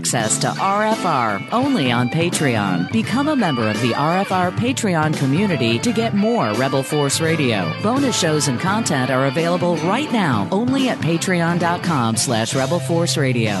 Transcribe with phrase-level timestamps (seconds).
[0.00, 2.90] access to RFR only on Patreon.
[2.90, 7.70] Become a member of the RFR Patreon community to get more Rebel Force Radio.
[7.82, 13.60] Bonus shows and content are available right now only at patreon.com slash Rebel Force Radio.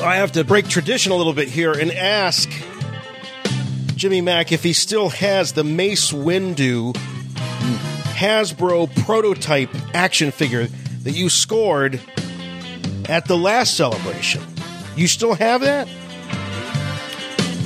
[0.00, 2.48] I have to break tradition a little bit here and ask
[3.96, 6.94] Jimmy Mac if he still has the Mace Windu
[8.14, 10.66] Hasbro prototype action figure
[11.02, 12.00] that you scored
[13.08, 14.42] at the last celebration.
[14.96, 15.88] You still have that?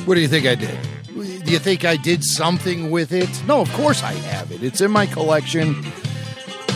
[0.06, 0.78] What do you think I did?
[1.14, 3.28] Do you think I did something with it?
[3.46, 4.62] No, of course I have it.
[4.62, 5.84] It's in my collection,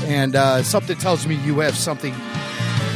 [0.05, 2.15] and uh, something tells me you have something,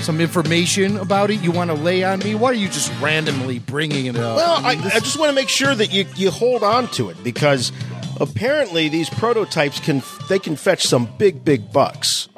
[0.02, 1.40] some information about it.
[1.40, 2.34] You want to lay on me?
[2.34, 4.36] Why are you just randomly bringing it up?
[4.36, 6.88] Well, I, mean, this- I just want to make sure that you, you hold on
[6.92, 7.72] to it because
[8.20, 12.28] apparently these prototypes can they can fetch some big big bucks.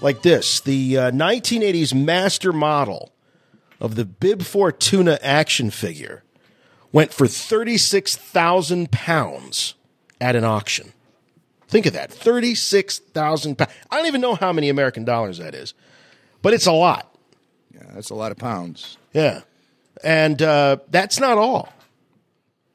[0.00, 3.12] Like this, the uh, 1980s master model
[3.80, 6.24] of the Bib Fortuna action figure
[6.90, 9.74] went for 36,000 pounds
[10.20, 10.92] at an auction.
[11.68, 13.70] Think of that 36,000 pounds.
[13.90, 15.72] I don't even know how many American dollars that is,
[16.42, 17.16] but it's a lot.
[17.74, 18.98] yeah, that's a lot of pounds.
[19.12, 19.40] Yeah.
[20.04, 21.72] And uh, that's not all.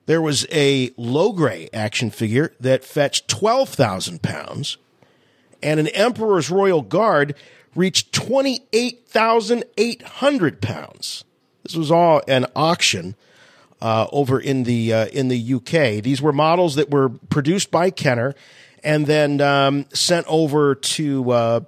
[0.05, 4.77] There was a Logray action figure that fetched 12,000 pounds,
[5.61, 7.35] and an Emperor's Royal Guard
[7.75, 11.25] reached 28,800 pounds.
[11.63, 13.15] This was all an auction
[13.81, 16.01] uh, over in the uh, in the UK.
[16.01, 18.33] These were models that were produced by Kenner
[18.83, 21.59] and then um, sent over to uh,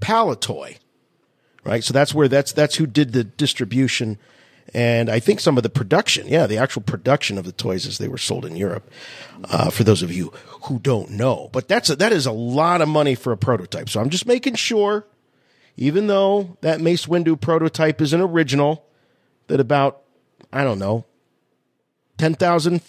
[0.00, 0.78] Palitoy
[1.64, 1.82] right?
[1.82, 4.18] So that's where that's that's who did the distribution,
[4.72, 6.28] and I think some of the production.
[6.28, 8.90] Yeah, the actual production of the toys as they were sold in Europe.
[9.44, 10.32] Uh, for those of you
[10.64, 13.88] who don't know, but that's a, that is a lot of money for a prototype.
[13.88, 15.06] So I'm just making sure,
[15.76, 18.86] even though that Mace Windu prototype is an original,
[19.48, 20.02] that about
[20.52, 21.04] I don't know,
[22.18, 22.80] ten thousand.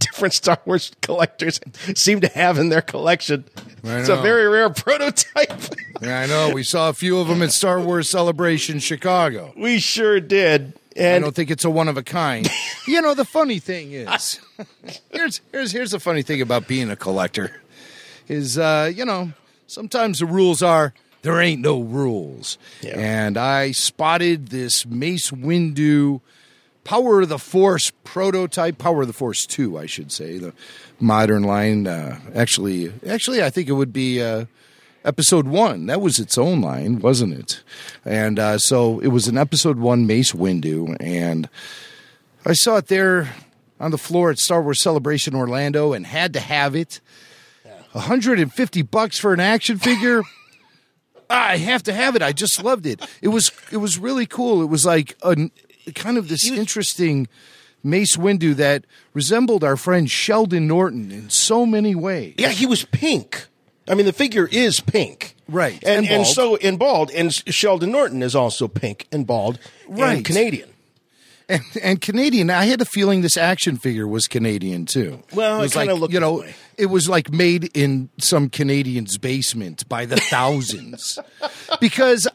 [0.00, 1.60] Different Star Wars collectors
[1.94, 3.44] seem to have in their collection.
[3.84, 5.52] It's a very rare prototype.
[6.02, 6.50] Yeah, I know.
[6.52, 9.52] We saw a few of them at Star Wars Celebration Chicago.
[9.56, 10.74] we sure did.
[10.96, 12.48] I don't think it's a one of a kind.
[12.88, 14.40] you know, the funny thing is,
[15.10, 17.62] here's here's here's the funny thing about being a collector,
[18.28, 19.32] is uh, you know
[19.66, 22.98] sometimes the rules are there ain't no rules, Yeah.
[22.98, 26.20] and I spotted this Mace Windu
[26.90, 30.52] Power of the Force prototype, Power of the Force two, I should say, the
[30.98, 31.86] modern line.
[31.86, 34.20] Uh, actually, actually, I think it would be.
[34.20, 34.46] Uh,
[35.04, 35.86] episode one.
[35.86, 37.62] That was its own line, wasn't it?
[38.04, 41.48] And uh, so it was an episode one Mace Windu, and
[42.44, 43.34] I saw it there
[43.78, 47.00] on the floor at Star Wars Celebration Orlando, and had to have it.
[47.92, 50.22] 150 bucks for an action figure.
[51.30, 52.22] I have to have it.
[52.22, 53.00] I just loved it.
[53.22, 54.60] It was it was really cool.
[54.60, 55.50] It was like a
[55.94, 57.28] kind of this interesting
[57.82, 62.34] Mace Windu that resembled our friend Sheldon Norton in so many ways.
[62.38, 63.46] Yeah, he was pink.
[63.88, 67.90] I mean, the figure is pink, Right, And and and, so in bald, and Sheldon
[67.90, 69.58] Norton is also pink and bald,
[69.88, 70.16] Right.
[70.18, 70.68] and Canadian.
[71.48, 75.20] And, and Canadian, I had a feeling this action figure was Canadian too.
[75.34, 76.44] Well, it was kinda like looked you know,
[76.78, 81.18] it was like made in some Canadian's basement by the thousands.
[81.80, 82.28] because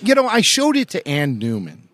[0.00, 1.88] you know, I showed it to Anne Neumann,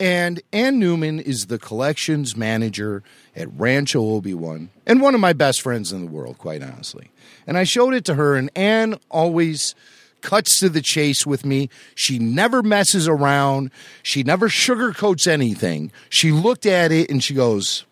[0.00, 3.02] and Anne Neumann is the collections manager
[3.34, 7.10] at Rancho Obi Wan, and one of my best friends in the world, quite honestly.
[7.46, 9.74] And I showed it to her, and Anne always
[10.20, 11.68] cuts to the chase with me.
[11.94, 13.70] She never messes around.
[14.02, 15.92] She never sugarcoats anything.
[16.10, 17.84] She looked at it and she goes,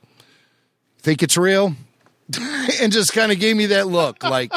[0.99, 1.75] "Think it's real?"
[2.81, 4.53] and just kind of gave me that look, like,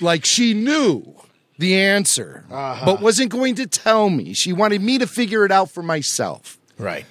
[0.00, 1.17] like she knew
[1.58, 4.32] the answer, but wasn't going to tell me.
[4.32, 6.58] She wanted me to figure it out for myself.
[6.78, 7.04] Right.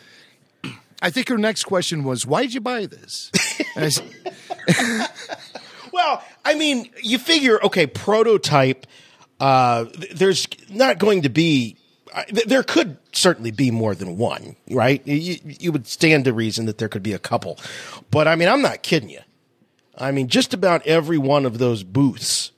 [1.02, 3.32] I think her next question was, "Why did you buy this?"
[3.76, 4.10] I said,
[5.98, 8.86] Well, I mean, you figure, okay, prototype.
[9.40, 11.76] Uh, there's not going to be.
[12.14, 15.06] Uh, there could certainly be more than one, right?
[15.08, 17.60] You, you would stand to reason that there could be a couple,
[18.12, 19.22] but I mean, I'm not kidding you.
[19.98, 22.52] I mean, just about every one of those booths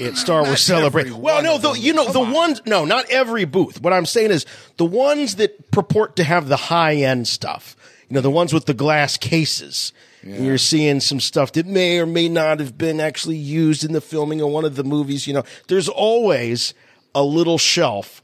[0.00, 1.12] at Star Wars Celebration.
[1.12, 2.32] every Well, no, the, you know, Come the on.
[2.32, 2.62] ones.
[2.66, 3.80] No, not every booth.
[3.80, 4.46] What I'm saying is
[4.76, 7.76] the ones that purport to have the high end stuff.
[8.08, 9.92] You know, the ones with the glass cases.
[10.22, 13.92] And you're seeing some stuff that may or may not have been actually used in
[13.92, 15.26] the filming of one of the movies.
[15.26, 16.72] You know, there's always
[17.14, 18.22] a little shelf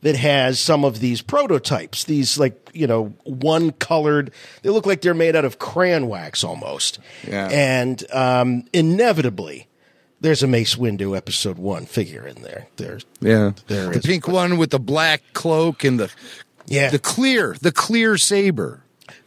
[0.00, 2.04] that has some of these prototypes.
[2.04, 4.32] These like you know one colored.
[4.62, 6.98] They look like they're made out of crayon wax almost.
[7.28, 7.48] Yeah.
[7.50, 9.68] And um, inevitably,
[10.22, 12.66] there's a Mace Windu episode one figure in there.
[12.76, 14.06] There's Yeah, There the is.
[14.06, 16.10] pink one with the black cloak and the
[16.66, 16.90] Yeah.
[16.90, 18.80] the clear the clear saber.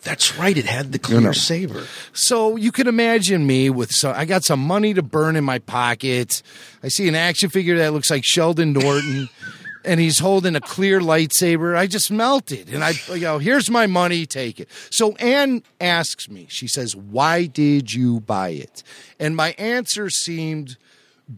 [0.04, 0.58] that's right.
[0.58, 1.32] It had the clear know.
[1.32, 1.86] saber.
[2.14, 4.16] So you can imagine me with some.
[4.16, 6.42] I got some money to burn in my pocket.
[6.84, 9.30] I see an action figure that looks like Sheldon Norton,
[9.86, 11.76] and he's holding a clear lightsaber.
[11.76, 14.70] I just melted, and I you know, here's my money, take it.
[14.92, 16.46] So Anne asks me.
[16.50, 18.82] She says, "Why did you buy it?"
[19.20, 20.78] And my answer seemed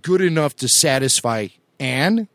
[0.01, 1.47] good enough to satisfy
[1.79, 2.27] Anne,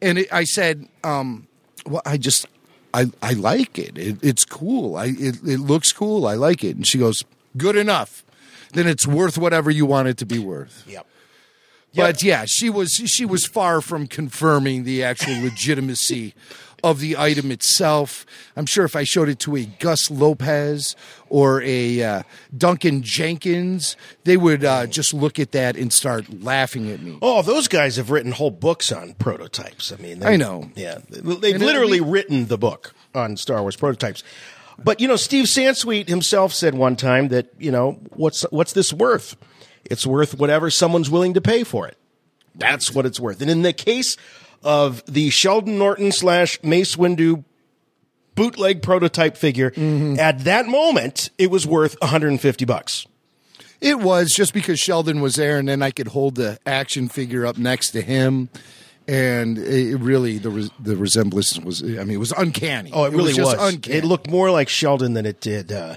[0.00, 1.46] and it, I said, um,
[1.86, 2.46] "Well, I just."
[2.94, 3.98] I, I like it.
[3.98, 4.16] it.
[4.22, 4.96] It's cool.
[4.96, 6.26] I it, it looks cool.
[6.26, 6.74] I like it.
[6.74, 7.22] And she goes,
[7.56, 8.24] "Good enough.
[8.72, 11.06] Then it's worth whatever you want it to be worth." Yep.
[11.94, 16.34] But yeah, she was she was far from confirming the actual legitimacy
[16.84, 18.24] of the item itself.
[18.56, 20.94] I'm sure if I showed it to a Gus Lopez
[21.28, 22.22] or a uh,
[22.56, 27.18] Duncan Jenkins, they would uh, just look at that and start laughing at me.
[27.22, 29.92] Oh, those guys have written whole books on prototypes.
[29.92, 30.70] I mean, I know.
[30.74, 34.22] Yeah, they've And it- literally written the book on Star Wars prototypes.
[34.82, 38.92] But you know, Steve Sansweet himself said one time that you know what's what's this
[38.92, 39.36] worth?
[39.84, 41.96] It's worth whatever someone's willing to pay for it.
[42.54, 43.40] That's what it's worth.
[43.40, 44.16] And in the case
[44.62, 47.44] of the Sheldon Norton slash Mace Windu
[48.34, 50.18] bootleg prototype figure, Mm-hmm.
[50.18, 53.06] at that moment, it was worth 150 bucks.
[53.80, 57.46] It was just because Sheldon was there, and then I could hold the action figure
[57.46, 58.48] up next to him.
[59.06, 62.90] And it really, the the resemblance was, I mean, it was uncanny.
[62.92, 63.72] Oh, it really just was.
[63.74, 63.98] uncanny.
[63.98, 65.96] It looked more like Sheldon than it did uh,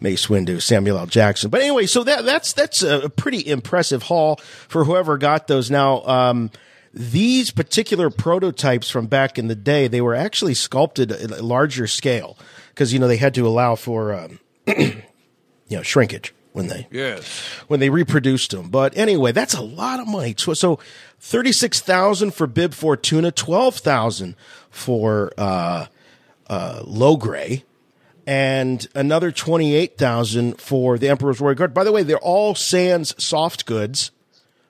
[0.00, 1.06] Mace Windu, Samuel L.
[1.06, 1.50] Jackson.
[1.50, 4.36] But anyway, so that that's that's a pretty impressive haul
[4.68, 5.70] for whoever got those.
[5.70, 6.50] Now, um,
[6.98, 11.86] these particular prototypes from back in the day, they were actually sculpted at a larger
[11.86, 12.38] scale
[12.70, 14.94] because you know they had to allow for um, you
[15.70, 17.26] know shrinkage when they Yes.
[17.68, 18.70] when they reproduced them.
[18.70, 20.34] But anyway, that's a lot of money.
[20.38, 20.78] So,
[21.20, 24.34] thirty six thousand for Bib Fortuna, twelve thousand
[24.70, 25.86] for uh,
[26.48, 27.64] uh, Logray,
[28.26, 31.74] and another twenty eight thousand for the Emperor's Royal Guard.
[31.74, 34.12] By the way, they're all Sans soft goods.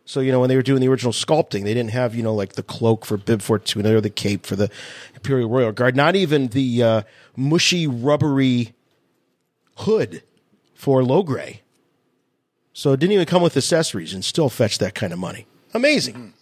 [0.07, 2.35] So you know when they were doing the original sculpting, they didn't have you know
[2.35, 4.71] like the cloak for Bib Fortuna or the cape for the
[5.15, 5.97] Imperial Royal Guard.
[5.97, 7.03] Not even the uh,
[7.37, 8.73] mushy rubbery
[9.79, 10.23] hood
[10.75, 11.59] for Logray.
[12.73, 15.47] So it didn't even come with accessories and still fetched that kind of money.
[15.75, 16.35] Amazing.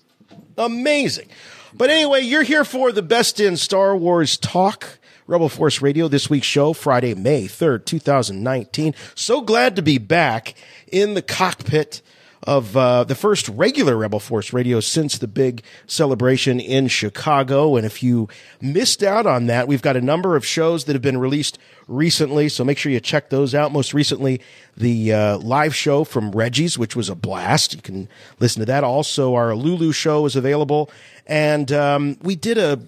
[0.59, 1.29] Amazing.
[1.73, 4.99] But anyway, you're here for the best in Star Wars talk.
[5.27, 8.95] Rebel Force Radio, this week's show, Friday, May 3rd, 2019.
[9.15, 10.55] So glad to be back
[10.93, 12.03] in the cockpit
[12.45, 17.77] of uh, the first regular Rebel Force Radio since the big celebration in Chicago.
[17.77, 18.29] And if you
[18.61, 21.59] missed out on that, we've got a number of shows that have been released
[21.89, 22.51] recently.
[22.51, 23.73] So make sure you check those out.
[23.73, 24.43] Most recently,
[24.77, 27.75] the uh, live show from Reggie's, which was a blast.
[27.75, 28.09] You can
[28.39, 28.85] listen to that.
[28.85, 30.91] Also, our Lulu show is available.
[31.27, 32.81] And um, we did a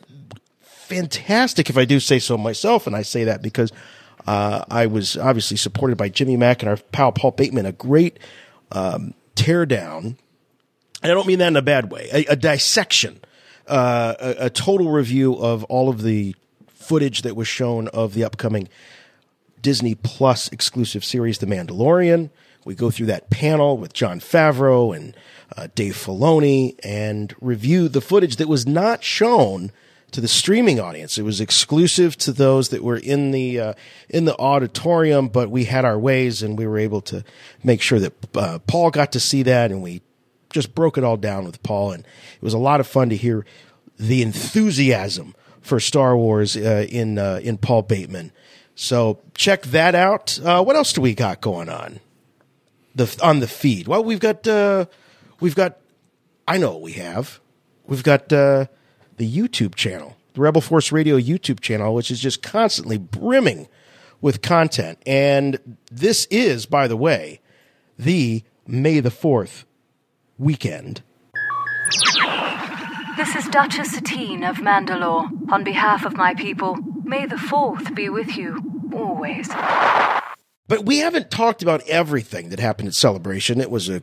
[0.60, 3.72] fantastic, if I do say so myself, and I say that because
[4.26, 8.18] uh, I was obviously supported by Jimmy Mac and our pal Paul Bateman, a great
[8.72, 10.16] um, teardown.
[11.02, 13.20] And I don't mean that in a bad way, a, a dissection,
[13.68, 16.34] uh, a, a total review of all of the
[16.68, 18.68] footage that was shown of the upcoming
[19.60, 22.30] Disney Plus exclusive series, The Mandalorian.
[22.64, 25.16] We go through that panel with Jon Favreau and
[25.56, 29.70] uh, Dave Filoni and review the footage that was not shown
[30.12, 31.18] to the streaming audience.
[31.18, 33.72] It was exclusive to those that were in the uh,
[34.08, 37.24] in the auditorium, but we had our ways and we were able to
[37.62, 40.02] make sure that uh, Paul got to see that, and we
[40.50, 43.16] just broke it all down with Paul, and it was a lot of fun to
[43.16, 43.44] hear
[43.98, 48.32] the enthusiasm for Star Wars uh, in uh, in Paul Bateman.
[48.74, 50.38] So check that out.
[50.42, 52.00] Uh, what else do we got going on?
[52.94, 53.88] The on the feed.
[53.88, 54.86] Well, we've got uh,
[55.40, 55.78] we've got.
[56.46, 57.40] I know we have.
[57.86, 58.66] We've got uh,
[59.16, 63.68] the YouTube channel, the Rebel Force Radio YouTube channel, which is just constantly brimming
[64.20, 64.98] with content.
[65.06, 67.40] And this is, by the way,
[67.98, 69.64] the May the Fourth
[70.38, 71.02] weekend.
[73.16, 75.30] This is Duchess Satine of Mandalore.
[75.50, 78.60] On behalf of my people, may the fourth be with you
[78.94, 79.48] always.
[80.68, 83.60] But we haven't talked about everything that happened at Celebration.
[83.60, 84.02] It was a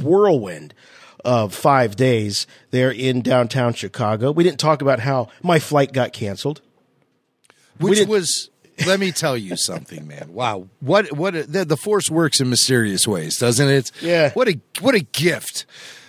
[0.00, 0.72] whirlwind
[1.24, 4.30] of five days there in downtown Chicago.
[4.32, 6.60] We didn't talk about how my flight got canceled.
[7.78, 8.50] which was
[8.86, 12.50] let me tell you something man wow what what a, the, the force works in
[12.50, 14.30] mysterious ways doesn't it Yeah.
[14.32, 15.64] what a what a gift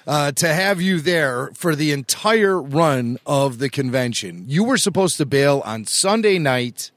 [0.08, 5.18] uh, to have you there for the entire run of the convention you were supposed
[5.18, 6.90] to bail on sunday night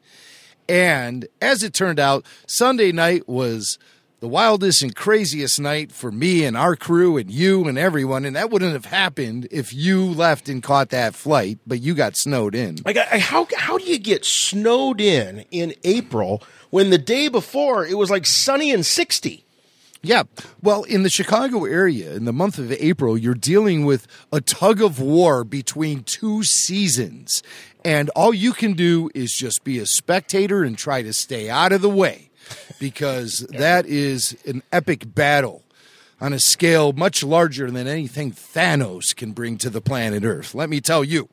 [0.71, 3.79] and as it turned out sunday night was
[4.21, 8.37] the wildest and craziest night for me and our crew and you and everyone and
[8.37, 12.55] that wouldn't have happened if you left and caught that flight but you got snowed
[12.55, 17.29] in Like, I, how how do you get snowed in in April when the day
[17.29, 19.45] before it was like sunny and sixty?
[20.01, 20.23] Yeah.
[20.63, 24.81] Well, in the Chicago area, in the month of April, you're dealing with a tug
[24.81, 27.43] of war between two seasons.
[27.85, 31.73] And all you can do is just be a spectator and try to stay out
[31.73, 32.28] of the way
[32.79, 35.65] because that is an epic battle
[36.21, 40.55] on a scale much larger than anything Thanos can bring to the planet Earth.
[40.55, 41.29] Let me tell you.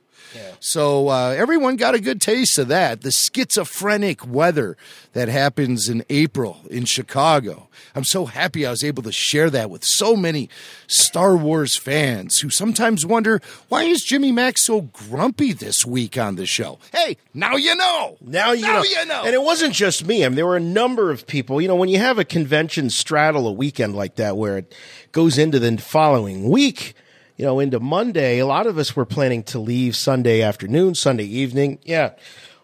[0.59, 3.01] So uh, everyone got a good taste of that.
[3.01, 4.75] The schizophrenic weather
[5.13, 7.69] that happens in April in Chicago.
[7.93, 10.49] I'm so happy I was able to share that with so many
[10.87, 16.35] Star Wars fans who sometimes wonder why is Jimmy Mac so grumpy this week on
[16.35, 16.79] the show.
[16.91, 18.17] Hey, now you know.
[18.21, 18.83] Now you Now know.
[18.83, 19.23] you know.
[19.25, 20.25] And it wasn't just me.
[20.25, 21.61] I mean, there were a number of people.
[21.61, 24.73] You know, when you have a convention straddle a weekend like that where it
[25.11, 26.93] goes into the following week,
[27.37, 31.25] you know, into Monday, a lot of us were planning to leave Sunday afternoon, Sunday
[31.25, 31.79] evening.
[31.83, 32.11] Yeah.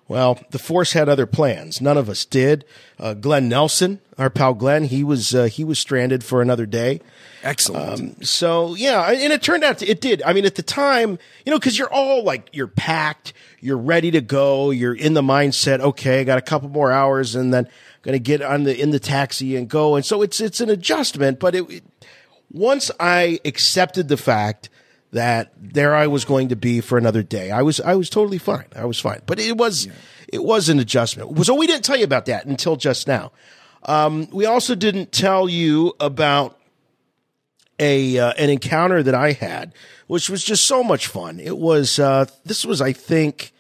[0.08, 1.80] Well, the force had other plans.
[1.80, 2.66] None of us did.
[3.00, 7.00] Uh, Glenn Nelson, our pal Glenn, he was uh, he was stranded for another day.
[7.44, 8.28] Excellent.
[8.28, 10.22] So yeah, and it turned out to, it did.
[10.24, 14.12] I mean, at the time, you know, because you're all like you're packed, you're ready
[14.12, 15.80] to go, you're in the mindset.
[15.80, 17.70] Okay, I got a couple more hours, and then
[18.02, 19.96] going to get on the in the taxi and go.
[19.96, 21.84] And so it's it's an adjustment, but it, it
[22.52, 24.70] once I accepted the fact
[25.12, 28.38] that there I was going to be for another day, I was I was totally
[28.38, 28.66] fine.
[28.76, 29.88] I was fine, but it was
[30.28, 31.46] it was an adjustment.
[31.46, 33.32] So we didn't tell you about that until just now.
[33.84, 36.58] Um, we also didn't tell you about
[37.80, 39.74] a uh, an encounter that I had,
[40.08, 41.40] which was just so much fun.
[41.40, 43.52] It was uh, this was I think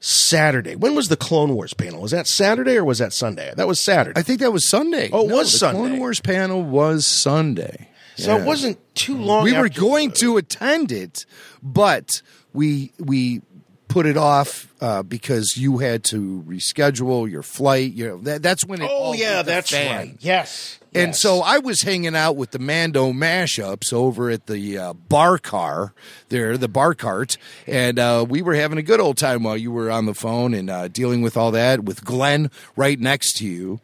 [0.00, 0.76] Saturday.
[0.76, 2.02] When was the Clone Wars panel?
[2.02, 3.52] Was that Saturday or was that Sunday?
[3.56, 4.18] That was Saturday.
[4.20, 5.08] I think that was Sunday.
[5.12, 5.80] Oh, it No, was the Sunday.
[5.80, 7.88] Clone Wars panel was Sunday.
[8.16, 8.42] So Yeah.
[8.42, 9.44] it wasn't too long.
[9.44, 11.26] we were going to attend it,
[11.62, 13.42] but we we
[13.88, 17.92] put it off uh, because you had to reschedule your flight.
[17.92, 18.90] You know that, that's when it.
[18.92, 19.96] Oh yeah, the that's fan.
[19.96, 20.16] right.
[20.20, 20.78] Yes.
[20.96, 21.20] And Yes.
[21.20, 25.92] so I was hanging out with the Mando mashups over at the uh, bar car
[26.28, 29.72] there, the bar cart, and uh, we were having a good old time while you
[29.72, 33.44] were on the phone and uh, dealing with all that with Glenn right next to
[33.46, 33.80] you.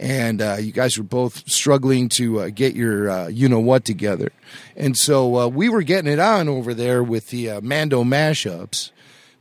[0.00, 3.84] And uh, you guys were both struggling to uh, get your uh, you know what
[3.84, 4.32] together.
[4.76, 8.90] And so uh, we were getting it on over there with the uh, Mando mashups.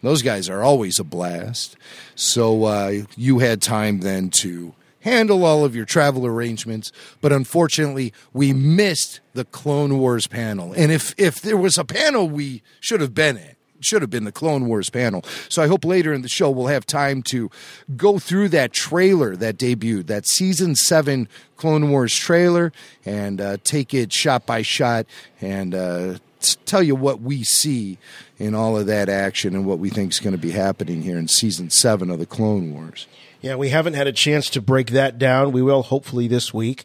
[0.02, 1.78] Those guys are always a blast.
[2.14, 6.92] So uh, you had time then to handle all of your travel arrangements,
[7.22, 10.74] but unfortunately, we missed the Clone Wars panel.
[10.74, 14.24] And if if there was a panel we should have been at, should have been
[14.24, 15.24] the Clone Wars panel.
[15.50, 17.50] So I hope later in the show we'll have time to
[17.96, 22.72] go through that trailer that debuted, that season seven Clone Wars trailer,
[23.06, 25.06] and uh, take it shot by shot
[25.42, 25.76] and.
[25.76, 26.18] Uh,
[26.66, 27.98] Tell you what we see
[28.38, 31.18] in all of that action and what we think is going to be happening here
[31.18, 33.08] in season seven of the Clone Wars.
[33.40, 35.54] Yeah, we haven't had a chance to break that down.
[35.54, 36.84] We will hopefully this week.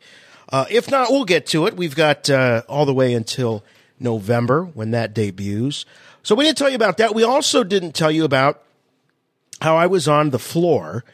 [0.49, 1.77] Uh, if not, we'll get to it.
[1.77, 3.65] We've got uh, all the way until
[3.99, 5.85] November when that debuts.
[6.23, 7.15] So we didn't tell you about that.
[7.15, 8.63] We also didn't tell you about
[9.61, 11.05] how I was on the floor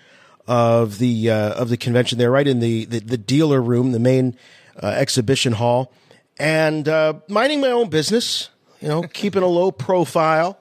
[0.46, 3.98] of the uh, of the convention there, right in the the, the dealer room, the
[3.98, 4.36] main
[4.82, 5.92] uh, exhibition hall,
[6.38, 8.50] and uh, minding my own business.
[8.80, 10.58] You know, keeping a low profile,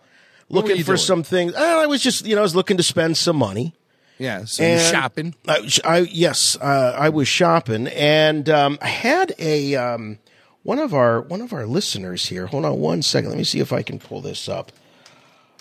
[0.49, 0.97] looking for doing?
[0.97, 1.53] some things.
[1.53, 3.73] Uh, I was just, you know, I was looking to spend some money.
[4.17, 5.35] Yeah, so shopping.
[5.47, 10.19] I, I yes, uh, I was shopping, and um, I had a um,
[10.63, 12.47] one of our one of our listeners here.
[12.47, 13.29] Hold on one second.
[13.29, 14.71] Let me see if I can pull this up.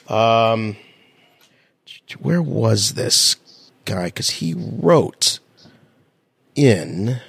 [0.09, 0.77] Um,
[2.19, 3.37] where was this
[3.85, 4.07] guy?
[4.07, 5.39] Because he wrote
[6.55, 7.21] in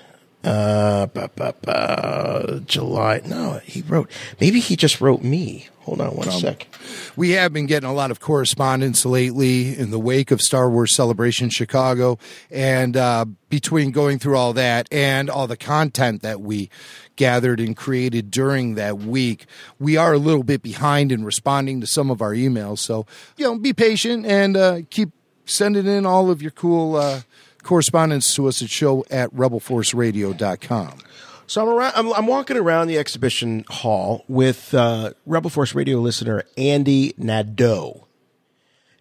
[0.44, 3.22] Uh, ba, ba, ba, July.
[3.26, 4.12] No, he wrote.
[4.42, 5.70] Maybe he just wrote me.
[5.84, 6.68] Hold on one sec.
[7.16, 10.96] We have been getting a lot of correspondence lately in the wake of Star Wars
[10.96, 12.20] Celebration Chicago,
[12.52, 16.70] and uh, between going through all that and all the content that we
[17.16, 19.46] gathered and created during that week,
[19.80, 22.80] we are a little bit behind in responding to some of our emails.
[22.80, 23.06] So,
[23.38, 25.12] you know, be patient and uh, keep
[25.46, 27.22] sending in all of your cool uh,
[27.64, 31.00] correspondence to us at show at rebelforceradio.com.
[31.46, 31.94] So I'm around.
[31.96, 38.08] I'm, I'm walking around the exhibition hall with uh, Rebel Force Radio listener Andy Nadeau,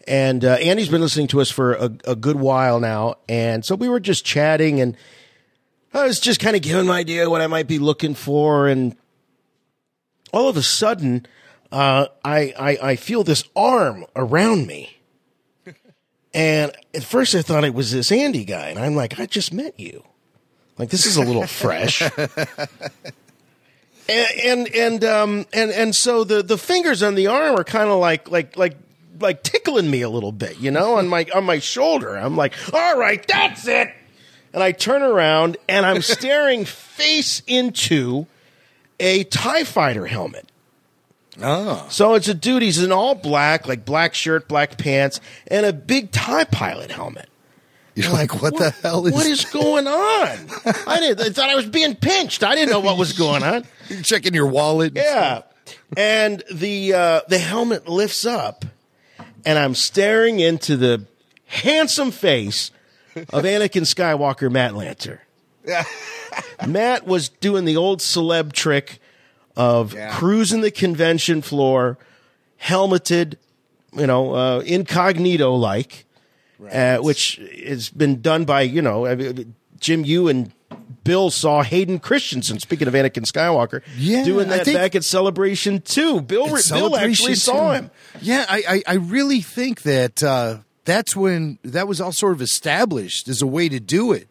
[0.09, 3.15] and uh, Andy's been listening to us for a, a good while now.
[3.29, 4.97] And so we were just chatting, and
[5.95, 8.97] I was just kind of giving my idea what I might be looking for, and
[10.33, 11.27] all of a sudden,
[11.71, 14.99] uh, I, I I feel this arm around me.
[16.35, 19.53] And at first I thought it was this Andy guy, and I'm like, I just
[19.53, 20.03] met you.
[20.79, 22.01] Like this is a little fresh.
[22.01, 22.11] and
[24.09, 27.99] and and um and and so the the fingers on the arm are kind of
[27.99, 28.79] like like like
[29.21, 32.17] like tickling me a little bit, you know, on my on my shoulder.
[32.17, 33.93] I'm like, all right, that's it.
[34.53, 38.27] And I turn around and I'm staring face into
[39.01, 40.49] a Tie Fighter helmet.
[41.41, 41.87] Oh.
[41.89, 42.63] So it's a dude.
[42.63, 47.29] He's in all black, like black shirt, black pants, and a big Tie Pilot helmet.
[47.95, 49.93] You're like, what, the hell is What is going on?
[50.87, 51.21] I didn't.
[51.21, 52.43] I thought I was being pinched.
[52.43, 53.65] I didn't know what was going on.
[53.89, 54.93] You're checking your wallet?
[54.95, 55.43] Yeah,
[55.97, 58.65] and the uh, the helmet lifts up,
[59.45, 61.05] and I'm staring into the
[61.47, 62.71] handsome face
[63.33, 65.19] of Anakin Skywalker, Matt Lanter.
[66.67, 68.99] Matt was doing the old celeb trick
[69.57, 71.99] of cruising the convention floor,
[72.57, 73.39] helmeted,
[73.93, 76.07] you know, uh, incognito like,
[76.71, 80.53] uh, which has been done by, you know, I mean, Jim, you and
[81.05, 86.23] Bill saw Hayden Christensen, speaking of Anakin Skywalker, Yeah, doing that back at Celebration 2.
[86.23, 87.83] Bill, Bill actually saw too.
[87.83, 87.91] him.
[88.21, 92.43] Yeah, I, I, I really think that uh, that's when that was all sort of
[92.43, 94.29] established as a way to do it.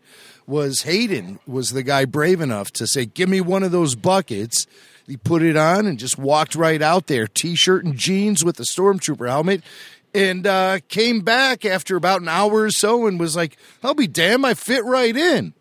[0.47, 4.67] Was Hayden was the guy brave enough to say, "Give me one of those buckets."
[5.07, 8.63] He put it on and just walked right out there, t-shirt and jeans with the
[8.63, 9.61] stormtrooper helmet,
[10.13, 14.07] and uh, came back after about an hour or so and was like, "I'll be
[14.07, 15.53] damned, I fit right in."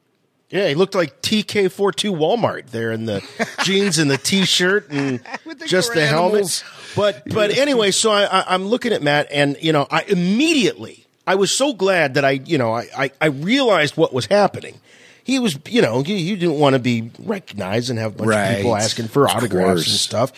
[0.51, 3.23] Yeah, he looked like TK42 Walmart there in the
[3.65, 5.21] jeans and the t-shirt and
[5.67, 6.33] just the helmet.
[6.35, 6.65] animals.
[6.97, 11.07] But but anyway, so I, I, I'm looking at Matt, and you know, I immediately
[11.27, 14.81] I was so glad that I you know I I, I realized what was happening.
[15.23, 18.29] He was you know you, you didn't want to be recognized and have a bunch
[18.31, 18.51] Right.
[18.51, 20.33] of people asking for Of autographs and stuff.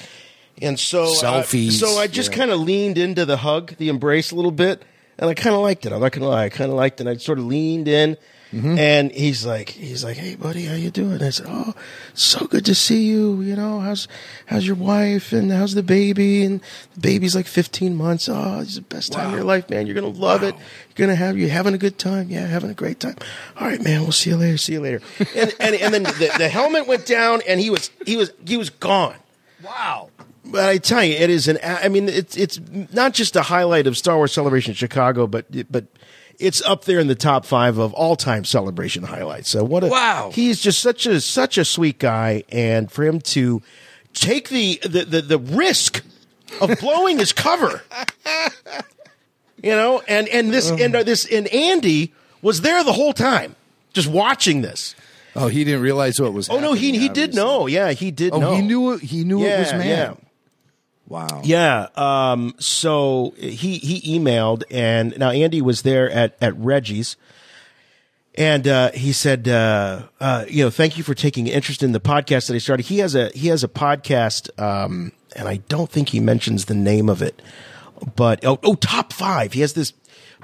[0.60, 2.36] And so uh, Selfies, so I just yeah.
[2.36, 4.82] kind of leaned into the hug, the embrace a little bit,
[5.18, 5.92] and I kind of liked it.
[5.92, 7.06] I'm not gonna lie, I kind of liked it.
[7.06, 8.18] I sort of leaned in,
[8.52, 8.76] Mm-hmm.
[8.78, 11.72] and he's like, he's like, "Hey, buddy, how you doing?" I said, "Oh,
[12.12, 13.40] so good to see you.
[13.40, 14.08] You know, how's
[14.44, 16.44] how's your wife and how's the baby?
[16.44, 16.60] And
[16.92, 18.28] the baby's like 15 months.
[18.28, 19.86] Oh, it's the best time of your life, man.
[19.86, 20.54] You're gonna love it.
[20.54, 22.28] You're gonna have you having a good time.
[22.28, 23.16] Yeah, having a great time.
[23.58, 24.02] All right, man.
[24.02, 24.58] We'll see you later.
[24.58, 25.00] See you later."
[25.34, 28.58] And and and then the, the helmet went down, and he was he was he
[28.58, 29.16] was gone.
[29.64, 30.10] Wow.
[30.44, 31.58] But I tell you, it is an.
[31.62, 32.60] I mean, it's it's
[32.92, 35.86] not just a highlight of Star Wars Celebration Chicago, but but
[36.38, 39.48] it's up there in the top five of all time celebration highlights.
[39.50, 40.30] So what a Wow.
[40.32, 43.62] He's just such a such a sweet guy, and for him to
[44.14, 46.02] take the the the, the risk
[46.60, 47.82] of blowing his cover,
[49.62, 53.54] you know, and and this and uh, this and Andy was there the whole time,
[53.92, 54.94] just watching this.
[55.34, 56.50] Oh, he didn't realize what was.
[56.50, 57.66] Oh no, he happening, he did know.
[57.66, 58.54] Yeah, he did Oh, know.
[58.54, 59.00] he knew it.
[59.00, 59.86] He knew it was man.
[59.86, 60.14] yeah.
[61.08, 61.42] Wow.
[61.44, 61.88] Yeah.
[61.96, 67.16] Um, so he he emailed, and now Andy was there at at Reggie's,
[68.36, 72.00] and uh, he said, uh, uh, you know, thank you for taking interest in the
[72.00, 72.86] podcast that I started.
[72.86, 76.74] He has a he has a podcast, um, and I don't think he mentions the
[76.74, 77.42] name of it,
[78.16, 79.52] but oh, oh top five.
[79.52, 79.92] He has this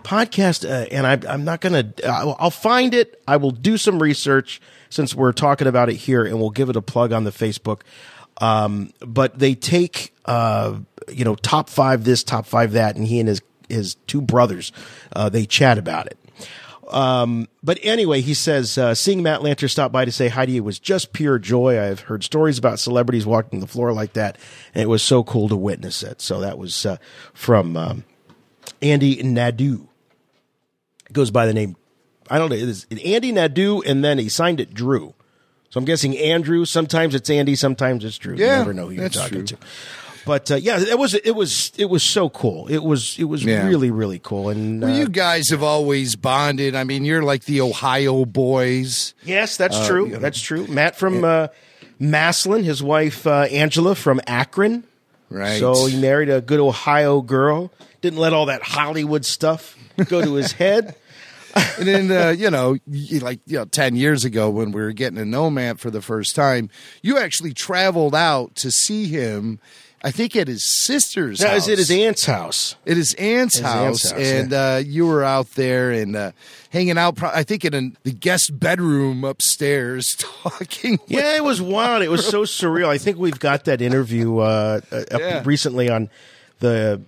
[0.02, 1.92] podcast, uh, and I, I'm not gonna.
[2.04, 3.22] I'll find it.
[3.26, 6.76] I will do some research since we're talking about it here, and we'll give it
[6.76, 7.80] a plug on the Facebook.
[8.40, 13.20] Um, but they take, uh, you know, top five this, top five that, and he
[13.20, 14.72] and his his two brothers,
[15.14, 16.18] uh, they chat about it.
[16.90, 20.52] Um, but anyway, he says, uh, seeing Matt Lanter stop by to say hi to
[20.52, 21.78] you was just pure joy.
[21.78, 24.38] I've heard stories about celebrities walking the floor like that,
[24.74, 26.22] and it was so cool to witness it.
[26.22, 26.96] So that was uh,
[27.34, 28.04] from um,
[28.80, 29.86] Andy Nadeau.
[31.06, 31.76] It goes by the name,
[32.30, 35.14] I don't know, it's Andy Nadeau, and then he signed it Drew.
[35.70, 36.64] So I'm guessing Andrew.
[36.64, 38.34] Sometimes it's Andy, sometimes it's Drew.
[38.36, 39.56] Yeah, you never know who you're talking true.
[39.58, 39.58] to.
[40.24, 42.66] But uh, yeah, it was it was it was so cool.
[42.68, 43.66] It was it was Yeah.
[43.66, 44.50] really really cool.
[44.50, 46.74] And Well, uh, you guys have always bonded.
[46.74, 49.14] I mean, you're like the Ohio boys.
[49.24, 50.06] yes, that's uh, true.
[50.06, 50.18] you know.
[50.18, 50.66] that's true.
[50.66, 51.48] Matt from uh,
[51.98, 54.84] Massillon, his wife uh, Angela from Akron.
[55.30, 55.58] Right.
[55.60, 57.70] So he married a good Ohio girl.
[58.00, 59.76] Didn't let all that Hollywood stuff
[60.08, 60.94] go to his head.
[61.54, 62.76] And then uh, you know,
[63.20, 66.02] like you know, ten years ago when we were getting to know Matt for the
[66.02, 66.70] first time,
[67.02, 69.58] you actually traveled out to see him.
[70.00, 71.54] I think at his sister's That house.
[71.66, 72.76] was at his aunt's house.
[72.86, 76.30] At his aunt's His house, aunt's house, and uh, you were out there and uh,
[76.70, 77.16] hanging out.
[77.16, 81.00] Pro- I think in an, the guest bedroom upstairs, talking.
[81.08, 82.02] Yeah, it was wild.
[82.04, 82.86] It was so surreal.
[82.86, 85.42] I think we've got that interview uh, uh, Yeah.
[85.44, 86.10] recently on
[86.60, 87.00] the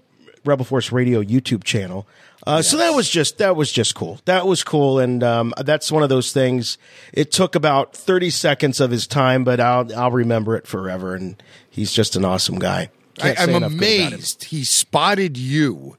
[0.45, 2.09] Rebel Force Radio YouTube channel.
[2.47, 4.19] Uh, So that was just that was just cool.
[4.25, 6.79] That was cool, and um, that's one of those things.
[7.13, 11.15] It took about thirty seconds of his time, but I'll I'll remember it forever.
[11.15, 12.91] And he's just an awesome guy.
[13.19, 14.07] I, Can't I'm say enough good about him.
[14.15, 15.97] amazed he spotted you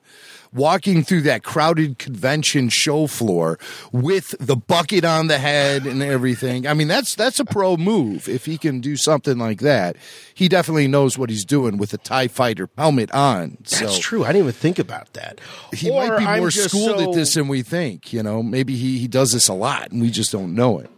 [0.53, 3.57] walking through that crowded convention show floor
[3.91, 6.67] with the bucket on the head and everything.
[6.67, 8.27] I mean, that's that's a pro move.
[8.27, 9.95] If he can do something like that,
[10.33, 13.57] he definitely knows what he's doing with a Tie Fighter helmet on.
[13.79, 14.23] That's true.
[14.23, 15.39] I didn't even think about that.
[15.73, 18.11] he Or might be I'm more schooled so- at this than we think.
[18.11, 20.89] You know, maybe he he does this a lot and we just don't know it.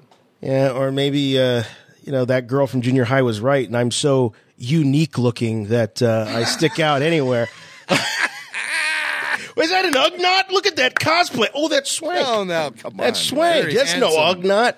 [0.42, 1.64] Yeah, or maybe uh,
[2.04, 6.02] you know that girl from junior high was right, and I'm so unique looking that
[6.02, 7.48] uh, I stick out anywhere.
[9.56, 10.52] Was that an Ugnaught?
[10.52, 11.48] Look at that cosplay.
[11.54, 12.26] Oh, that's Swank.
[12.28, 13.62] Oh no, come on, that's Swank.
[13.64, 14.10] Very That's no.
[14.10, 14.76] Ugnaught.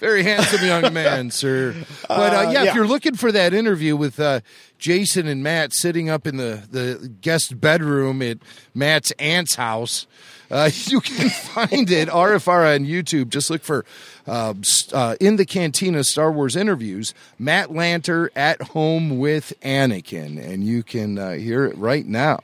[0.00, 1.74] Very handsome young man, sir.
[2.06, 2.68] But uh, Uh, yeah, yeah.
[2.70, 4.40] if you're looking for that interview with uh,
[4.78, 8.38] Jason and Matt sitting up in the, the guest bedroom at
[8.74, 10.06] Matt's aunt's house,
[10.52, 13.30] uh, you can find it RFR on YouTube.
[13.30, 13.84] Just look for
[14.28, 14.54] uh,
[14.92, 17.12] uh, in the Cantina Star Wars interviews.
[17.36, 22.38] Matt Lanter at home with Anakin, and you can uh, hear it right now.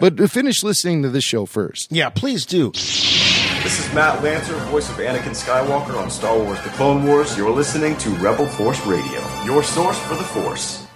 [0.00, 1.90] But finish listening to this show first.
[1.90, 2.70] Yeah, please do.
[3.66, 7.36] This is Matt Lanter, voice of Anakin Skywalker on Star Wars The Clone Wars.
[7.36, 10.86] You're listening to Rebel Force Radio, your source for the Force.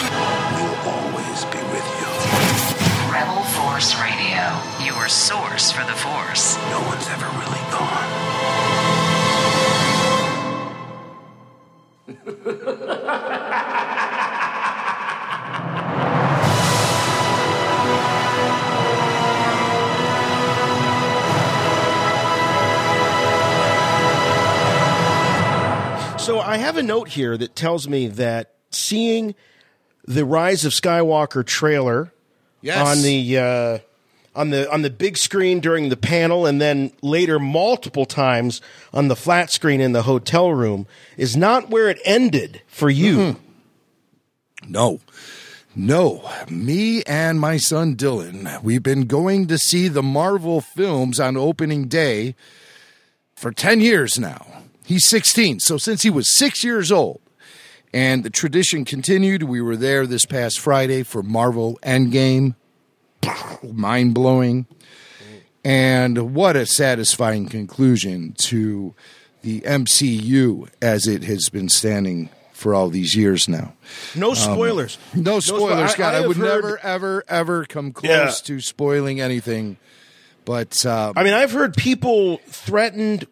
[0.00, 2.08] We'll always be with you.
[3.12, 6.56] Rebel Force Radio, your source for the Force.
[6.70, 8.08] No one's ever really gone.
[26.30, 29.34] So I have a note here that tells me that seeing
[30.06, 32.12] the Rise of Skywalker trailer
[32.62, 32.86] Yes.
[32.86, 33.78] on the uh,
[34.36, 38.60] on the on the big screen during the panel, and then later multiple times
[38.94, 43.34] on the flat screen in the hotel room, is not where it ended for you.
[44.68, 45.00] No.
[45.74, 51.36] No, me and my son Dylan, we've been going to see the Marvel films on
[51.36, 52.36] opening day
[53.34, 54.59] for 10 years now.
[54.90, 57.20] He's 16, so since he was six years old.
[57.94, 59.44] And the tradition continued.
[59.44, 62.56] We were there this past Friday for Marvel Endgame.
[63.62, 64.66] Mind blowing.
[65.64, 68.94] And what a satisfying conclusion to
[69.42, 73.74] the MCU as it has been standing for all these years now.
[74.16, 74.98] No spoilers.
[75.14, 76.14] No spo- spoilers, I- God.
[76.14, 78.30] I I, have would heard- never, ever, ever come close Yeah.
[78.44, 79.76] to spoiling anything.
[80.44, 83.26] But uh, I mean, I've heard people threatened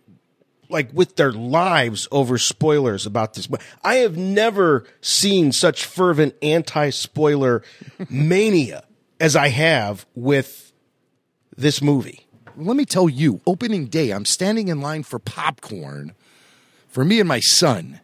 [0.68, 3.46] like with their lives over spoilers about this.
[3.46, 7.62] But I have never seen such fervent anti-spoiler
[8.10, 8.84] mania
[9.20, 10.72] as I have with
[11.56, 12.26] this movie.
[12.56, 16.14] let me tell you, opening day, I'm standing in line for popcorn
[16.88, 18.00] for me and my son.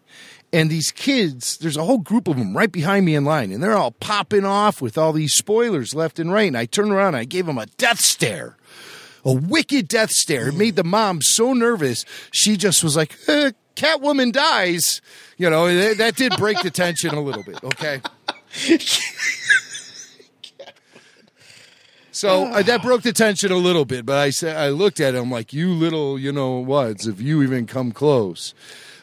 [0.52, 3.60] And these kids, there's a whole group of them right behind me in line, and
[3.60, 6.46] they're all popping off with all these spoilers left and right.
[6.46, 8.56] And I turned around and I gave them a death stare,
[9.24, 10.48] a wicked death stare.
[10.48, 12.04] It made the mom so nervous.
[12.32, 15.00] She just was like, eh, Catwoman dies.
[15.36, 18.00] You know, that, that did break the tension a little bit, okay?
[22.14, 25.16] So uh, that broke the tension a little bit, but I said I looked at
[25.16, 28.54] him like you little, you know, what's if you even come close.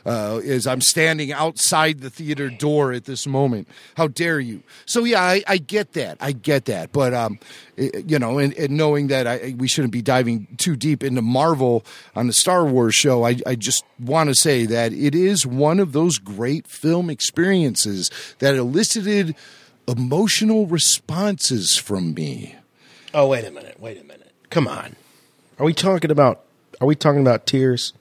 [0.06, 4.64] Uh, as I'm standing outside the theater door at this moment, how dare you?
[4.88, 7.38] So yeah, I, I get that, I get that, but um,
[7.78, 11.22] i- you know, and, and knowing that I, we shouldn't be diving too deep into
[11.22, 11.86] Marvel
[12.16, 15.80] on the Star Wars show, I, I just want to say that it is one
[15.80, 18.10] of those great film experiences
[18.40, 19.36] that elicited
[19.88, 22.56] emotional responses from me.
[23.14, 23.80] Oh, wait a minute.
[23.80, 24.32] Wait a minute.
[24.50, 24.96] Come on.
[25.60, 26.42] Are we talking about
[26.80, 27.94] are we talking about tears?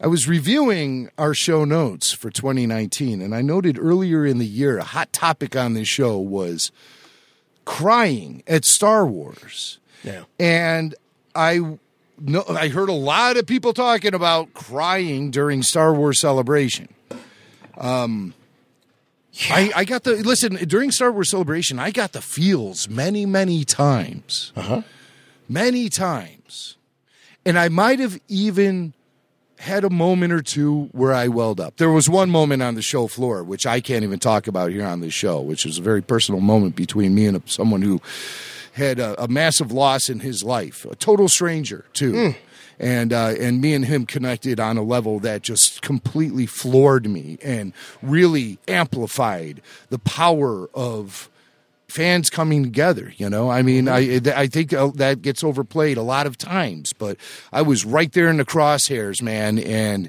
[0.00, 4.78] I was reviewing our show notes for 2019, and I noted earlier in the year
[4.78, 6.70] a hot topic on this show was
[7.64, 9.80] crying at Star Wars.
[10.04, 10.22] Yeah.
[10.38, 10.94] And
[11.34, 11.78] I
[12.20, 16.88] know I heard a lot of people talking about crying during Star Wars Celebration.
[17.76, 18.34] Um,
[19.50, 21.80] I, I got the listen during Star Wars Celebration.
[21.80, 24.82] I got the feels many, many times, uh-huh.
[25.48, 26.76] many times,
[27.44, 28.94] and I might have even
[29.58, 31.76] had a moment or two where I welled up.
[31.76, 34.86] There was one moment on the show floor which I can't even talk about here
[34.86, 38.00] on this show, which was a very personal moment between me and someone who
[38.72, 42.14] had a, a massive loss in his life, a total stranger too.
[42.80, 47.36] And uh, and me and him connected on a level that just completely floored me
[47.42, 51.28] and really amplified the power of
[51.88, 53.12] fans coming together.
[53.16, 56.92] You know, I mean, I I think uh, that gets overplayed a lot of times,
[56.92, 57.16] but
[57.52, 60.08] I was right there in the crosshairs, man, and.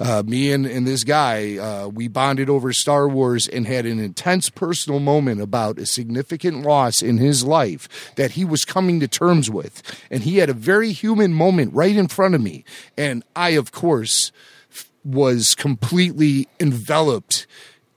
[0.00, 4.00] Uh, me and, and this guy, uh, we bonded over Star Wars and had an
[4.00, 9.06] intense personal moment about a significant loss in his life that he was coming to
[9.06, 9.80] terms with.
[10.10, 12.64] And he had a very human moment right in front of me.
[12.96, 14.32] And I, of course,
[14.72, 17.46] f- was completely enveloped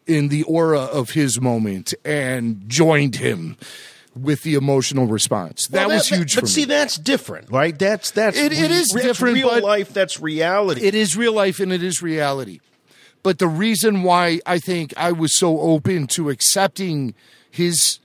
[0.08, 3.58] in the aura of his moment and joined him
[4.16, 5.68] with the emotional response.
[5.68, 6.66] That, Well, was huge But for see, me.
[6.66, 7.78] that's different, right?
[7.78, 9.94] That's that's It- it is that's different, Real but- life.
[9.94, 10.82] That's reality.
[10.86, 12.60] It is real life and it is reality.
[13.24, 17.14] But the reason why I think I was so open to accepting
[17.50, 18.00] his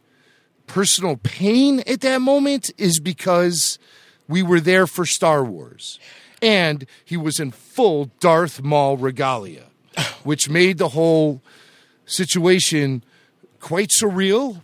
[0.66, 3.78] personal pain at that moment is because
[4.28, 5.98] we were there for Star Wars.
[6.42, 9.64] And he was in full Darth Maul regalia,
[10.24, 11.42] which made the whole
[12.10, 13.04] situation
[13.60, 14.62] quite surreal,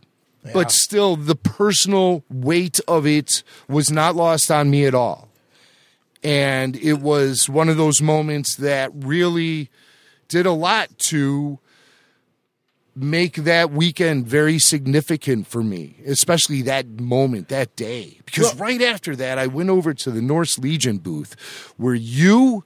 [0.52, 5.28] but still the personal weight of it was not lost on me at all.
[6.22, 9.70] And it was one of those moments that really
[10.28, 11.58] did a lot to
[12.96, 18.18] make that weekend very significant for me, especially that moment, that day.
[18.24, 21.36] Because right after that, I went over to the Norse Legion booth
[21.76, 22.64] where you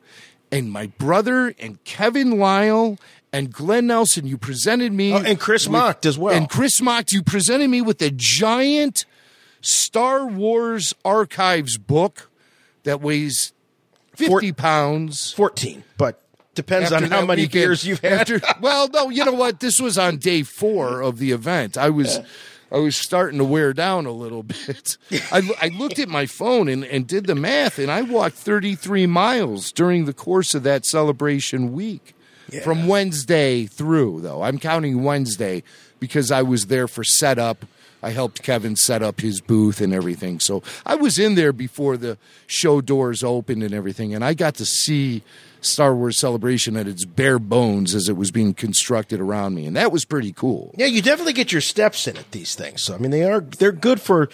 [0.52, 2.98] and my brother and Kevin Lyle
[3.32, 5.12] and Glenn Nelson, you presented me.
[5.12, 6.34] Oh, and Chris with- Mocht as well.
[6.34, 9.04] And Chris Mocked, you presented me with a giant
[9.60, 12.30] Star Wars Archives book
[12.84, 13.52] that weighs
[14.16, 15.32] 50 pounds.
[15.32, 16.20] 14, but
[16.54, 18.30] depends After on how many weekend- beers you've had.
[18.30, 19.60] after- well, no, you know what?
[19.60, 21.78] This was on day four of the event.
[21.78, 22.18] I was,
[22.72, 24.96] I was starting to wear down a little bit.
[25.32, 29.06] I, I looked at my phone and, and did the math, and I walked 33
[29.06, 32.14] miles during the course of that celebration week.
[32.64, 34.42] From Wednesday through, though.
[34.42, 35.62] I'm counting Wednesday
[36.00, 37.64] because I was there for setup.
[38.02, 40.40] I helped Kevin set up his booth and everything.
[40.40, 44.54] So I was in there before the show doors opened and everything, and I got
[44.56, 45.22] to see
[45.60, 49.76] Star Wars Celebration at its bare bones as it was being constructed around me, and
[49.76, 50.74] that was pretty cool.
[50.76, 52.82] Yeah, you definitely get your steps in at these things.
[52.82, 54.28] So I mean, they are they're good for,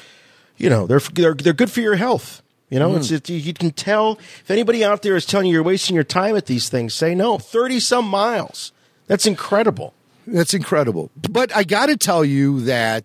[0.56, 2.42] you know, they're they're they're good for your health.
[2.70, 2.96] You know, mm.
[2.96, 6.04] it's it, you can tell if anybody out there is telling you you're wasting your
[6.04, 6.94] time at these things.
[6.94, 8.72] Say no, thirty some miles.
[9.06, 9.94] That's incredible.
[10.26, 11.10] That's incredible.
[11.16, 13.04] But I got to tell you that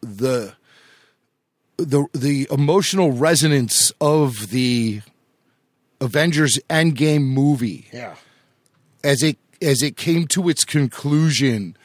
[0.00, 0.54] the
[1.76, 5.00] the the emotional resonance of the
[6.00, 8.14] Avengers Endgame movie Yeah.
[9.04, 11.76] as it as it came to its conclusion,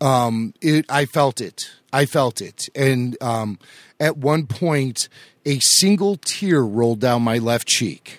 [0.00, 1.70] um, it I felt it.
[1.92, 3.58] I felt it, and um,
[4.00, 5.08] at one point,
[5.44, 8.18] a single tear rolled down my left cheek.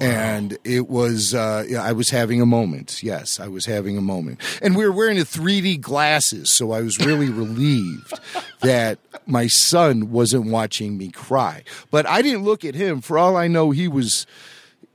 [0.00, 3.02] And it was, uh, I was having a moment.
[3.02, 4.40] Yes, I was having a moment.
[4.60, 8.12] And we were wearing the 3D glasses, so I was really relieved
[8.60, 11.62] that my son wasn't watching me cry.
[11.90, 13.00] But I didn't look at him.
[13.00, 14.26] For all I know, he was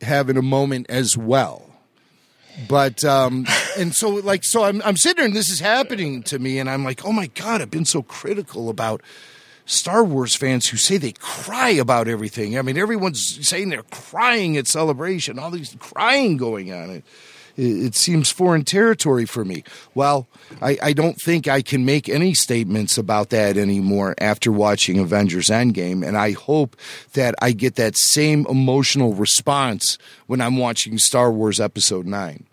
[0.02, 1.70] having a moment as well
[2.68, 3.46] but um
[3.78, 6.70] and so like so I'm I'm sitting there and this is happening to me and
[6.70, 9.02] I'm like, "Oh my god, I've been so critical about
[9.70, 12.58] Star Wars fans who say they cry about everything.
[12.58, 16.90] I mean, everyone's saying they're crying at celebration, all these crying going on.
[16.90, 17.04] It,
[17.56, 19.64] it, seems foreign territory for me.
[19.94, 20.28] Well,
[20.60, 25.50] I, I don't think I can make any statements about that anymore after watching Avengers
[25.50, 26.76] Endgame, and I hope
[27.14, 32.44] that I get that same emotional response when I'm watching Star Wars Episode 9.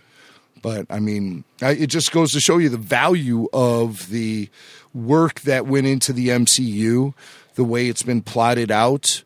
[0.61, 4.51] But I mean, I, it just goes to show you the value of the
[4.97, 7.15] work that went into the MCU,
[7.55, 9.23] the way it's been plotted out,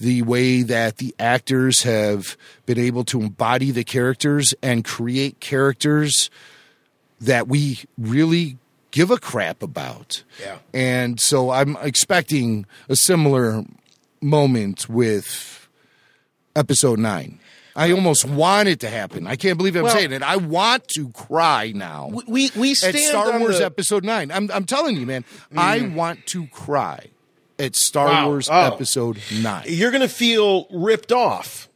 [0.00, 6.28] the way that the actors have been able to embody the characters and create characters
[7.20, 8.58] that we really
[8.90, 10.24] give a crap about.
[10.40, 10.58] Yeah.
[10.74, 13.64] And so I'm expecting a similar
[14.20, 15.68] moment with
[16.56, 17.38] Episode Nine.
[17.74, 19.26] I almost want it to happen.
[19.26, 20.22] I can't believe I'm Well- saying it.
[20.22, 22.10] I want to cry now.
[22.26, 24.30] We we at stand Star on Wars the- Episode Nine.
[24.30, 25.24] I'm I'm telling you, man.
[25.56, 25.94] I mm.
[25.94, 27.06] want to cry
[27.58, 28.28] at Star Wow.
[28.28, 28.74] Wars Oh.
[28.74, 29.64] Episode Nine.
[29.66, 31.68] You're going to feel ripped off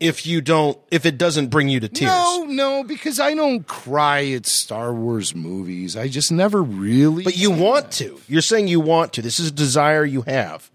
[0.00, 2.10] if you don't if it doesn't bring you to tears.
[2.10, 5.96] No, no, because I don't cry at Star Wars movies.
[5.96, 7.24] I just never really.
[7.24, 8.20] But you want to.
[8.28, 9.22] You're saying you want to.
[9.22, 10.70] This is a desire you have.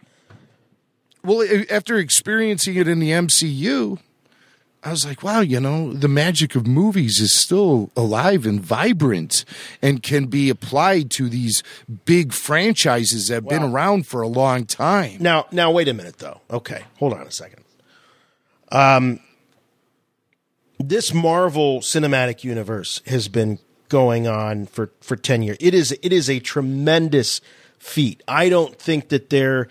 [1.23, 3.99] Well, after experiencing it in the MCU,
[4.81, 9.43] I was like, wow, you know, the magic of movies is still alive and vibrant
[9.81, 11.63] and can be applied to these
[12.05, 15.17] big franchises that have been around for a long time.
[15.19, 16.39] Now, now wait a minute though.
[16.49, 17.63] Okay, hold on a second.
[18.71, 19.19] Um,
[20.79, 25.57] this Marvel Cinematic Universe has been going on for for ten years.
[25.59, 27.41] It is it is a tremendous
[27.79, 28.23] feat.
[28.27, 29.67] I don't think that there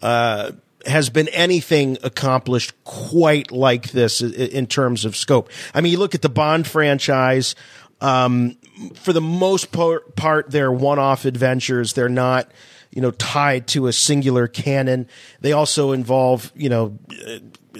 [0.00, 0.52] uh,
[0.86, 5.50] has been anything accomplished quite like this in terms of scope.
[5.74, 7.54] I mean, you look at the Bond franchise.
[8.00, 8.56] Um,
[8.94, 11.94] for the most part, they're one-off adventures.
[11.94, 12.50] They're not,
[12.90, 15.08] you know, tied to a singular canon.
[15.40, 17.38] They also involve, you know, uh,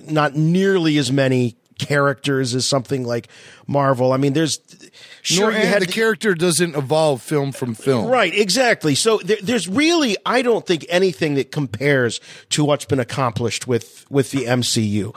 [0.08, 3.28] not nearly as many characters as something like
[3.66, 4.12] Marvel.
[4.12, 4.58] I mean, there's
[5.26, 8.06] sure Nor, you had the character doesn't evolve film from film.
[8.06, 8.94] Right, exactly.
[8.94, 14.06] So there, there's really, I don't think anything that compares to what's been accomplished with
[14.10, 15.14] with the MCU.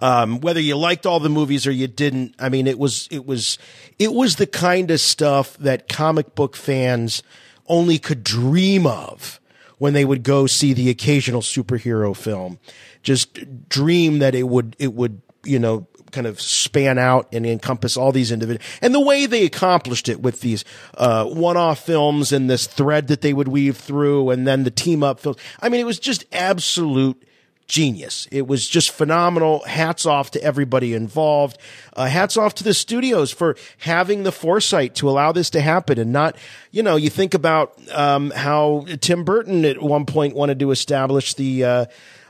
[0.00, 3.24] Um, whether you liked all the movies or you didn't, I mean, it was it
[3.24, 3.56] was
[3.98, 7.22] it was the kind of stuff that comic book fans
[7.68, 9.40] only could dream of
[9.78, 12.58] when they would go see the occasional superhero film.
[13.02, 17.96] Just dream that it would it would you know kind of span out and encompass
[17.96, 18.64] all these individuals.
[18.80, 20.64] And the way they accomplished it with these
[20.96, 25.18] uh, one-off films and this thread that they would weave through, and then the team-up
[25.18, 25.38] films.
[25.60, 27.20] I mean, it was just absolute
[27.68, 28.28] genius.
[28.30, 29.60] It was just phenomenal.
[29.64, 31.56] Hats off to everybody involved.
[31.94, 35.98] Uh, hats off to the studios for having the foresight to allow this to happen
[35.98, 36.36] and not,
[36.70, 41.34] you know, you think about um, how Tim Burton at one point wanted to establish
[41.34, 41.64] the.
[41.64, 41.84] Uh,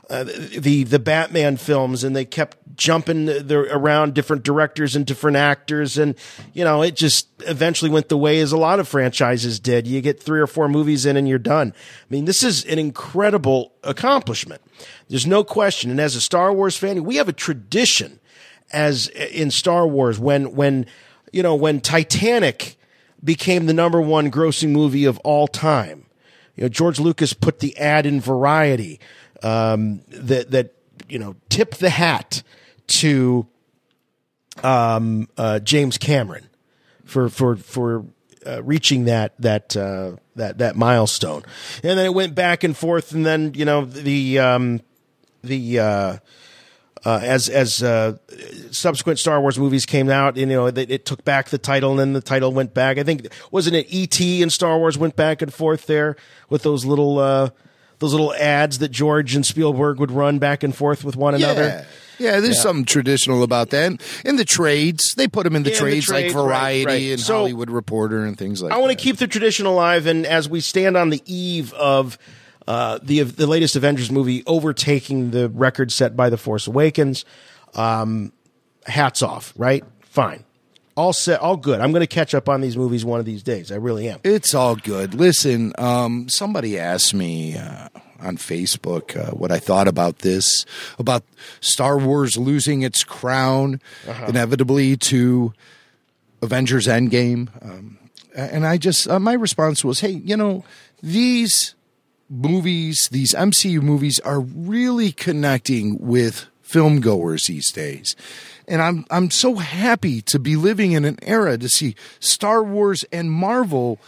[0.09, 5.37] uh, the the Batman films, and they kept jumping the, around different directors and different
[5.37, 6.15] actors, and
[6.53, 9.87] you know it just eventually went the way as a lot of franchises did.
[9.87, 11.73] You get three or four movies in, and you're done.
[11.75, 14.61] I mean, this is an incredible accomplishment.
[15.07, 15.89] There's no question.
[15.89, 18.19] And as a Star Wars fan, we have a tradition
[18.71, 20.85] as in Star Wars when when
[21.31, 22.77] you know when Titanic
[23.23, 26.07] became the number one grossing movie of all time.
[26.55, 28.99] You know, George Lucas put the ad in Variety
[29.43, 30.73] um, that that
[31.07, 32.43] you know tipped the hat
[32.87, 33.47] to
[34.63, 36.47] um, uh, James Cameron
[37.05, 38.05] for for for
[38.45, 41.43] uh, reaching that that uh, that that milestone,
[41.83, 44.81] and then it went back and forth, and then you know the um,
[45.43, 46.17] the uh,
[47.05, 48.17] uh, as as uh,
[48.71, 51.99] subsequent Star Wars movies came out, you know, it, it took back the title, and
[51.99, 52.97] then the title went back.
[52.97, 54.41] I think wasn't it E.T.
[54.41, 56.15] and Star Wars went back and forth there
[56.49, 57.49] with those little uh,
[58.03, 61.85] those little ads that George and Spielberg would run back and forth with one another.
[62.19, 62.39] Yeah.
[62.41, 62.61] There's Yeah.
[62.61, 63.99] something traditional about that.
[64.25, 66.43] In the trades, they put them in the Yeah, in the trades trade, like right,
[66.43, 67.11] Variety right.
[67.13, 68.79] and So- Hollywood Reporter and things like I that.
[68.79, 72.17] I want to keep the tradition alive, and as we stand on the eve of
[72.67, 77.25] uh, the the latest Avengers movie overtaking the record set by The Force Awakens,
[77.73, 78.31] um,
[78.85, 79.83] hats off, right?
[80.01, 80.43] Fine,
[80.95, 81.79] all set, all good.
[81.81, 83.71] I'm going to catch up on these movies one of these days.
[83.71, 84.19] I really am.
[84.23, 85.13] It's all good.
[85.13, 90.65] Listen, um, somebody asked me uh, on Facebook uh, what I thought about this,
[90.99, 91.23] about
[91.61, 94.25] Star Wars losing its crown Uh-huh.
[94.27, 95.53] inevitably to
[96.41, 97.47] Avengers Endgame.
[97.65, 97.97] Um,
[98.35, 100.63] and I just, uh, my response was, hey, you know,
[101.01, 101.75] these
[102.29, 108.15] movies, these MCU movies are really connecting with film goers these days.
[108.67, 113.03] And I'm I'm so happy to be living in an era to see Star Wars
[113.11, 113.99] and Marvel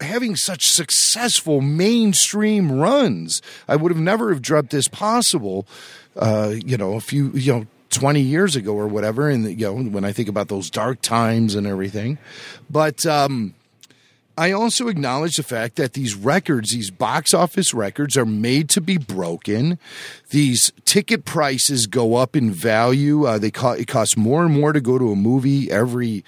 [0.00, 3.42] having such successful mainstream runs.
[3.68, 5.66] I would have never have dreamt this possible,
[6.16, 9.28] uh, you know, a few, you know, 20 years ago or whatever.
[9.28, 12.18] And, you know, when I think about those dark times and everything.
[12.70, 13.54] But, um,
[14.36, 18.80] I also acknowledge the fact that these records, these box office records, are made to
[18.80, 19.78] be broken.
[20.30, 23.26] These ticket prices go up in value.
[23.26, 26.24] Uh, they co- it costs more and more to go to a movie every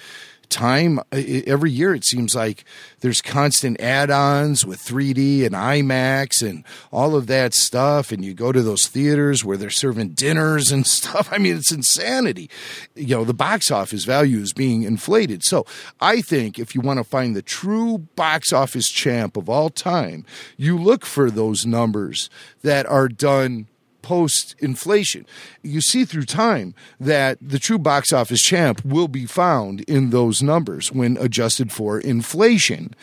[0.54, 1.00] time.
[1.12, 2.64] Every year, it seems like
[3.00, 8.12] there's constant add-ons with 3D and IMAX and all of that stuff.
[8.12, 11.28] And you go to those theaters where they're serving dinners and stuff.
[11.32, 12.48] I mean, it's insanity.
[12.94, 15.44] You know, the box office value is being inflated.
[15.44, 15.66] So
[16.00, 20.24] I think if you want to find the true box office champ of all time,
[20.56, 22.30] you look for those numbers
[22.62, 23.66] that are done
[24.04, 25.24] post inflation.
[25.62, 30.42] You see through time that the true box office champ will be found in those
[30.42, 32.94] numbers when adjusted for inflation.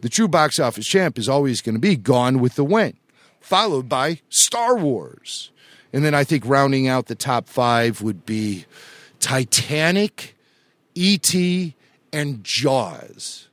[0.00, 2.96] The true box office champ is always going to be Gone with the Wind,
[3.40, 5.50] followed by Star Wars.
[5.92, 8.64] And then I think rounding out the top five would be
[9.18, 10.36] Titanic,
[10.94, 11.74] E.T.,
[12.12, 13.47] and Jaws.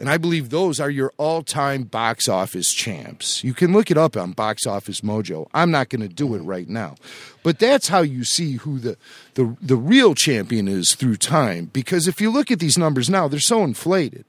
[0.00, 3.44] And I believe those are your all time box office champs.
[3.44, 5.46] You can look it up on Box Office Mojo.
[5.52, 6.96] I'm not going to do it right now.
[7.42, 8.96] But that's how you see who the,
[9.34, 11.66] the, the real champion is through time.
[11.66, 14.24] Because if you look at these numbers now, they're so inflated.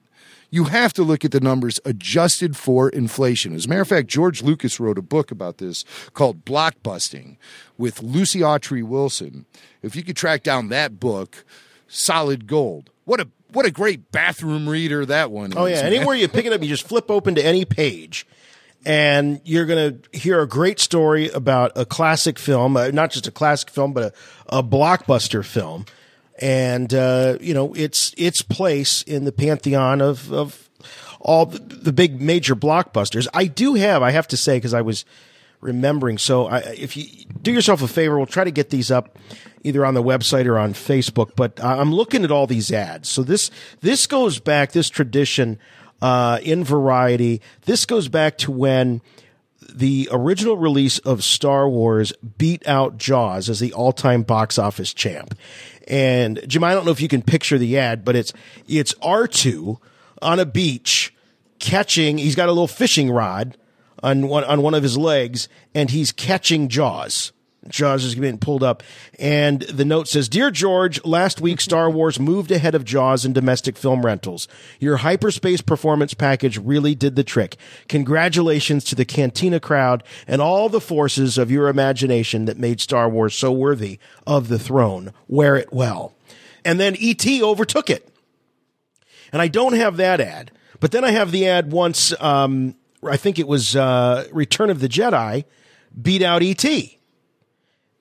[0.50, 3.56] You have to look at the numbers adjusted for inflation.
[3.56, 7.38] As a matter of fact, George Lucas wrote a book about this called Blockbusting
[7.78, 9.46] with Lucy Autrey Wilson.
[9.82, 11.46] If you could track down that book,
[11.88, 12.90] solid gold.
[13.06, 15.58] What a what a great bathroom reader that one is.
[15.58, 15.94] Oh yeah, man.
[15.94, 18.26] anywhere you pick it up, you just flip open to any page,
[18.86, 23.28] and you're going to hear a great story about a classic film, uh, not just
[23.28, 24.14] a classic film, but
[24.50, 25.86] a, a blockbuster film,
[26.40, 30.70] and uh, you know its its place in the pantheon of of
[31.20, 33.28] all the, the big major blockbusters.
[33.34, 35.06] I do have, I have to say, because I was
[35.62, 36.18] remembering.
[36.18, 37.06] So I, if you
[37.42, 39.18] do yourself a favor, we'll try to get these up
[39.64, 41.36] either on the website or on Facebook.
[41.36, 43.10] But I'm looking at all these ads.
[43.10, 45.60] So this this goes back this tradition
[46.02, 47.42] uh, in Variety.
[47.66, 49.02] This goes back to when
[49.74, 55.38] the original release of Star Wars beat out Jaws as the all-time box office champ.
[55.88, 58.34] And Jim, I don't know if you can picture the ad, but it's
[58.68, 59.78] it's R2
[60.22, 61.14] on a beach
[61.60, 62.18] catching.
[62.18, 63.58] He's got a little fishing rod
[64.04, 67.32] on one on one of his legs, and he's catching Jaws.
[67.68, 68.82] Jaws is being pulled up,
[69.20, 73.34] and the note says, "Dear George, last week Star Wars moved ahead of Jaws in
[73.34, 74.48] domestic film rentals.
[74.80, 77.58] Your hyperspace performance package really did the trick.
[77.88, 83.08] Congratulations to the Cantina crowd and all the forces of your imagination that made Star
[83.08, 85.14] Wars so worthy of the throne.
[85.28, 86.14] Wear it well."
[86.66, 87.44] And then E.T.
[87.44, 88.10] overtook it,
[89.32, 90.50] and I don't have that ad,
[90.80, 92.12] but then I have the ad once.
[92.20, 92.74] Um,
[93.04, 95.46] I think it was uh, Return of the Jedi
[96.02, 97.00] beat out E.T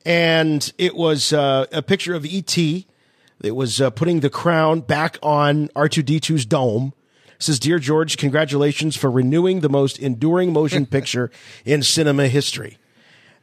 [0.04, 2.56] and it was uh, a picture of ET.
[2.56, 6.94] It was uh, putting the crown back on R2D2's dome.
[7.36, 11.30] It says, "Dear George, congratulations for renewing the most enduring motion picture
[11.64, 12.78] in cinema history."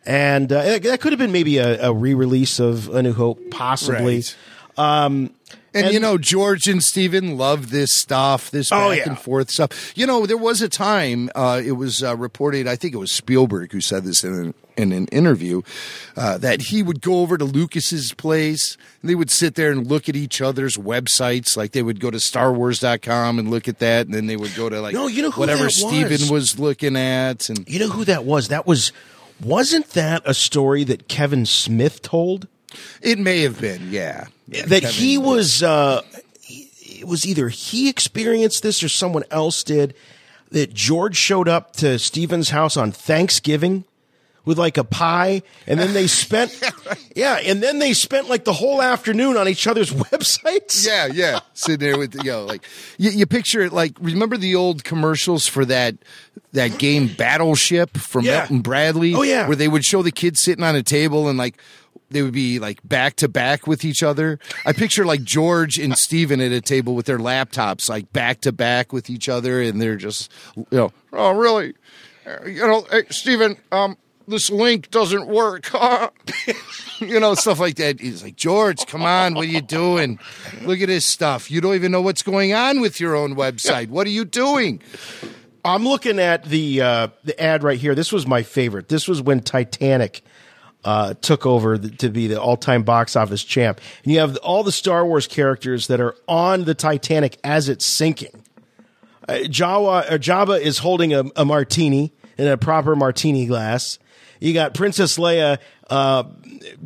[0.06, 4.16] And uh, that could have been maybe a, a re-release of A New Hope, possibly.
[4.16, 4.36] Right.
[4.78, 5.32] Um,
[5.74, 9.04] And, you know, George and Steven love this stuff, this back Oh, yeah.
[9.10, 9.92] and forth stuff.
[9.96, 13.12] You know, there was a time, uh, it was uh, reported, I think it was
[13.12, 15.62] Spielberg who said this in an, in an interview,
[16.16, 19.86] uh, that he would go over to Lucas's place and they would sit there and
[19.86, 21.56] look at each other's websites.
[21.56, 24.06] Like they would go to starwars.com and look at that.
[24.08, 26.30] And then they would go to like No, you know who whatever was?
[26.32, 27.50] was looking at.
[27.50, 28.48] And you know who that was?
[28.48, 28.92] That was
[29.44, 32.48] wasn't that a story that Kevin Smith told?
[33.02, 34.26] It may have been, yeah.
[34.48, 36.02] that he was uh
[36.42, 36.70] he-
[37.00, 39.94] it was either he experienced this or someone else did
[40.52, 43.84] that George showed up to Steven's house on Thanksgiving
[44.46, 46.58] with like a pie and then they spent
[47.16, 51.40] yeah and then they spent like the whole afternoon on each other's websites Yeah, yeah.
[51.54, 52.64] Sitting there with you know, like
[52.98, 55.96] you, you picture it like remember the old commercials for that
[56.54, 58.40] that game Battleship from Yeah.
[58.40, 59.14] Milton Bradley?
[59.14, 59.48] Oh, yeah.
[59.48, 61.58] Where they would show the kids sitting on a table and like
[62.10, 64.40] they would be like back to back with each other.
[64.66, 68.52] I picture like George and Steven at a table with their laptops like back to
[68.52, 71.74] back with each other and they're just you know, oh really?
[72.46, 73.98] You know, hey, Steven, um
[74.28, 75.70] this link doesn't work.
[77.00, 78.02] you know, stuff like that.
[78.02, 80.20] He's like, George, come on, what are you doing?
[80.64, 81.50] Look at this stuff.
[81.50, 83.88] You don't even know what's going on with your own website.
[83.88, 84.82] What are you doing?
[85.64, 87.96] I'm looking at the uh, the ad right here.
[87.96, 88.88] This was my favorite.
[88.90, 90.24] This was when Titanic
[90.88, 94.38] uh, took over the, to be the all time box office champ, and you have
[94.38, 98.44] all the Star Wars characters that are on the Titanic as it's sinking.
[99.28, 104.00] Uh, Jawa or Jabba is holding a, a martini in a proper martini glass.
[104.40, 105.58] You got Princess Leia
[105.90, 106.24] uh,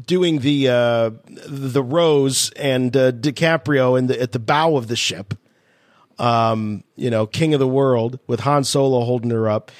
[0.03, 1.11] doing the uh,
[1.47, 5.35] the rose and uh, DiCaprio in the, at the bow of the ship
[6.17, 9.71] um, you know, king of the world with Han Solo holding her up.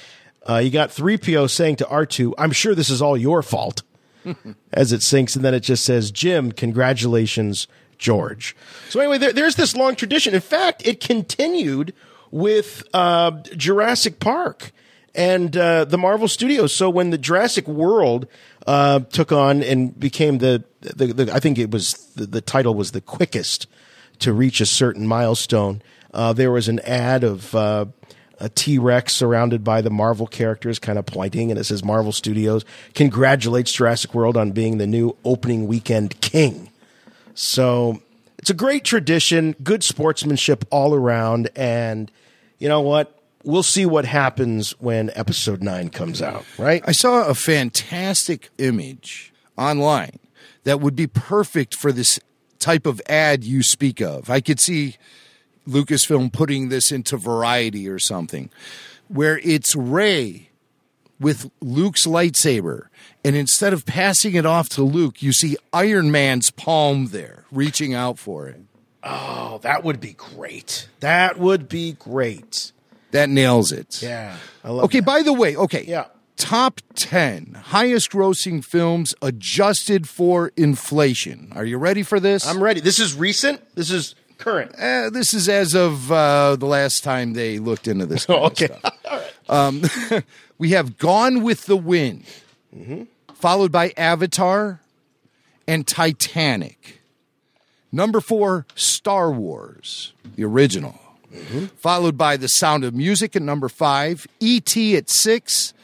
[0.48, 3.82] Uh, you got 3PO saying to R2, I'm sure this is all your fault
[4.72, 5.36] as it sinks.
[5.36, 7.66] And then it just says, Jim, congratulations,
[7.98, 8.56] George.
[8.88, 10.34] So anyway, there, there's this long tradition.
[10.34, 11.94] In fact, it continued
[12.30, 14.72] with uh, Jurassic Park
[15.14, 16.74] and uh, the Marvel Studios.
[16.74, 18.26] So when the Jurassic World
[18.66, 22.74] uh, took on and became the, the, the I think it was the, the title
[22.74, 23.66] was the quickest
[24.20, 25.82] to reach a certain milestone.
[26.14, 27.86] Uh, there was an ad of uh,
[28.42, 32.10] a T Rex surrounded by the Marvel characters, kind of pointing, and it says Marvel
[32.10, 32.64] Studios
[32.94, 36.70] congratulates Jurassic World on being the new opening weekend king.
[37.34, 38.02] So
[38.38, 42.10] it's a great tradition, good sportsmanship all around, and
[42.58, 43.16] you know what?
[43.44, 46.82] We'll see what happens when episode nine comes out, right?
[46.86, 50.18] I saw a fantastic image online
[50.64, 52.18] that would be perfect for this
[52.58, 54.30] type of ad you speak of.
[54.30, 54.96] I could see
[55.68, 58.50] Lucasfilm putting this into Variety or something,
[59.08, 60.48] where it's Rey
[61.20, 62.86] with Luke's lightsaber,
[63.24, 67.94] and instead of passing it off to Luke, you see Iron Man's palm there, reaching
[67.94, 68.60] out for it.
[69.04, 70.88] Oh, that would be great.
[71.00, 72.72] That would be great.
[73.12, 74.02] That nails it.
[74.02, 74.36] Yeah.
[74.64, 75.06] I love Okay, that.
[75.06, 75.84] by the way, okay.
[75.86, 76.06] Yeah.
[76.36, 81.52] Top 10 highest grossing films adjusted for inflation.
[81.54, 82.46] Are you ready for this?
[82.46, 82.80] I'm ready.
[82.80, 83.60] This is recent.
[83.76, 84.74] This is current.
[84.78, 88.26] Uh, this is as of uh, the last time they looked into this.
[88.28, 88.66] Okay.
[88.68, 89.40] Of stuff.
[89.48, 89.82] Um,
[90.58, 92.24] we have Gone with the Wind,
[92.76, 93.02] Mm-hmm.
[93.34, 94.80] followed by Avatar
[95.68, 97.00] and Titanic.
[97.92, 100.98] Number four, Star Wars, the original.
[101.34, 101.66] Mm-hmm.
[101.76, 104.96] Followed by The Sound of Music at number five, E.T.
[104.96, 105.74] at six.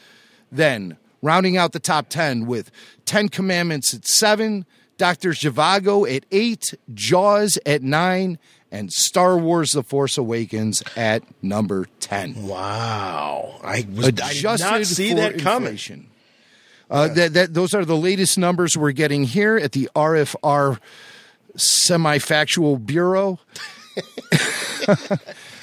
[0.51, 2.71] Then rounding out the top 10 with
[3.05, 4.65] Ten Commandments at seven,
[4.99, 5.29] Dr.
[5.31, 8.37] Zhivago at eight, Jaws at nine,
[8.71, 12.45] and Star Wars The Force Awakens at number 10.
[12.45, 13.59] Wow.
[13.63, 15.79] I was I did not see that coming.
[16.91, 20.79] Uh, that, that, those are the latest numbers we're getting here at the RFR
[21.55, 23.39] Semi Factual Bureau.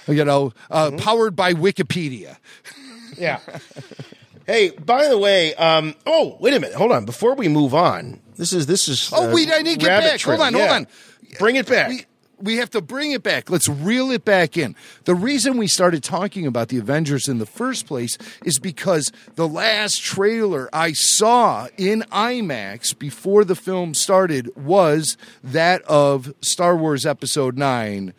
[0.09, 0.97] you know, uh, Mm-hmm.
[0.99, 2.37] powered by Wikipedia.
[3.18, 3.41] Yeah.
[4.47, 6.76] hey, by the way, um, oh, wait a minute.
[6.76, 7.05] Hold on.
[7.05, 9.11] Before we move on, this is this is.
[9.14, 10.18] Oh, we I need to get back.
[10.20, 10.36] Trail.
[10.36, 10.68] Hold on, Yeah.
[10.68, 10.86] hold on.
[11.38, 11.88] Bring it back.
[11.88, 12.05] We,
[12.38, 13.49] we have to bring it back.
[13.49, 14.76] Let's reel it back in.
[15.05, 19.49] The reason we started talking about the Avengers in the first place is because the
[19.49, 27.07] last trailer I saw in IMAX before the film started was that of Star Wars
[27.07, 28.12] Episode 9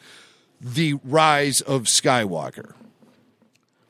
[0.59, 2.73] The Rise of Skywalker.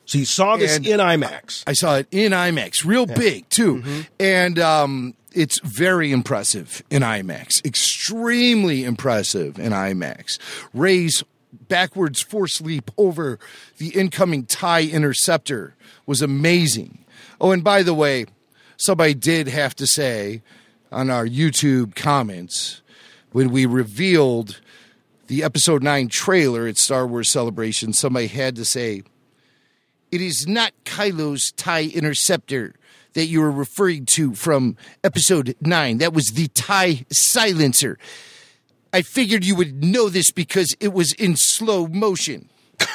[0.08, 1.64] So you saw this And- in IMAX.
[1.68, 4.02] I saw it in IMAX, real big too, Mm-hmm.
[4.20, 7.64] and um, it's very impressive in IMAX.
[7.66, 10.40] Extremely impressive in IMAX.
[10.74, 11.24] Rey's
[11.68, 13.38] backwards force leap over
[13.78, 17.00] the incoming Tie interceptor was amazing.
[17.42, 18.26] Oh, and by the way,
[18.78, 20.42] somebody did have to say
[20.92, 22.82] on our YouTube comments
[23.34, 24.62] when we revealed
[25.28, 29.04] the Episode Nine trailer at Star Wars Celebration, somebody had to say
[30.18, 32.74] it is not Kylo's TIE interceptor
[33.14, 36.00] that you were referring to from episode 9.
[36.00, 38.00] That was the TIE silencer.
[38.92, 42.50] I figured you would know this because it was in slow motion.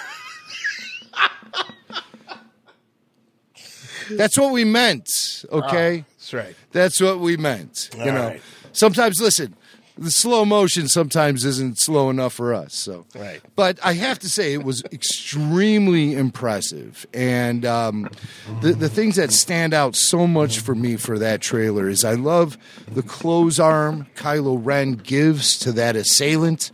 [4.11, 5.09] That's what we meant,
[5.53, 6.01] okay?
[6.01, 6.57] Ah, that's right.
[6.73, 7.89] That's what we meant.
[7.97, 8.43] you All know, right.
[8.73, 9.55] sometimes listen,
[9.97, 12.75] the slow motion sometimes isn't slow enough for us.
[12.75, 13.41] So, Right.
[13.57, 18.09] But I have to say, it was extremely impressive, and um,
[18.61, 22.15] the the things that stand out so much for me for that trailer is I
[22.15, 22.59] love
[22.91, 26.71] the close arm Kylo Ren gives to that assailant.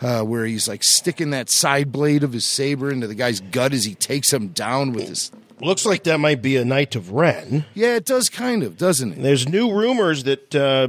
[0.00, 3.72] Uh, where he's like sticking that side blade of his saber into the guy's gut
[3.72, 5.30] as he takes him down with his.
[5.60, 7.64] Looks like that might be a Knight of Ren.
[7.72, 9.22] Yeah, it does kind of, doesn't it?
[9.22, 10.88] There's new rumors that uh,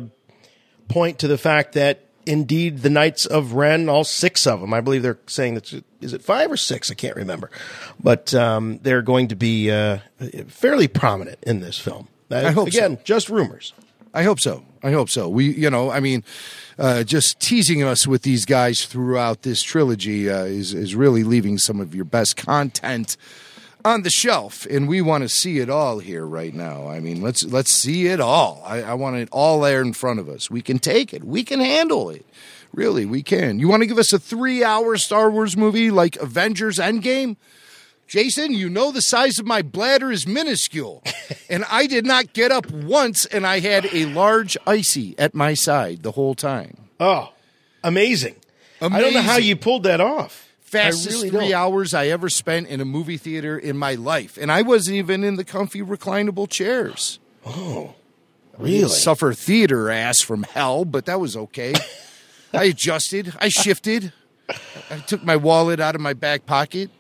[0.94, 4.80] point to the fact that indeed the Knights of Ren, all six of them, I
[4.80, 6.92] believe they're saying that is it five or six?
[6.92, 7.50] I can't remember,
[8.02, 10.00] but um, they're going to be uh,
[10.48, 12.08] fairly prominent in this film.
[12.30, 12.78] That, I hope so.
[12.78, 13.74] again, just rumors.
[14.14, 14.64] I hope so.
[14.84, 15.28] I hope so.
[15.28, 16.24] We, you know, I mean,
[16.78, 21.58] uh, just teasing us with these guys throughout this trilogy uh, is is really leaving
[21.58, 23.18] some of your best content
[23.86, 26.88] on the shelf, and we want to see it all here right now.
[26.88, 28.64] I mean, let's let's see it all.
[28.66, 30.50] I, I want it all there in front of us.
[30.50, 31.24] We can take it.
[31.24, 32.26] We can handle it.
[32.74, 33.60] Really, we can.
[33.60, 37.36] You want to give us a three-hour Star Wars movie like Avengers Endgame?
[38.08, 41.04] Jason, you know the size of my bladder is minuscule.
[41.50, 45.54] and I did not get up once, and I had a large icy at my
[45.54, 46.78] side the whole time.
[47.00, 47.32] Oh,
[47.84, 48.36] amazing!
[48.82, 50.53] I don't know how you pulled that off.
[50.74, 51.54] Fastest really three don't.
[51.54, 54.38] hours I ever spent in a movie theater in my life.
[54.40, 57.20] And I wasn't even in the comfy reclinable chairs.
[57.46, 57.96] Oh,
[58.58, 58.90] really?
[58.90, 61.74] Suffer theater ass from hell, but that was okay.
[62.54, 64.14] I adjusted, I shifted,
[64.90, 66.92] I took my wallet out of my back pocket.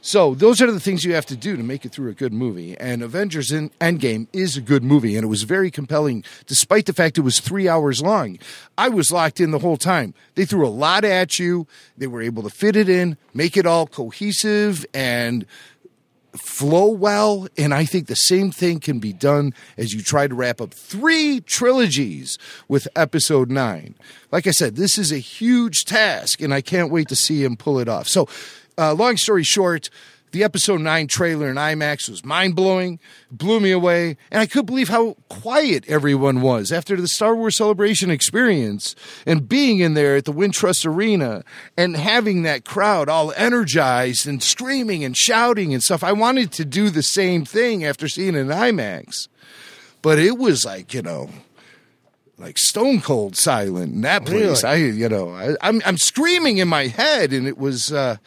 [0.00, 2.32] So those are the things you have to do to make it through a good
[2.32, 2.76] movie.
[2.78, 7.18] And Avengers Endgame is a good movie, and it was very compelling, despite the fact
[7.18, 8.38] it was three hours long.
[8.76, 10.14] I was locked in the whole time.
[10.34, 11.66] They threw a lot at you.
[11.96, 15.46] They were able to fit it in, make it all cohesive, and
[16.36, 17.48] flow well.
[17.56, 20.72] And I think the same thing can be done as you try to wrap up
[20.72, 22.38] three trilogies
[22.68, 23.94] with episode nine.
[24.30, 27.56] Like I said, this is a huge task, and I can't wait to see him
[27.56, 28.08] pull it off.
[28.08, 28.28] So,
[28.78, 29.90] uh, long story short,
[30.30, 32.98] the episode 9 trailer in IMAX was mind blowing,
[33.30, 37.56] blew me away, and I couldn't believe how quiet everyone was after the Star Wars
[37.56, 38.94] Celebration experience
[39.26, 41.44] and being in there at the Wintrust Arena
[41.76, 46.04] and having that crowd all energized and screaming and shouting and stuff.
[46.04, 49.28] I wanted to do the same thing after seeing it in IMAX,
[50.02, 51.30] but it was like, you know,
[52.36, 54.62] like stone cold silent in that place.
[54.62, 54.74] Really?
[54.74, 57.92] I, you know, I, I'm I'm screaming in my head, and it was.
[57.92, 58.18] Uh,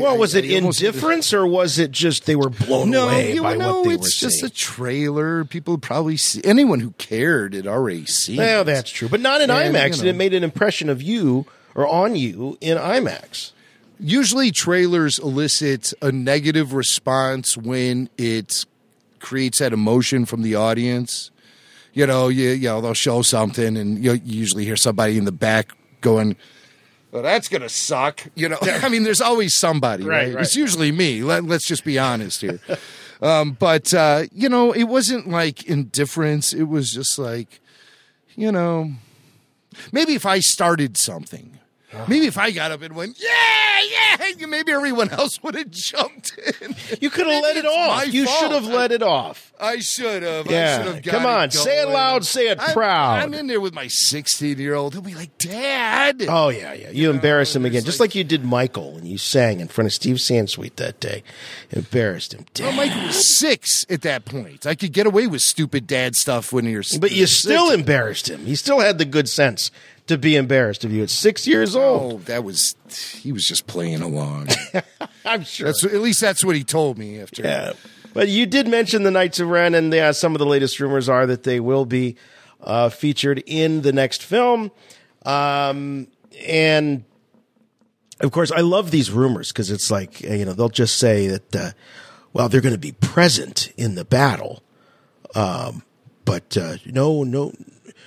[0.00, 3.34] Well, I- was it I indifference or was it just they were blown no, away
[3.34, 4.46] you by know, what they it's were just seeing?
[4.46, 5.44] a trailer.
[5.44, 8.36] People probably see anyone who cared had already seen.
[8.38, 8.64] Well, it.
[8.64, 11.46] that's true, but not in And, IMAX, you and it made an impression of you
[11.74, 13.52] or on you in IMAX.
[14.00, 18.64] Usually, trailers elicit a negative response when it
[19.20, 21.30] creates that emotion from the audience.
[21.94, 25.30] You know, you, you know, they'll show something, and you usually hear somebody in the
[25.32, 26.36] back going.
[27.12, 28.20] Well, that's gonna suck.
[28.34, 30.34] You know, I mean, there's always somebody, Right, right?
[30.34, 30.42] right.
[30.44, 31.22] It's usually me.
[31.22, 32.58] Let, let's just be honest here.
[33.22, 36.52] um, but uh, you know, it wasn't like indifference.
[36.52, 37.60] It was just like,
[38.34, 38.92] you know,
[39.92, 41.58] maybe if I started something,
[42.08, 43.28] maybe if I got up and went, yeah,
[43.90, 46.74] yeah, maybe everyone else would have jumped in.
[47.00, 48.12] You could have let it off.
[48.12, 48.38] You fault.
[48.38, 49.52] should have let it off.
[49.60, 50.48] I should have.
[50.48, 51.04] I Yeah, should have.
[51.04, 53.22] come on, say it loud, say it I'm, proud.
[53.22, 54.92] I'm in there with my 16 year old.
[54.92, 56.24] He'll be like, Dad.
[56.28, 56.90] Oh yeah, yeah.
[56.90, 59.92] You embarrassed him again, just like you did Michael when you sang in front of
[59.92, 61.22] Steve Sansweet that day.
[61.70, 62.44] Embarrassed him.
[62.60, 64.66] Well, Michael was six at that point.
[64.66, 66.82] I could get away with stupid dad stuff when you're.
[66.82, 68.44] six, But you still embarrassed him.
[68.46, 69.70] He still had the good sense
[70.06, 72.12] to be embarrassed of you at six years old.
[72.12, 72.76] Oh, that was.
[73.20, 74.48] He was just playing along.
[75.24, 75.66] I'm sure.
[75.66, 77.42] That's at least that's what he told me after.
[77.42, 77.72] Yeah.
[78.14, 81.08] But you did mention the Knights of Ren, and yeah, some of the latest rumors
[81.08, 82.16] are that they will be
[82.60, 84.70] uh, featured in the next film.
[85.24, 86.08] Um,
[86.46, 87.04] and
[88.20, 91.28] of course, I love these rumors because it's like, uh, you know, they'll just say
[91.28, 91.70] that, uh,
[92.32, 94.62] well, they're going to be present in the battle.
[95.34, 95.82] Um,
[96.24, 97.52] but uh, no, no,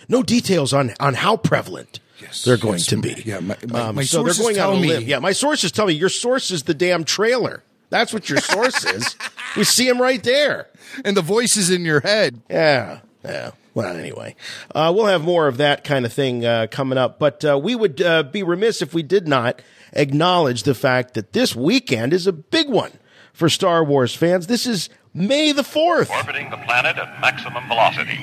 [0.08, 2.00] no details on, on how prevalent
[2.44, 2.88] they're going yes.
[2.88, 3.22] to be.
[3.26, 5.04] Yeah, my- my- Um, my so they're sources going out tell on me- limb.
[5.04, 7.64] Yeah, my sources tell me your source is the damn trailer.
[7.90, 9.16] That's what your source is.
[9.56, 10.68] We see him right there.
[11.04, 12.42] And the voices in your head.
[12.50, 13.00] Yeah.
[13.24, 13.52] Yeah.
[13.74, 14.36] Well, anyway,
[14.74, 17.20] uh, we'll have more of that kind of thing uh, coming up.
[17.20, 19.62] But uh, we would uh, be remiss if we did not
[19.94, 22.92] acknowledge the fact that this weekend is a big one
[23.34, 24.48] for Star Wars fans.
[24.48, 26.10] This is May the 4th.
[26.10, 28.20] Orbiting the planet at maximum velocity.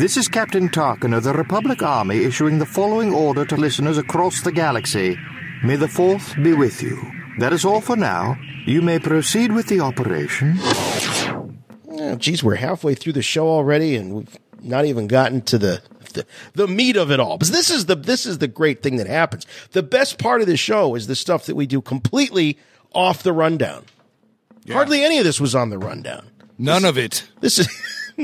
[0.00, 4.40] This is Captain Tarkin of the Republic Army issuing the following order to listeners across
[4.40, 5.18] the galaxy.
[5.62, 6.98] May the Fourth be with you.
[7.38, 8.38] That is all for now.
[8.64, 10.54] You may proceed with the operation.
[10.58, 15.82] Oh, geez, we're halfway through the show already, and we've not even gotten to the,
[16.14, 16.24] the
[16.54, 17.36] the meat of it all.
[17.36, 19.46] Because this is the this is the great thing that happens.
[19.72, 22.56] The best part of the show is the stuff that we do completely
[22.94, 23.84] off the rundown.
[24.66, 26.26] Hardly any of this was on the rundown.
[26.56, 27.28] None of it.
[27.40, 27.68] This is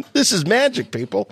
[0.12, 1.30] this is magic, people.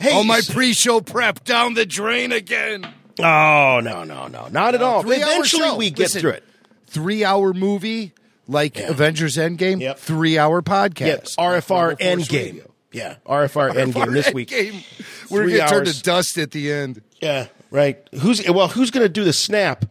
[0.00, 2.86] Hey, All my pre-show prep down the drain again.
[3.18, 5.08] Oh no, no, no, not at all.
[5.08, 6.44] Eventually, we get Listen, through it.
[6.86, 8.12] Three-hour movie
[8.48, 9.80] like Avengers Endgame.
[9.80, 9.98] Yep.
[9.98, 11.00] Three-hour podcast.
[11.00, 12.46] Yes, RFR Endgame.
[12.46, 12.70] Radio.
[12.92, 14.48] Yeah, RFR Endgame this week.
[14.50, 15.30] Endgame.
[15.30, 17.02] We're gonna turn to dust at the end.
[17.20, 17.98] Yeah, right.
[18.20, 18.68] Who's well?
[18.68, 19.84] Who's going to do the snap?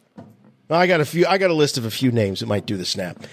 [0.72, 1.26] I got a few.
[1.26, 3.24] I got a list of a few names that might do the snap.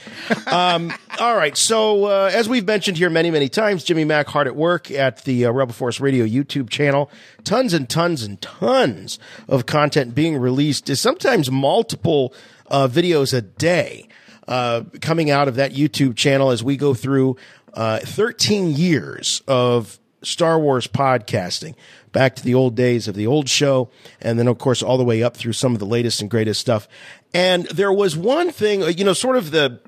[0.46, 1.56] Um, all right.
[1.56, 5.24] So uh, as we've mentioned here many, many times, Jimmy Mac hard at work at
[5.24, 7.10] the uh, Rebel Force Radio YouTube channel.
[7.44, 9.18] Tons and tons and tons
[9.48, 10.94] of content being released.
[10.96, 12.34] Sometimes multiple
[12.68, 14.08] uh, videos a day
[14.46, 17.36] uh, coming out of that YouTube channel as we go through
[17.74, 21.74] uh, 13 years of Star Wars podcasting
[22.12, 25.04] back to the old days of the old show, and then, of course, all the
[25.04, 26.88] way up through some of the latest and greatest stuff.
[27.34, 29.80] And there was one thing, you know, sort of the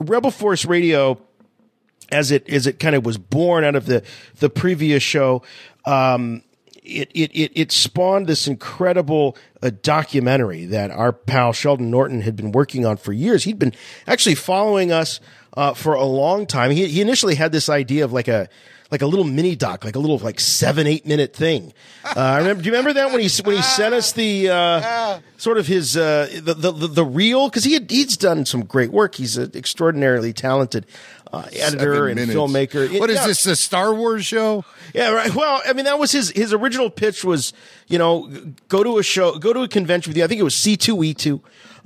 [0.00, 1.20] Rebel Force Radio
[2.10, 4.02] as it as it kind of was born out of the
[4.38, 5.42] the previous show.
[5.84, 6.42] Um,
[6.84, 12.36] it, it, it, it spawned this incredible uh, documentary that our pal Sheldon Norton had
[12.36, 13.44] been working on for years.
[13.44, 13.72] He'd been
[14.06, 15.18] actually following us
[15.56, 16.70] uh, for a long time.
[16.70, 18.50] He, he initially had this idea of like a
[18.94, 21.72] like a little mini doc, like a little like seven eight minute thing.
[22.04, 22.62] Uh, I remember.
[22.62, 25.96] Do you remember that when he when he sent us the uh, sort of his
[25.96, 29.16] uh, the, the the the reel because he had, he's done some great work.
[29.16, 30.86] He's an extraordinarily talented
[31.32, 33.00] uh, editor and filmmaker.
[33.00, 33.26] What is Yeah.
[33.26, 33.44] this?
[33.46, 34.64] A Star Wars show?
[34.94, 35.34] Yeah, right.
[35.34, 37.52] Well, I mean, that was his his original pitch was,
[37.88, 38.30] you know,
[38.68, 40.22] go to a show, go to a convention with you.
[40.22, 41.40] I think it was C two E two,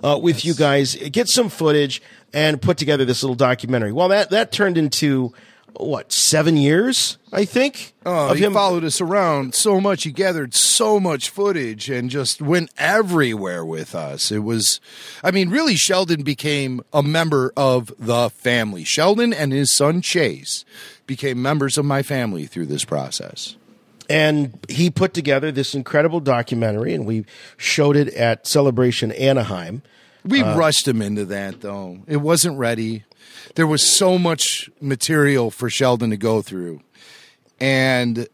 [0.05, 2.03] uh, with you guys, get some footage
[2.35, 3.93] and put together this little documentary.
[3.93, 5.33] Well, that that turned into
[5.75, 7.93] what seven years, I think.
[8.05, 10.03] Oh, he him followed us around so much.
[10.05, 14.33] He gathered so much footage and just went everywhere with us.
[14.33, 14.81] It was,
[15.23, 18.83] I mean, really, Sheldon became a member of the family.
[18.85, 20.65] Sheldon and his son Chase
[21.07, 23.55] became members of my family through this process.
[24.11, 27.27] and he put together this incredible documentary, and we
[27.59, 29.83] showed it at Celebration Anaheim.
[30.25, 31.99] We Uh, rushed him into that, though.
[32.07, 33.05] It wasn't ready.
[33.55, 36.81] There was so much material for Sheldon to go through,
[37.61, 38.29] and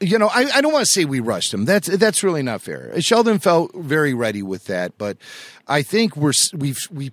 [0.00, 1.64] you know, I, I don't want to say we rushed him.
[1.64, 3.00] That's that's really not fair.
[3.00, 5.16] Sheldon felt very ready with that, but
[5.66, 7.12] I think we're we've we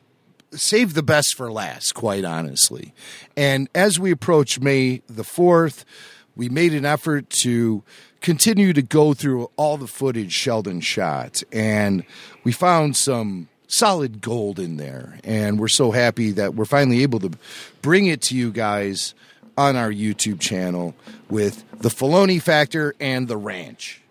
[0.52, 2.94] saved the best for last, quite honestly.
[3.36, 5.86] And as we approach May the fourth,
[6.36, 7.84] we made an effort to
[8.22, 12.06] continue to go through all the footage Sheldon shot, and
[12.44, 15.20] we found some solid gold in there.
[15.24, 17.32] And we're so happy that we're finally able to
[17.82, 19.14] bring it to you guys
[19.58, 20.96] on our YouTube channel
[21.30, 24.02] with the Filoni Factor and the Ranch.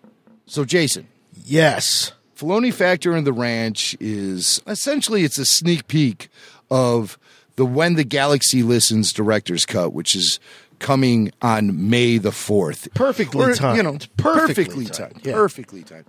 [0.47, 1.07] So, Jason.
[1.43, 2.13] Yes.
[2.35, 6.29] Filoni Factor and the Ranch is essentially it's a sneak peek
[6.69, 7.17] of
[7.55, 10.39] the When the Galaxy Listens director's cut, which is
[10.85, 12.87] coming on May the fourth.
[12.93, 13.77] Perfectly timed.
[13.77, 15.25] You know, Perfectly perfectly, timed, timed.
[15.25, 15.33] yeah.
[15.33, 16.05] Perfectly timed.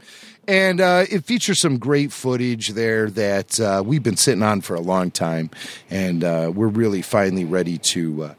[0.46, 4.74] And uh, it features some great footage there that uh, we've been sitting on for
[4.74, 5.48] a long time,
[5.88, 8.34] and uh, we're really finally ready to uh,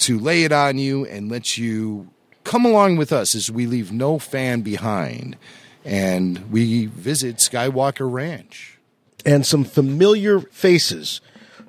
[0.00, 2.08] to lay it on you and let you
[2.44, 5.36] come along with us as we leave no fan behind
[5.82, 8.78] and we visit Skywalker Ranch.
[9.24, 11.20] and some familiar faces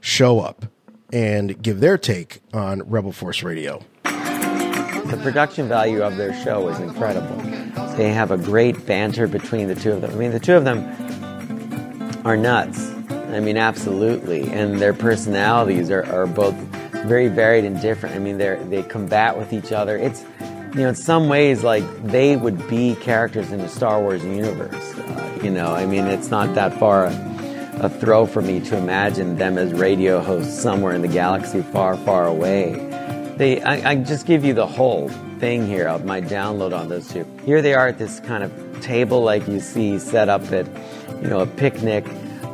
[0.02, 0.66] show up
[1.12, 3.84] and give their take on Rebel Force Radio.
[4.04, 7.36] The production value of their show is incredible.
[7.96, 10.12] They have a great banter between the two of them.
[10.12, 10.86] I mean, the two of them
[12.26, 12.92] are nuts.
[13.10, 14.50] I mean, absolutely.
[14.52, 16.56] And their personalities are, are both
[17.06, 18.16] very varied and different.
[18.16, 19.98] I mean, they they combat with each other.
[19.98, 20.24] It's,
[20.74, 24.98] you know, in some ways, like they would be characters in the Star Wars universe.
[24.98, 27.10] Uh, you know, I mean, it's not that far
[27.80, 31.98] a, throw for me to imagine them as radio hosts somewhere in the galaxy far,
[31.98, 32.74] far away.
[33.38, 35.10] They, I, I just give you the whole
[35.40, 37.26] thing here of my download on those two.
[37.46, 40.68] Here they are at this kind of table like you see set up at,
[41.22, 42.06] you know, a picnic,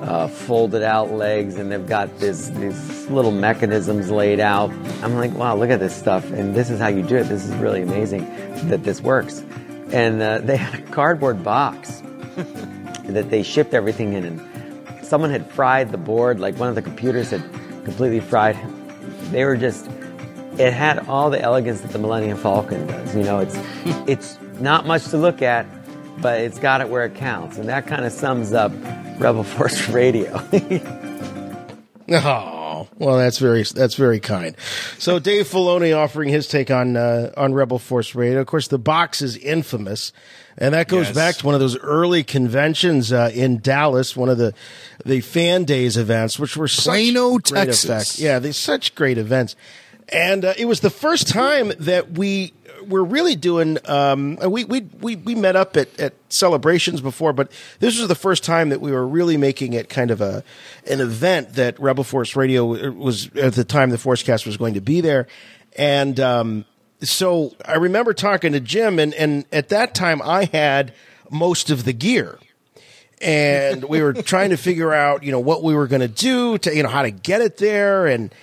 [0.06, 4.70] uh, folded out legs, and they've got this these little mechanisms laid out.
[5.02, 7.24] I'm like, wow, look at this stuff, and this is how you do it.
[7.24, 8.26] This is really amazing
[8.70, 9.44] that this works.
[9.92, 12.04] And uh, they had a cardboard box
[13.06, 14.55] that they shipped everything in, and
[15.06, 17.42] someone had fried the board, like one of the computers had
[17.84, 18.58] completely fried.
[19.32, 19.90] They were just
[20.58, 23.16] it had all the elegance that the Millennium Falcon does.
[23.16, 23.58] You know, it's
[24.08, 25.66] it's not much to look at,
[26.22, 28.72] but it's got it where it counts, and that kind of sums up
[29.20, 30.42] Rebel Force Radio.
[32.08, 34.56] Oh, well, that's very that's very kind.
[35.00, 38.40] So Dave Filoni offering his take on uh, on Rebel Force Radio.
[38.40, 40.14] Of course, the box is infamous,
[40.58, 41.16] and that goes Yes.
[41.16, 44.54] back to one of those early conventions uh, in Dallas, one of the
[45.06, 47.84] the fan days events, which were such Plano, great Texas.
[47.86, 48.20] effect.
[48.20, 49.56] Yeah, they such great events,
[50.10, 52.54] and uh, it was the first time that we
[52.88, 53.78] were really doing.
[53.86, 58.16] Um, we, we we we met up at, at celebrations before, but this was the
[58.16, 60.44] first time that we were really making it kind of a
[60.88, 64.82] an event that Rebel Force Radio was at the time the Forcecast was going to
[64.82, 65.28] be there,
[65.78, 66.66] and um,
[67.02, 70.94] so I remember talking to Jim, and and at that time I had
[71.30, 72.40] most of the gear
[73.22, 76.58] and we were trying to figure out, you know, what we were going to do
[76.60, 78.34] to, you know, how to get it there, and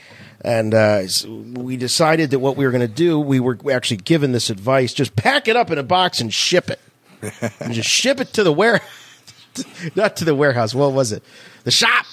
[0.44, 3.98] and uh, so we decided that what we were going to do, we were actually
[3.98, 6.80] given this advice: just pack it up in a box and ship it,
[7.61, 8.80] and just ship it to the ware,
[9.94, 10.74] not to the warehouse.
[10.74, 11.22] What was it?
[11.64, 12.07] The shop.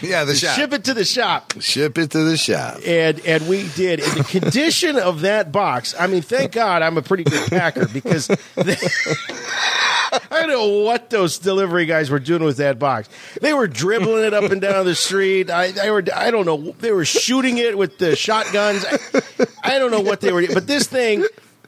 [0.00, 0.56] Yeah, the shop.
[0.56, 1.52] Ship it to the shop.
[1.60, 2.80] Ship it to the shop.
[2.84, 4.00] And and we did.
[4.00, 7.86] And the condition of that box, I mean, thank God I'm a pretty good packer
[7.86, 13.08] because I don't know what those delivery guys were doing with that box.
[13.40, 15.50] They were dribbling it up and down the street.
[15.50, 16.74] I they were I don't know.
[16.80, 18.84] They were shooting it with the shotguns.
[18.84, 21.24] I, I don't know what they were but this thing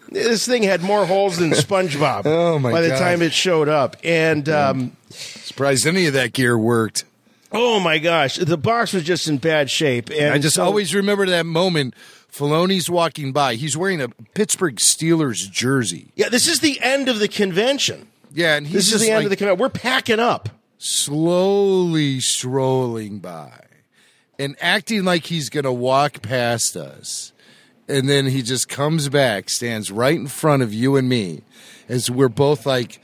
[0.08, 2.98] this thing had more holes than SpongeBob Oh, my by the God.
[2.98, 3.96] time it showed up.
[4.02, 7.04] And um Surprised any of that gear worked.
[7.54, 10.94] Oh my gosh, the box was just in bad shape and I just so- always
[10.94, 11.94] remember that moment
[12.30, 13.54] Filoni's walking by.
[13.54, 16.08] He's wearing a Pittsburgh Steelers jersey.
[16.16, 18.08] Yeah, this is the end of the convention.
[18.32, 19.60] Yeah, and he's This is the end like of the convention.
[19.60, 20.48] We're packing up.
[20.78, 23.60] slowly strolling by
[24.38, 27.32] and acting like he's going to walk past us.
[27.86, 31.42] And then he just comes back, stands right in front of you and me
[31.88, 33.00] as we're both like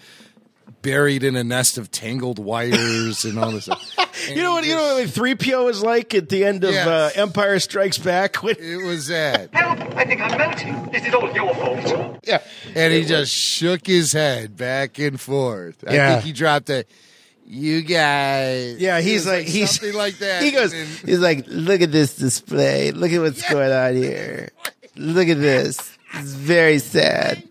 [0.83, 3.97] buried in a nest of tangled wires and all this stuff.
[4.28, 4.66] You know what?
[4.66, 6.87] You know what three PO is like at the end of Yes.
[6.87, 8.37] uh, Empire Strikes Back.
[8.43, 9.49] When, It was that.
[9.55, 9.81] Help!
[9.97, 10.91] I think I'm melting.
[10.93, 12.18] This is all your fault.
[12.26, 12.43] yeah,
[12.74, 15.83] And he just shook his head back and forth.
[15.89, 16.12] I Yeah.
[16.12, 16.85] think he dropped a,
[17.47, 18.76] you guys.
[18.78, 19.01] yeah.
[19.01, 20.43] He's was like he's something like that.
[20.43, 20.74] He goes.
[20.74, 22.91] And- He's like, look at this display.
[22.91, 24.51] Look at what's going on here.
[24.97, 25.78] Look at this.
[26.14, 27.43] It's very sad.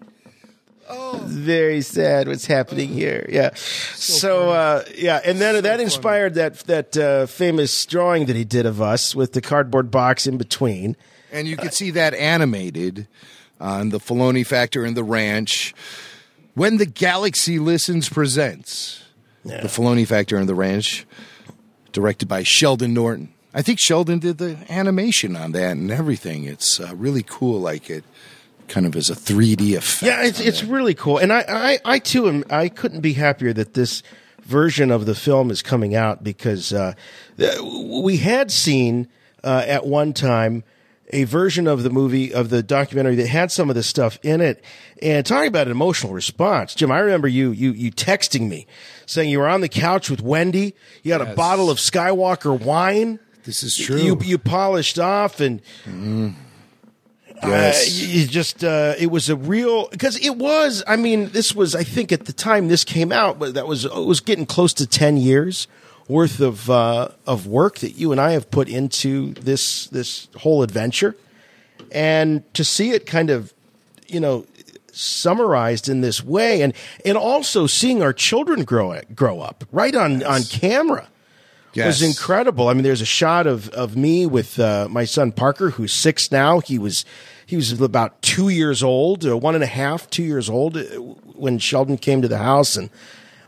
[0.89, 1.21] Oh.
[1.23, 3.27] Very sad what's happening here.
[3.29, 3.53] Yeah.
[3.53, 8.65] So, uh, yeah, and then that inspired that that uh, famous drawing that he did
[8.65, 10.97] of us with the cardboard box in between.
[11.31, 13.07] And you could see that animated
[13.59, 15.75] on the Filoni Factor and the Ranch.
[16.55, 19.03] When the Galaxy Listens presents
[19.43, 21.05] the Filoni Factor and the Ranch,
[21.91, 23.33] directed by Sheldon Norton.
[23.53, 26.43] I think Sheldon did the animation on that and everything.
[26.43, 28.03] It's uh, really cool, like it
[28.69, 30.03] kind of as a 3D effect.
[30.03, 32.43] Yeah, it's it's really cool, and I, I I too am.
[32.49, 34.03] I couldn't be happier that this
[34.43, 36.93] version of the film is coming out because uh,
[38.01, 39.07] we had seen
[39.43, 40.63] uh, at one time
[41.11, 44.41] a version of the movie of the documentary that had some of this stuff in
[44.41, 44.63] it,
[45.01, 46.91] and talking about an emotional response, Jim.
[46.91, 48.67] I remember you you you texting me
[49.05, 50.75] saying you were on the couch with Wendy.
[51.03, 53.19] You had a bottle of Skywalker wine.
[53.43, 53.97] This is true.
[53.97, 55.61] You you polished off and.
[57.43, 57.87] Yes.
[57.87, 60.83] Uh, you just uh, it was a real because it was.
[60.87, 61.75] I mean, this was.
[61.75, 64.73] I think at the time this came out, but that was it was getting close
[64.75, 65.67] to ten years
[66.07, 70.63] worth of uh, of work that you and I have put into this this whole
[70.63, 71.15] adventure,
[71.91, 73.53] and to see it kind of,
[74.07, 74.45] you know,
[74.91, 76.73] summarized in this way, and
[77.05, 81.07] and also seeing our children grow grow up right on on camera
[81.73, 81.87] Yes.
[81.87, 82.67] was incredible.
[82.67, 86.31] I mean, there's a shot of of me with uh, my son Parker, who's six
[86.31, 86.59] now.
[86.59, 87.05] He was
[87.45, 90.83] he was about two years old, uh, one and a half, two years old uh,
[91.35, 92.89] when Sheldon came to the house, and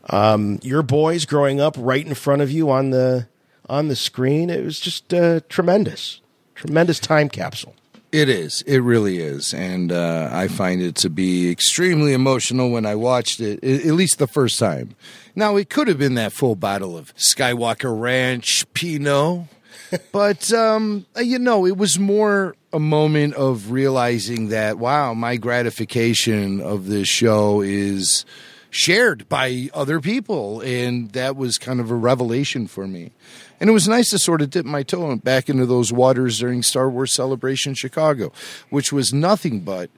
[0.09, 3.27] um, your boys growing up right in front of you on the
[3.69, 4.49] on the screen.
[4.49, 6.21] It was just uh, tremendous,
[6.55, 7.75] tremendous time capsule.
[8.11, 8.61] It is.
[8.63, 9.53] It really is.
[9.53, 14.19] And uh, I find it to be extremely emotional when I watched it, at least
[14.19, 14.95] the first time.
[15.35, 19.47] Now, it could have been that full bottle of Skywalker Ranch Pinot,
[20.11, 26.61] but, um, you know, it was more a moment of realizing that, wow, my gratification
[26.61, 28.25] of this show is
[28.69, 30.61] shared by other people.
[30.61, 33.11] And that was kind of a revelation for me.
[33.59, 36.63] And it was nice to sort of dip my toe back into those waters during
[36.63, 38.31] Star Wars Celebration Chicago,
[38.69, 39.91] which was nothing but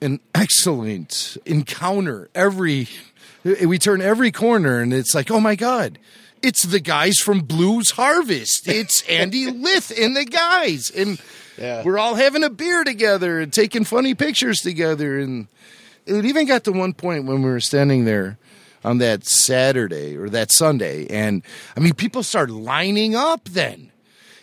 [0.00, 2.28] an excellent encounter.
[2.34, 2.88] Every
[3.44, 5.98] we turn every corner and it's like, oh my god,
[6.42, 8.68] it's the guys from Blues Harvest.
[8.68, 11.20] It's Andy Lith and the guys, and
[11.84, 15.18] we're all having a beer together and taking funny pictures together.
[15.18, 15.48] And
[16.06, 18.38] it even got to one point when we were standing there
[18.84, 21.42] on that Saturday or that Sunday, and
[21.76, 23.90] I mean, people started lining up then.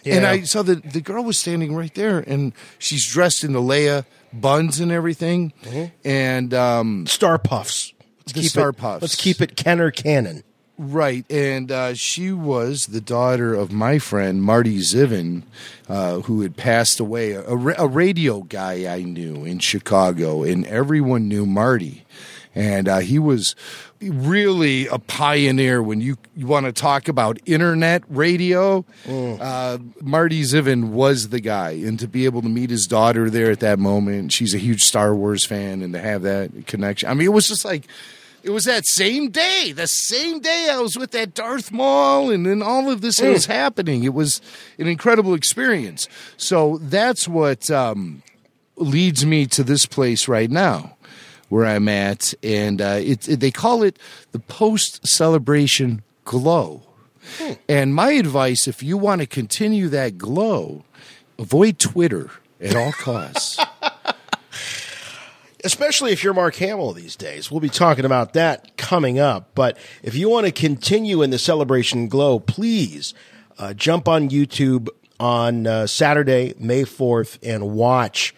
[0.03, 3.59] And I saw that the girl was standing right there, and she's dressed in the
[3.61, 5.53] Leia buns and everything,
[6.03, 7.93] and um, Star Puffs.
[8.31, 9.01] Let's the keep Star it, Puffs.
[9.01, 10.43] Let's keep it Kenner Canon.
[10.77, 15.43] Right, and uh, she was the daughter of my friend Marty Zivin,
[15.87, 17.33] uh, who had passed away.
[17.33, 22.03] A, a radio guy I knew in Chicago, and everyone knew Marty,
[22.55, 23.55] and uh, he was
[24.01, 28.83] really a pioneer when you, you want to talk about internet radio.
[29.07, 33.51] Uh, Marty Zivin was the guy, and to be able to meet his daughter there
[33.51, 37.07] at that moment, she's a huge Star Wars fan, and to have that connection.
[37.07, 37.85] I mean, it was just like.
[38.43, 42.45] It was that same day, the same day I was with that Darth Maul, and
[42.45, 44.03] then all of this was happening.
[44.03, 44.41] It was
[44.79, 46.07] an incredible experience.
[46.37, 48.23] So that's what um,
[48.77, 50.95] leads me to this place right now,
[51.49, 53.99] where I'm at, and uh, it, it- they call it
[54.31, 56.81] the post celebration glow.
[57.69, 60.83] And my advice, if you want to continue that glow,
[61.37, 63.59] avoid Twitter at all costs.
[65.63, 67.51] especially if you're Mark Hamill these days.
[67.51, 69.51] We'll be talking about that coming up.
[69.55, 73.13] But if you want to continue in the celebration glow, please
[73.57, 74.89] uh, jump on YouTube
[75.19, 78.33] on uh, Saturday, May 4th, and watch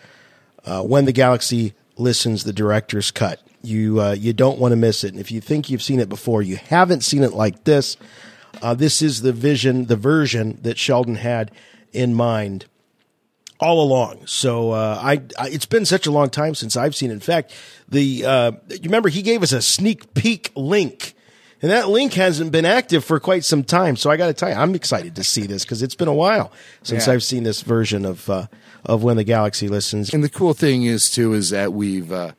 [0.66, 3.42] uh, When the Galaxy Listens, the director's cut.
[3.62, 5.12] You, uh, you don't want to miss it.
[5.12, 7.96] And if you think you've seen it before, you haven't seen it like this.
[8.62, 11.52] Uh, this is the vision, the version that Sheldon had
[11.92, 12.66] in mind
[13.64, 14.28] all along.
[14.28, 17.10] So uh, I, I, it's been such a long time since I've seen.
[17.10, 17.14] it.
[17.14, 17.54] In fact,
[17.88, 21.14] the uh, you remember he gave us a sneak peek link,
[21.62, 23.96] and that link hasn't been active for quite some time.
[23.96, 26.14] So I got to tell you, I'm excited to see this because it's been a
[26.14, 26.52] while
[26.84, 27.14] since Yeah.
[27.14, 28.48] I've seen this version of uh,
[28.86, 30.14] of when the galaxy listens.
[30.14, 32.34] And the cool thing is too is that we've uh,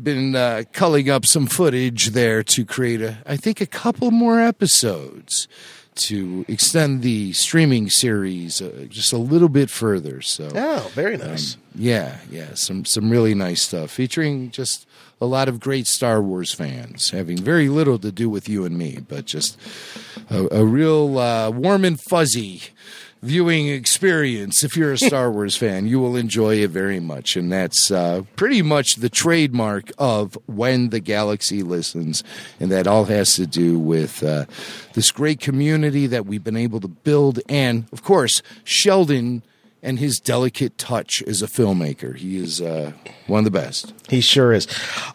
[0.00, 4.40] been uh, culling up some footage there to create a, I think, a couple more
[4.40, 5.46] episodes
[5.94, 10.20] to extend the streaming series uh, just a little bit further.
[10.22, 11.56] So, Oh, very nice.
[11.74, 14.86] yeah, yeah, some some really nice stuff featuring just
[15.20, 18.76] a lot of great Star Wars fans, having very little to do with you and
[18.76, 19.56] me, but just
[20.30, 22.62] a, a real uh, warm and fuzzy
[23.22, 24.64] viewing experience.
[24.64, 28.22] If you're a Star Wars fan, you will enjoy it very much, and that's uh,
[28.36, 32.22] pretty much the trademark of when the galaxy listens,
[32.60, 34.44] and that all has to do with uh,
[34.94, 39.42] this great community that we've been able to build, and of course, Sheldon
[39.82, 42.16] and his delicate touch as a filmmaker.
[42.16, 42.92] He is uh,
[43.26, 43.92] one of the best.
[44.08, 44.68] He sure is.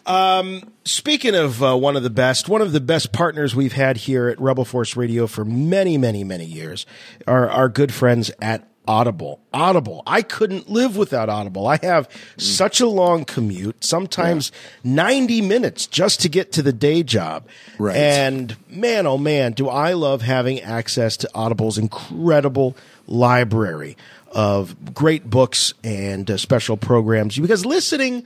[0.04, 3.96] Um, speaking of uh, one of the best, one of the best partners we've had
[3.96, 6.84] here at Rebel Force Radio for many, many, many years
[7.26, 9.40] are our good friends at Audible.
[9.52, 10.02] Audible.
[10.06, 11.66] I couldn't live without Audible.
[11.66, 12.08] I have
[12.38, 14.50] such a long commute, sometimes
[14.82, 17.46] 90 minutes just to get to the day job.
[17.78, 17.94] Right.
[17.94, 23.96] And man, oh man, do I love having access to Audible's incredible library
[24.32, 28.24] of great books and uh, special programs because listening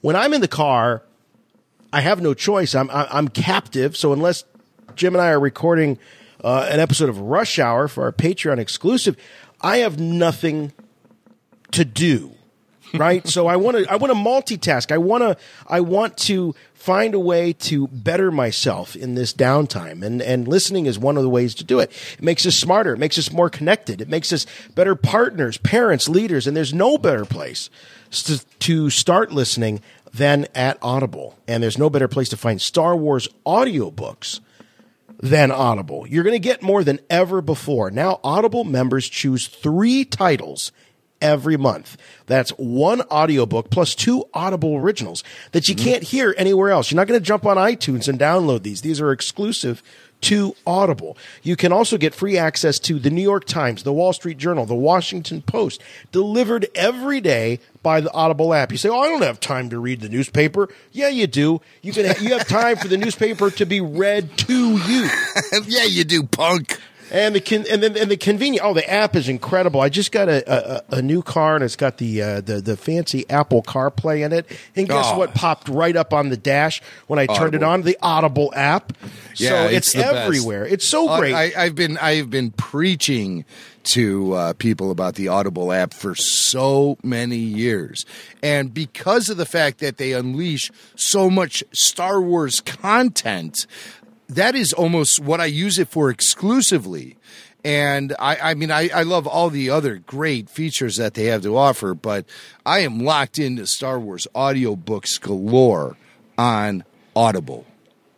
[0.00, 1.02] when I'm in the car,
[1.92, 2.74] I have no choice.
[2.74, 3.96] I'm I'm captive.
[3.96, 4.44] So unless
[4.96, 5.98] Jim and I are recording
[6.42, 9.16] uh, an episode of Rush Hour for our Patreon exclusive,
[9.62, 10.72] I have nothing
[11.72, 12.33] to do.
[12.94, 13.26] Right.
[13.26, 14.92] so I want to I want to multitask.
[14.92, 15.36] I want to
[15.66, 20.02] I want to find a way to better myself in this downtime.
[20.02, 21.90] And and listening is one of the ways to do it.
[22.18, 22.94] It makes us smarter.
[22.94, 24.00] It makes us more connected.
[24.00, 26.46] It makes us better partners, parents, leaders.
[26.46, 27.70] And there's no better place
[28.10, 29.80] to, to start listening
[30.12, 31.36] than at Audible.
[31.48, 34.40] And there's no better place to find Star Wars audiobooks
[35.18, 36.06] than Audible.
[36.06, 37.90] You're going to get more than ever before.
[37.90, 40.70] Now, Audible members choose three titles
[41.24, 41.96] every month.
[42.26, 45.84] That's one audiobook plus two Audible originals that you mm-hmm.
[45.84, 46.90] can't hear anywhere else.
[46.90, 48.82] You're not going to jump on iTunes and download these.
[48.82, 49.82] These are exclusive
[50.20, 51.16] to Audible.
[51.42, 54.64] You can also get free access to the New York Times, the Wall Street Journal,
[54.64, 58.70] the Washington Post, delivered every day by the Audible app.
[58.70, 61.60] You say, "Oh, I don't have time to read the newspaper." Yeah, you do.
[61.82, 62.14] You can.
[62.22, 65.10] you have time for the newspaper to be read to you.
[65.66, 66.78] yeah, you do, punk.
[67.12, 68.64] And the con- and then and the convenient.
[68.66, 69.80] Oh, the app is incredible.
[69.80, 70.42] I just got a
[70.92, 74.32] a, a new car and it's got the uh, the the fancy Apple CarPlay in
[74.32, 74.46] it.
[74.74, 75.18] And guess Oh.
[75.18, 77.68] what popped right up on the dash when I turned it Audible.
[77.72, 77.82] on?
[77.82, 78.92] The Audible app.
[79.36, 80.14] Yeah, so it's it's, the best.
[80.16, 80.64] everywhere.
[80.66, 81.34] It's so great.
[81.34, 83.44] I, I've been I've been preaching
[83.92, 88.06] to uh, people about the Audible app for so many years,
[88.42, 93.66] and because of the fact that they unleash so much Star Wars content,
[94.28, 97.16] that is almost what I use it for exclusively.
[97.64, 101.42] And I, I mean, I, I love all the other great features that they have
[101.42, 102.26] to offer, but
[102.66, 105.96] I am locked into Star Wars audiobooks galore
[106.36, 106.84] on
[107.16, 107.64] Audible.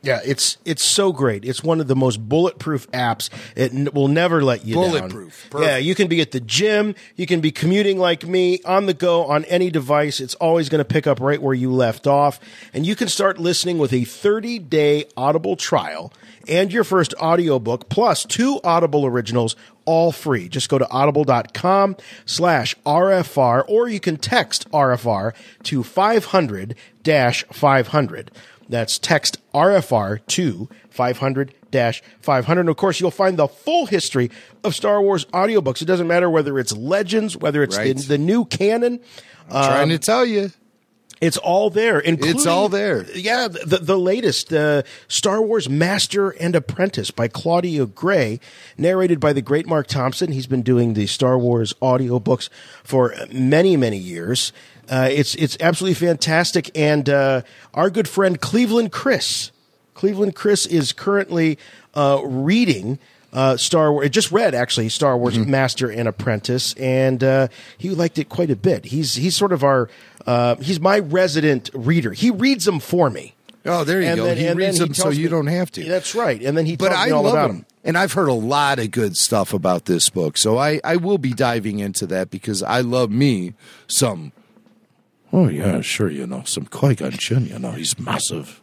[0.03, 1.45] Yeah, it's it's so great.
[1.45, 3.29] It's one of the most bulletproof apps.
[3.57, 4.91] It n- will never let you down.
[4.91, 5.51] Bulletproof.
[5.59, 8.95] Yeah, you can be at the gym, you can be commuting like me, on the
[8.95, 10.21] go, on any device.
[10.21, 12.39] It's always going to pick up right where you left off,
[12.73, 16.13] and you can start listening with a 30-day Audible trial
[16.49, 20.49] and your first audiobook plus two Audible originals all free.
[20.49, 25.33] Just go to audible.com slash RFR or you can text RFR
[25.65, 26.75] to 500
[27.53, 28.31] 500.
[28.69, 31.55] That's text RFR to 500
[32.21, 32.61] 500.
[32.61, 34.31] And of course, you'll find the full history
[34.65, 35.83] of Star Wars audiobooks.
[35.83, 37.95] It doesn't matter whether it's Legends, whether it's Right.
[37.97, 39.01] the, the new canon.
[39.51, 40.53] trying Um, to tell you.
[41.19, 41.99] It's all there.
[41.99, 43.07] Including, all there.
[43.15, 48.39] Yeah, the, the latest uh, Star Wars Master and Apprentice by Claudia Gray,
[48.77, 50.31] narrated by the great Mark Thompson.
[50.33, 52.51] He's been doing the Star Wars audiobooks
[52.85, 54.53] for many, many years.
[54.89, 56.71] Uh, it's it's absolutely fantastic.
[56.79, 57.43] And uh,
[57.75, 59.51] our good friend Cleveland Chris,
[59.95, 61.59] Cleveland Chris is currently
[61.95, 62.99] uh, reading.
[63.33, 64.09] Uh, Star Wars.
[64.11, 68.57] Just read actually Star Wars Master and Apprentice, and uh, he liked it quite a
[68.57, 68.87] bit.
[68.87, 69.91] He's he's sort of our
[70.27, 72.13] uh, he's my resident reader.
[72.13, 73.35] He reads them for me.
[73.67, 74.25] Oh, there you And go.
[74.25, 75.85] then- he and reads them so you me- don't have to.
[75.85, 76.41] That's right.
[76.41, 77.57] And then he But tells I me all love about them.
[77.59, 77.67] them.
[77.85, 80.39] And I've heard a lot of good stuff about this book.
[80.39, 83.55] So I, I will be diving into that because I love me
[83.89, 84.33] some.
[85.37, 86.09] Oh, yeah, sure.
[86.11, 88.63] You know, some Qui Gon Jinn, you know, he's massive.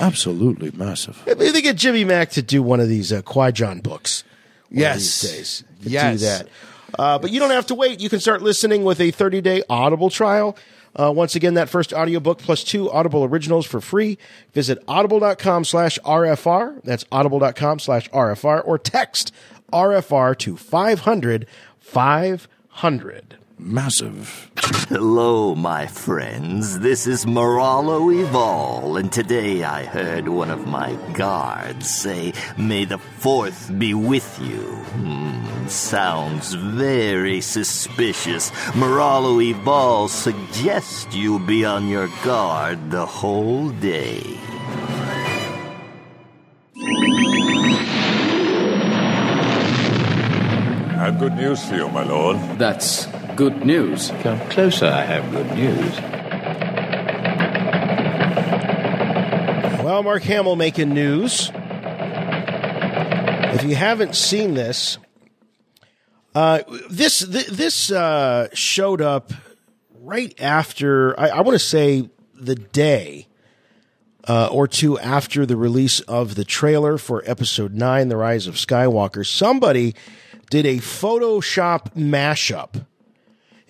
[0.00, 1.20] Absolutely massive.
[1.26, 4.22] Maybe they get Jimmy Mac to do one of these uh, Qui-Gon books.
[4.68, 5.20] one of Yes.
[5.20, 5.64] these days.
[5.82, 6.20] Could Yes.
[6.20, 6.48] do that.
[6.96, 7.98] Uh, but you don't have to wait.
[8.00, 10.56] You can start listening with a 30 day Audible trial.
[10.94, 14.16] Uh, once again, that first audiobook plus two Audible originals for free.
[14.52, 16.82] Visit audible.com slash RFR.
[16.84, 19.32] That's audible.com slash RFR or text
[19.72, 21.46] RFR to 500
[21.80, 23.36] 500.
[23.64, 24.50] Massive.
[24.88, 26.80] Hello, my friends.
[26.80, 32.98] This is Moralo Evol, and today I heard one of my guards say, May the
[32.98, 34.62] Fourth be with you.
[34.96, 38.50] Hmm, sounds very suspicious.
[38.74, 44.22] Moralo Evol suggests you be on your guard the whole day.
[50.98, 52.38] I have good news for you, my lord.
[52.58, 53.06] That's
[53.36, 54.10] good news.
[54.22, 56.00] Come closer, I have good news.
[59.82, 61.50] Well, Mark Hamill making news.
[63.54, 64.98] If you haven't seen this,
[66.34, 69.32] uh, this th- this uh, showed up
[70.00, 73.28] right after I, I want to say the day
[74.26, 78.54] uh, or two after the release of the trailer for Episode Nine, The Rise of
[78.54, 79.26] Skywalker.
[79.26, 79.94] Somebody
[80.50, 82.86] did a Photoshop mashup.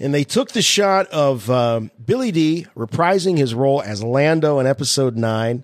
[0.03, 4.67] And they took the shot of um, Billy Dee reprising his role as Lando in
[4.67, 5.63] Episode 9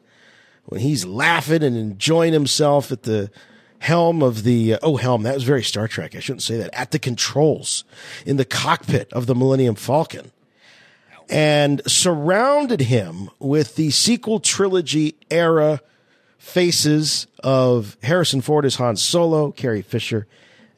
[0.66, 3.32] when he's laughing and enjoying himself at the
[3.80, 6.14] helm of the uh, oh helm that was very Star Trek.
[6.14, 6.70] I shouldn't say that.
[6.72, 7.82] At the controls
[8.24, 10.30] in the cockpit of the Millennium Falcon
[11.28, 15.80] and surrounded him with the sequel trilogy era
[16.38, 20.28] faces of Harrison Ford as Han Solo, Carrie Fisher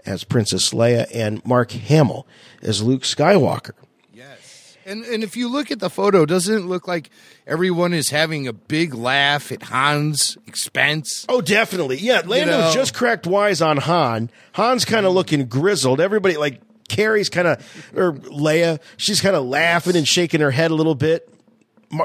[0.07, 2.27] as Princess Leia, and Mark Hamill
[2.63, 3.73] as Luke Skywalker.
[4.13, 4.77] Yes.
[4.87, 7.11] And and if you look at the photo, doesn't it look like
[7.47, 11.27] everyone is having a big laugh at Han's expense?
[11.29, 11.99] Oh, definitely.
[11.99, 12.73] Yeah, Lando know.
[12.73, 14.31] just cracked wise on Han.
[14.53, 16.01] Han's kind of looking grizzled.
[16.01, 20.71] Everybody like Carrie's kind of or Leia, she's kind of laughing and shaking her head
[20.71, 21.29] a little bit.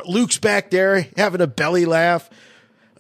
[0.06, 2.30] Luke's back there having a belly laugh,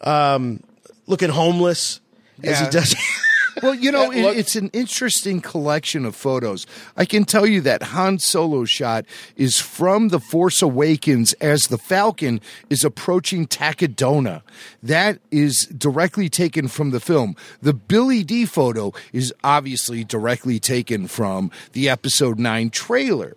[0.01, 0.61] um,
[1.07, 1.99] looking homeless
[2.43, 2.95] as he does.
[3.63, 6.65] Well, you know, look- it's an interesting collection of photos.
[6.97, 11.77] I can tell you that Han Solo shot is from The Force Awakens as the
[11.77, 14.41] Falcon is approaching Takodana.
[14.83, 17.35] That is directly taken from the film.
[17.61, 23.35] The Billy Dee photo is obviously directly taken from the Episode 9 trailer.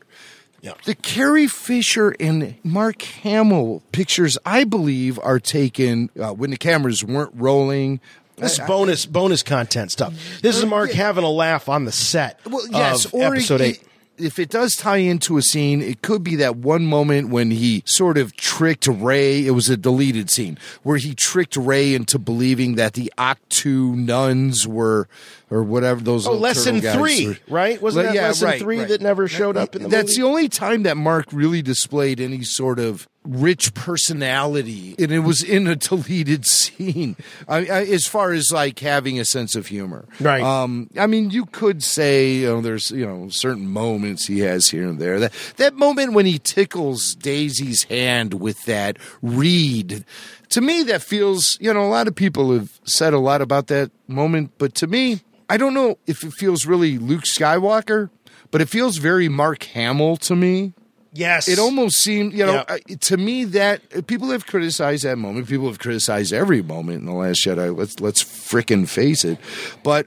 [0.85, 7.05] The Carrie Fisher and Mark Hamill pictures, I believe, are taken uh, when the cameras
[7.05, 8.01] weren't rolling.
[8.41, 10.15] This is I- I- bonus bonus content stuff.
[10.43, 13.83] This is uh, Mark having a laugh on the set Well, yes, or episode eight.
[14.21, 17.85] If it does tie into a scene, it could be that one moment when he
[17.87, 19.47] sort of tricked Rey.
[19.47, 24.67] It was a deleted scene where he tricked Rey into believing that the Octu nuns
[24.67, 25.07] were,
[25.51, 26.27] or whatever those.
[26.27, 27.37] Oh, lesson three, were.
[27.49, 27.81] right?
[27.81, 28.89] Wasn't Le- that yeah, lesson right, three right.
[28.89, 30.21] that never showed up in the That's movie?
[30.23, 35.43] the only time that Mark really displayed any sort of rich personality, and it was
[35.43, 37.17] in a deleted scene.
[37.47, 40.43] I, I, as far as like having a sense of humor, Right.
[40.43, 44.69] Um, I mean, you could say you know there's you know certain moments he has
[44.69, 45.21] here and there.
[45.21, 50.05] That that moment when he tickles Daisy's hand with that reed.
[50.51, 53.67] To me, that feels, you know, a lot of people have said a lot about
[53.67, 55.21] that moment, but to me,
[55.51, 58.09] I don't know if it feels really Luke Skywalker,
[58.51, 60.73] but it feels very Mark Hamill to me.
[61.13, 61.49] Yes.
[61.49, 62.77] It almost seemed, you know, Yeah.
[62.77, 65.49] uh, to me that people have criticized that moment.
[65.49, 67.77] People have criticized every moment in the Last Jedi.
[67.77, 69.39] Let's let's frickin' face it.
[69.83, 70.07] But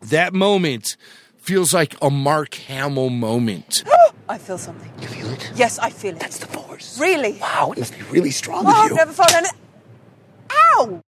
[0.00, 0.96] that moment
[1.36, 3.84] feels like a Mark Hamill moment.
[4.28, 4.90] I feel something.
[5.00, 5.50] You feel it?
[5.54, 6.20] Yes, I feel it.
[6.20, 6.98] That's the force.
[6.98, 7.38] Really?
[7.40, 9.48] Wow, it must be really strong Oh, I've never felt any.
[10.52, 11.00] Ow!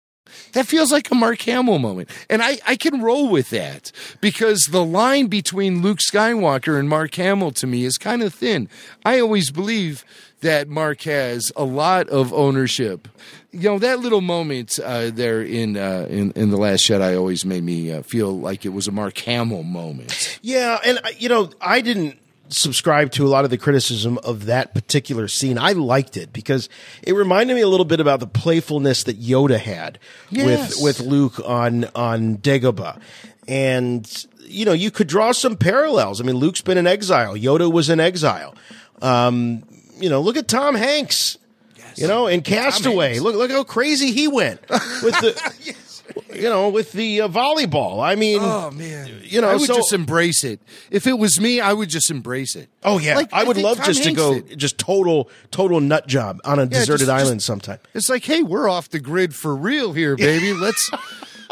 [0.53, 2.09] That feels like a Mark Hamill moment.
[2.29, 7.15] And I, I can roll with that because the line between Luke Skywalker and Mark
[7.15, 8.69] Hamill to me is kind of thin.
[9.05, 10.05] I always believe
[10.41, 13.09] that Mark has a lot of ownership.
[13.53, 17.45] You know, that little moment uh, there in, uh, in in The Last Jedi always
[17.45, 20.39] made me uh, feel like it was a Mark Hamill moment.
[20.41, 22.19] Yeah, and uh, you know, I didn't
[22.51, 25.57] subscribe to a lot of the criticism of that particular scene.
[25.59, 26.69] I liked it because
[27.03, 29.99] it reminded me a little bit about the playfulness that Yoda had
[30.31, 30.77] Yes.
[30.77, 33.01] with with Luke on on Dagobah.
[33.49, 36.21] And you know, you could draw some parallels.
[36.21, 37.35] I mean, Luke's been in exile.
[37.35, 38.55] Yoda was in exile.
[39.01, 39.63] Um,
[39.99, 41.37] you know, look at Tom Hanks.
[41.97, 45.75] You know, in Castaway, look look how crazy he went with the,
[46.35, 48.03] you know, with the uh, volleyball.
[48.03, 50.61] I mean, Oh man, you know, I would so- just embrace it.
[50.91, 52.69] If it was me, I would just embrace it.
[52.83, 54.59] Oh yeah, Like, I would think love Tom just to go did.
[54.59, 57.79] just total total nut job on a deserted just- island just- sometime.
[57.95, 60.53] It's like, hey, we're off the grid for real here, baby.
[60.61, 60.91] Let's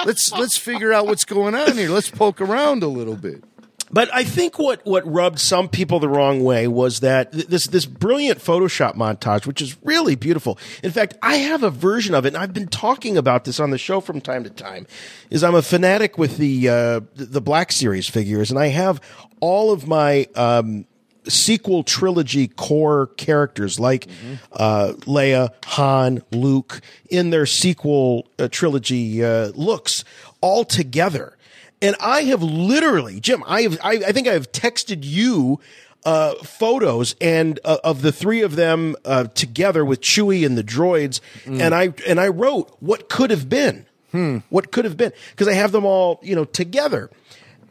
[0.05, 1.91] let's let's figure out what's going on here.
[1.91, 3.43] Let's poke around a little bit.
[3.91, 7.67] But I think what, what rubbed some people the wrong way was that th- this
[7.67, 10.59] this brilliant Photoshop montage, which is really beautiful.
[10.83, 13.71] In fact, I have a version of it, and I've been talking about this on
[13.71, 14.87] the show from time to time.
[15.31, 19.01] Is I'm a fanatic with the uh, the Black Series figures, and I have
[19.41, 20.85] all of my um,
[21.29, 24.09] sequel trilogy core characters like
[24.53, 30.05] uh, Leia, Han, Luke in their sequel uh, trilogy uh, looks
[30.41, 31.37] all together.
[31.81, 35.61] And I have literally, Jim, I have, I, I think I have texted you
[36.05, 40.65] uh, photos and uh, of the three of them uh, together with Chewie and the
[40.65, 41.61] droids, Mm.
[41.61, 44.39] and I and I wrote what could have been, Hmm.
[44.49, 47.11] what could have been, because I have them all, you know, together.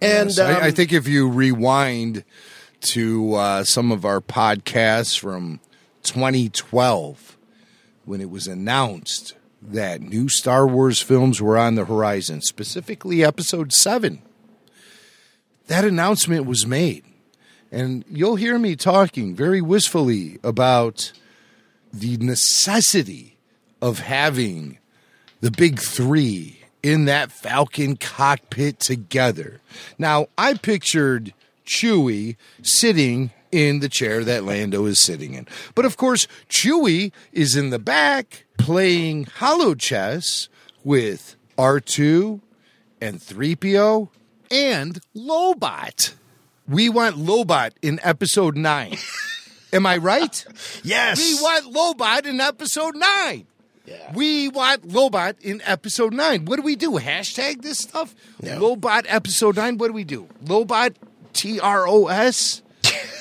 [0.01, 2.23] And Yes, I, I um, think if you rewind
[2.81, 5.59] to uh, some of our podcasts from
[6.03, 7.37] 2012,
[8.05, 13.71] when it was announced that new Star Wars films were on the horizon, specifically Episode
[13.73, 14.21] 7,
[15.67, 17.03] that announcement was made.
[17.71, 21.11] And you'll hear me talking very wistfully about
[21.91, 23.37] the necessity
[23.81, 24.77] of having
[25.41, 29.59] the big three in that Falcon cockpit together.
[29.97, 31.33] Now, I pictured
[31.65, 35.47] Chewie sitting in the chair that Lando is sitting in.
[35.75, 40.49] But of course, Chewie is in the back playing holochess
[40.83, 42.41] with R2
[42.99, 44.09] and 3PO
[44.51, 46.13] and Lobot.
[46.67, 48.97] We want Lobot in episode 9.
[49.73, 50.45] Am I right?
[50.83, 51.17] Yes.
[51.17, 53.47] We want Lobot in episode 9.
[53.85, 54.13] Yeah.
[54.13, 56.43] We want Lobot in episode 9.
[56.43, 56.91] What do we do?
[56.99, 58.13] Hashtag this stuff?
[58.41, 59.77] Lobot episode 9.
[59.77, 60.27] What do we do?
[60.43, 60.95] Lobot
[61.31, 62.61] T R O S?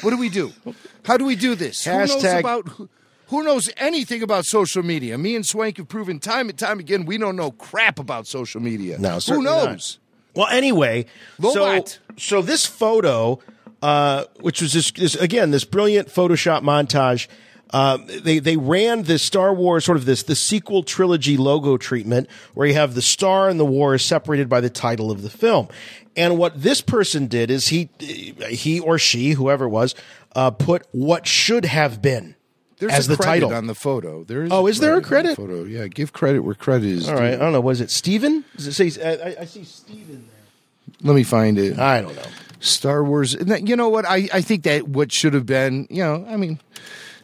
[0.01, 0.52] What do we do?
[1.05, 1.85] How do we do this?
[1.85, 2.89] Who knows Hashtag- about who,
[3.28, 5.18] who knows anything about social media?
[5.18, 8.60] Me and Swank have proven time and time again we don't know crap about social
[8.60, 8.98] media.
[8.98, 9.98] No, who knows?
[10.34, 10.42] not.
[10.42, 11.06] Well, anyway,
[11.40, 11.84] so
[12.18, 13.40] so this photo,
[13.82, 17.28] uh, which was this, this again this brilliant Photoshop montage.
[17.70, 22.28] Uh, they they ran this Star Wars sort of this the sequel trilogy logo treatment
[22.54, 25.30] where you have the star and the war is separated by the title of the
[25.30, 25.68] film.
[26.16, 29.96] And what this person did is he he or she whoever it was
[30.36, 32.36] uh, put what should have been
[32.78, 34.24] There's as a the credit title on the photo.
[34.24, 34.50] There is.
[34.52, 35.36] Oh, is there a credit?
[35.36, 35.64] photo?
[35.64, 37.08] Yeah, give credit where credit is.
[37.08, 37.60] All right, I don't know.
[37.60, 38.44] Was it Steven?
[38.56, 39.02] Does it say?
[39.02, 40.96] I, I- I see Steven there.
[41.02, 41.78] Let me find it.
[41.78, 42.22] I don't know.
[42.60, 43.34] Star Wars.
[43.34, 44.04] You know what?
[44.06, 45.86] I, I think that what should have been.
[45.90, 46.60] You know, I mean,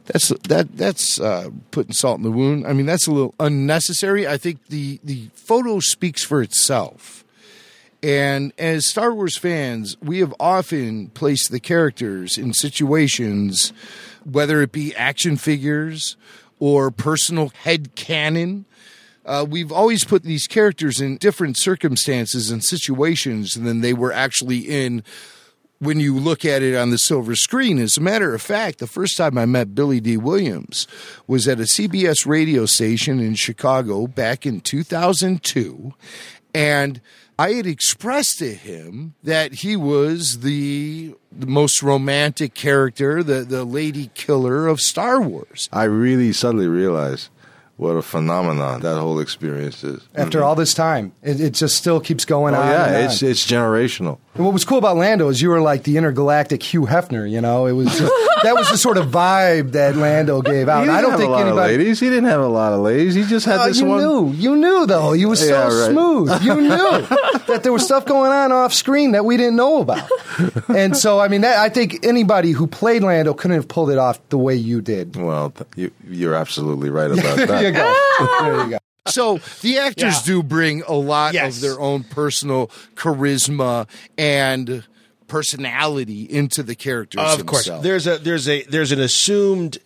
[0.06, 2.66] that's that that's uh, putting salt in the wound.
[2.66, 4.26] I mean, that's a little unnecessary.
[4.26, 7.24] I think the the photo speaks for itself.
[8.02, 13.72] And as Star Wars fans, we have often placed the characters in situations,
[14.24, 16.16] whether it be action figures
[16.58, 18.64] or personal head canon.
[19.24, 24.58] Uh, we've always put these characters in different circumstances and situations than they were actually
[24.58, 25.04] in
[25.78, 27.78] when you look at it on the silver screen.
[27.78, 30.86] As a matter of fact, the first time I met Billy Dee Williams
[31.26, 35.92] was at a CBS radio station in Chicago back in 2002.
[36.54, 37.00] And
[37.38, 43.64] I had expressed to him that he was the, the most romantic character, the, the
[43.64, 45.68] lady killer of Star Wars.
[45.72, 47.30] I really suddenly realized
[47.76, 50.06] what a phenomenon that whole experience is.
[50.14, 50.46] After mm-hmm.
[50.46, 52.68] all this time, it, it just still keeps going Oh on.
[52.68, 52.94] yeah, on.
[53.04, 54.18] it's it's generational.
[54.34, 57.28] And what was cool about Lando is you were like the intergalactic Hugh Hefner.
[57.30, 58.00] You know, it was just,
[58.44, 60.80] that was the sort of vibe that Lando gave out.
[60.80, 61.74] He didn't I don't have think a lot anybody.
[61.74, 62.00] of ladies.
[62.00, 63.14] He didn't have a lot of ladies.
[63.14, 63.98] He just had Oh, this you one.
[64.00, 65.12] knew, you knew though.
[65.12, 65.90] You was so Yeah, right.
[65.90, 66.42] smooth.
[66.42, 66.68] You knew
[67.46, 70.08] that there was stuff going on off screen that we didn't know about.
[70.68, 73.98] And so, I mean, that, I think anybody who played Lando couldn't have pulled it
[73.98, 75.14] off the way you did.
[75.16, 77.61] Well, th- you, you're absolutely right about that.
[77.62, 77.94] There you go.
[78.20, 78.38] Ah!
[78.42, 78.78] There you go.
[79.08, 80.22] So the actors Yeah.
[80.24, 81.56] do bring a lot Yes.
[81.56, 84.84] of their own personal charisma and
[85.28, 87.20] personality into the characters.
[87.20, 87.84] Of course, themselves.
[87.84, 89.78] there's a there's a there's an assumed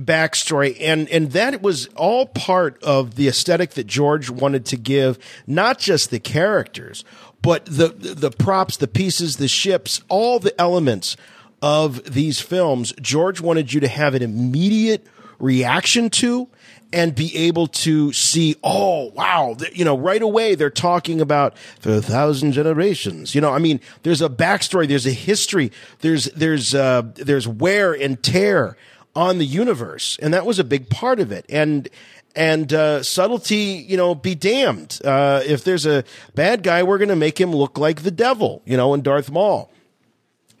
[0.00, 5.18] backstory, and and that was all part of the aesthetic that George wanted to give,
[5.46, 7.04] not just the characters,
[7.42, 11.16] but the the props, the pieces, the ships, all the elements
[11.62, 12.92] of these films.
[13.00, 15.06] George wanted you to have an immediate
[15.38, 16.48] reaction to.
[16.94, 22.00] And be able to see, oh wow, you know, right away they're talking about the
[22.00, 23.34] thousand generations.
[23.34, 25.72] You know, I mean, there's a backstory, there's a history,
[26.02, 28.76] there's there's uh, there's wear and tear
[29.16, 31.44] on the universe, and that was a big part of it.
[31.48, 31.88] And
[32.36, 35.00] and uh, subtlety, you know, be damned.
[35.04, 36.04] Uh, if there's a
[36.34, 39.30] bad guy, we're going to make him look like the devil, you know, in Darth
[39.30, 39.70] Maul.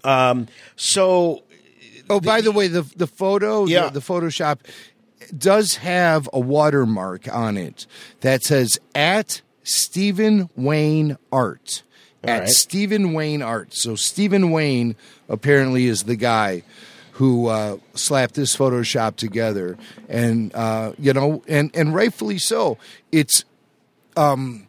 [0.02, 1.42] Um, so
[2.10, 3.84] Oh, by the way, the the photo, Yeah.
[3.88, 4.58] the, the Photoshop
[5.36, 7.86] does have a watermark on it
[8.20, 11.82] that says at Stephen Wayne Art.
[12.22, 12.48] at right.
[12.48, 13.74] Stephen Wayne Art.
[13.74, 14.96] So Stephen Wayne
[15.28, 16.62] apparently is the guy
[17.12, 19.78] who uh, slapped this Photoshop together,
[20.08, 22.76] and uh, you know, and and rightfully so.
[23.12, 23.44] It's
[24.16, 24.63] um,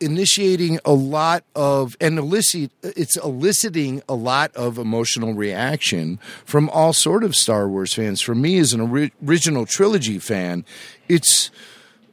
[0.00, 6.92] initiating a lot of and elicit it's eliciting a lot of emotional reaction from all
[6.92, 8.20] sort of Star Wars fans.
[8.20, 10.64] For me, as an ori- original trilogy fan,
[11.08, 11.50] it's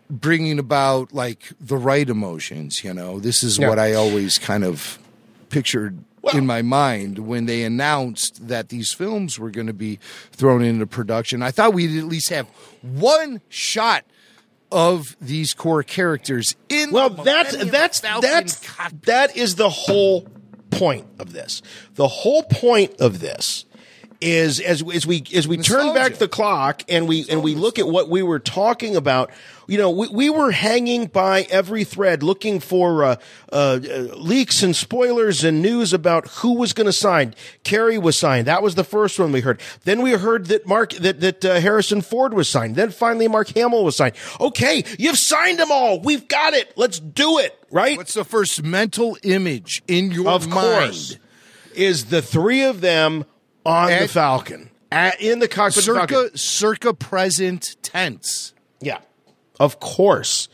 [0.09, 2.83] bringing about like the right emotions.
[2.83, 3.69] You know, this is Yeah.
[3.69, 4.99] what I always kind of
[5.49, 5.97] pictured.
[6.33, 9.99] in my mind, when they announced that these films were going to be
[10.31, 12.47] thrown into production, I thought we'd at least have
[12.81, 14.05] one shot
[14.75, 18.59] of these core characters in Well, that's that's Falcon that's
[19.03, 20.27] that is the whole
[20.69, 21.61] point of this.
[21.95, 23.64] The whole point of this
[24.25, 27.77] is as as we as we turn back the clock and we and we look
[27.77, 29.29] at what we were talking about.
[29.67, 33.15] You know, we, we were hanging by every thread looking for uh,
[33.51, 33.79] uh,
[34.15, 37.33] leaks and spoilers and news about who was going to sign.
[37.63, 38.45] Carrie was signed.
[38.45, 39.59] That was the first one we heard.
[39.83, 42.75] Then we heard that Mark that that uh, Harrison Ford was signed.
[42.75, 44.15] Then finally Mark Hamill was signed.
[44.39, 45.99] Okay, you've signed them all.
[45.99, 46.73] We've got it.
[46.75, 47.57] Let's do it.
[47.69, 47.97] Right?
[47.97, 50.53] What's the first mental image in your of mind?
[50.53, 51.17] course,
[51.75, 53.25] is the three of them
[53.65, 55.87] on the Falcon at, in the cockpit.
[55.87, 58.53] of the circa circa present tense.
[58.79, 58.99] Yeah,
[59.59, 60.47] of course,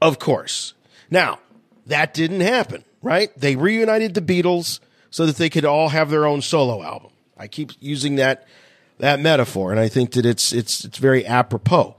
[0.00, 0.74] of course.
[1.10, 1.38] Now
[1.86, 3.30] that didn't happen, right?
[3.36, 4.80] They reunited the Beatles
[5.10, 7.10] so that they could all have their own solo album.
[7.36, 8.46] I keep using that
[8.98, 11.96] that metaphor, and I think that it's it's it's very apropos.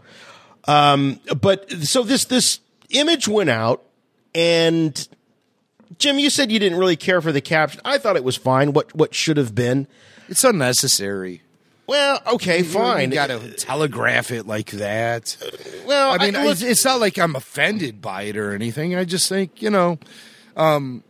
[0.65, 2.59] Um, but so this this
[2.89, 3.83] image went out,
[4.35, 5.07] and
[5.97, 7.81] Jim, you said you didn't really care for the caption.
[7.83, 8.73] I thought it was fine.
[8.73, 9.87] What what should have been?
[10.29, 11.41] It's unnecessary.
[11.87, 13.09] Well, okay, fine.
[13.09, 15.35] You got to telegraph it like that.
[15.87, 18.95] Well, I mean, I- look- it's, it's not like I'm offended by it or anything.
[18.95, 19.97] I just think you know,
[20.55, 21.03] um,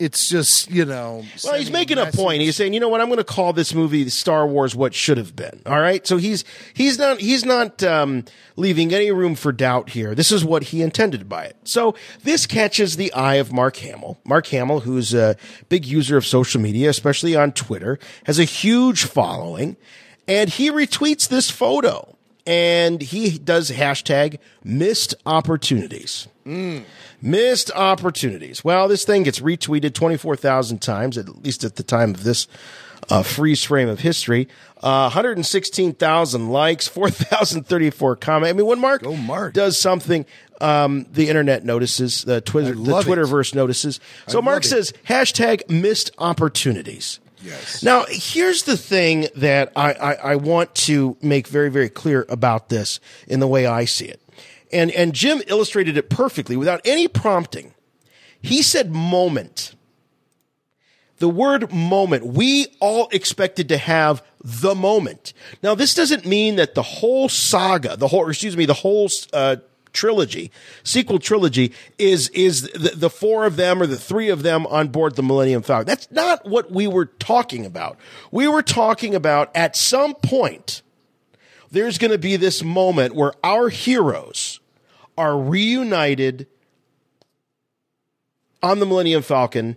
[0.00, 1.24] it's just you know.
[1.44, 2.42] Well, he's making a point.
[2.42, 3.00] He's saying, you know what?
[3.00, 5.62] I'm going to call this movie Star Wars what should have been.
[5.66, 6.06] All right.
[6.06, 6.44] So he's
[6.74, 8.24] he's not he's not um,
[8.56, 10.14] leaving any room for doubt here.
[10.14, 11.56] This is what he intended by it.
[11.64, 14.18] So this catches the eye of Mark Hamill.
[14.24, 15.36] Mark Hamill, who's a
[15.68, 19.76] big user of social media, especially on Twitter, has a huge following,
[20.26, 22.17] and he retweets this photo.
[22.48, 26.28] And he does hashtag missed opportunities.
[27.20, 28.64] Missed opportunities.
[28.64, 32.48] Well, this thing gets retweeted 24,000 times, at least at the time of this
[33.10, 34.48] uh, freeze frame of history.
[34.82, 38.50] Uh, 116,000 likes, 4,034 comments.
[38.50, 39.52] I mean, when Mark, Mark.
[39.52, 40.24] does something,
[40.60, 43.10] um, the internet notices, the Twitter, the love it.
[43.10, 44.00] Twitterverse notices.
[44.26, 44.68] So Mark it.
[44.68, 47.20] says hashtag missed opportunities.
[47.42, 47.82] Yes.
[47.82, 52.68] Now, here's the thing that I, I, I want to make very, very clear about
[52.68, 54.20] this in the way I see it.
[54.72, 57.74] And, and Jim illustrated it perfectly without any prompting.
[58.42, 59.74] He said moment.
[61.18, 62.26] The word moment.
[62.26, 65.32] We all expected to have the moment.
[65.62, 69.56] Now, this doesn't mean that the whole saga, the whole, excuse me, the whole, uh,
[69.92, 70.50] trilogy,
[70.82, 74.88] sequel trilogy is, is the, the four of them or the three of them on
[74.88, 75.86] board the Millennium Falcon.
[75.86, 77.98] That's not what we were talking about.
[78.30, 80.82] We were talking about at some point,
[81.70, 84.60] there's going to be this moment where our heroes
[85.16, 86.46] are reunited
[88.62, 89.76] on the Millennium Falcon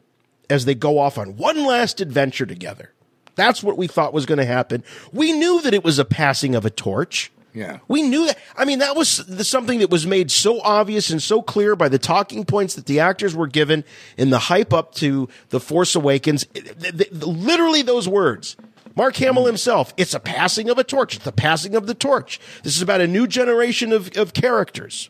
[0.50, 2.94] as they go off on one last adventure together.
[3.36, 4.84] That's what we thought was going to happen.
[5.12, 7.32] We knew that it was a passing of a torch.
[7.54, 7.80] Yeah.
[7.88, 8.38] We knew that.
[8.56, 11.90] I mean, that was the, something that was made so obvious and so clear by
[11.90, 13.84] the talking points that the actors were given
[14.18, 16.46] in the hype up to The Force Awakens.
[16.54, 18.56] Th- th- literally those words.
[18.96, 21.16] Mark Hamill himself, it's a passing of a torch.
[21.16, 22.40] It's the passing of the torch.
[22.64, 25.10] This is about a new generation of, of characters.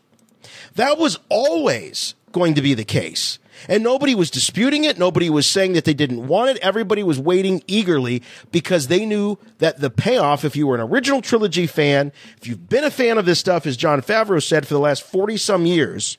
[0.74, 3.38] That was always going to be the case.
[3.68, 4.98] And nobody was disputing it.
[4.98, 6.58] Nobody was saying that they didn't want it.
[6.58, 11.22] Everybody was waiting eagerly because they knew that the payoff, if you were an original
[11.22, 14.74] trilogy fan, if you've been a fan of this stuff, as Jon Favreau said for
[14.74, 16.18] the last 40 some years,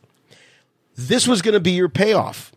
[0.96, 2.52] this was going to be your payoff.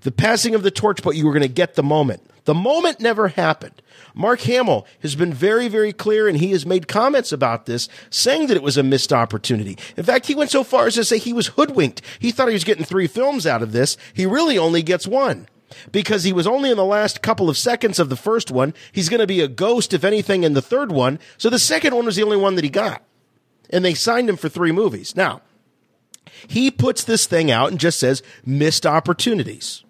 [0.00, 2.22] The passing of the torch, but you were going to get the moment.
[2.44, 3.82] The moment never happened.
[4.14, 8.46] Mark Hamill has been very, very clear, and he has made comments about this, saying
[8.46, 9.76] that it was a missed opportunity.
[9.96, 12.00] In fact, he went so far as to say he was hoodwinked.
[12.18, 13.96] He thought he was getting three films out of this.
[14.14, 15.46] He really only gets one.
[15.92, 18.72] Because he was only in the last couple of seconds of the first one.
[18.92, 21.18] He's going to be a ghost, if anything, in the third one.
[21.36, 23.02] So the second one was the only one that he got.
[23.68, 25.14] And they signed him for three movies.
[25.14, 25.42] Now,
[26.46, 29.84] he puts this thing out and just says missed opportunities.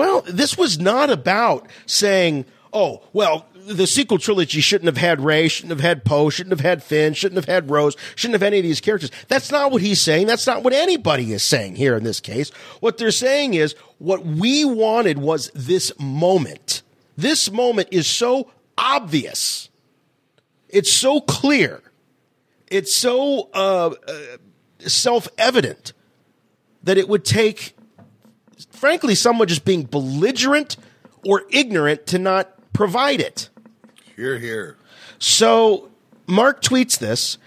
[0.00, 5.46] Well, this was not about saying, oh, well, the sequel trilogy shouldn't have had Rey,
[5.46, 8.56] shouldn't have had Poe, shouldn't have had Finn, shouldn't have had Rose, shouldn't have any
[8.56, 9.10] of these characters.
[9.28, 10.26] That's not what he's saying.
[10.26, 12.48] That's not what anybody is saying here in this case.
[12.80, 16.80] What they're saying is what we wanted was this moment.
[17.18, 19.68] This moment is so obvious.
[20.70, 21.82] It's so clear.
[22.68, 24.14] It's so uh, uh,
[24.78, 25.92] self evident
[26.84, 27.76] that it would take,
[28.70, 30.76] frankly, someone just being belligerent
[31.24, 33.48] or ignorant to not provide it.
[34.16, 34.76] Here, here.
[35.18, 35.90] So
[36.26, 37.38] Mark tweets this,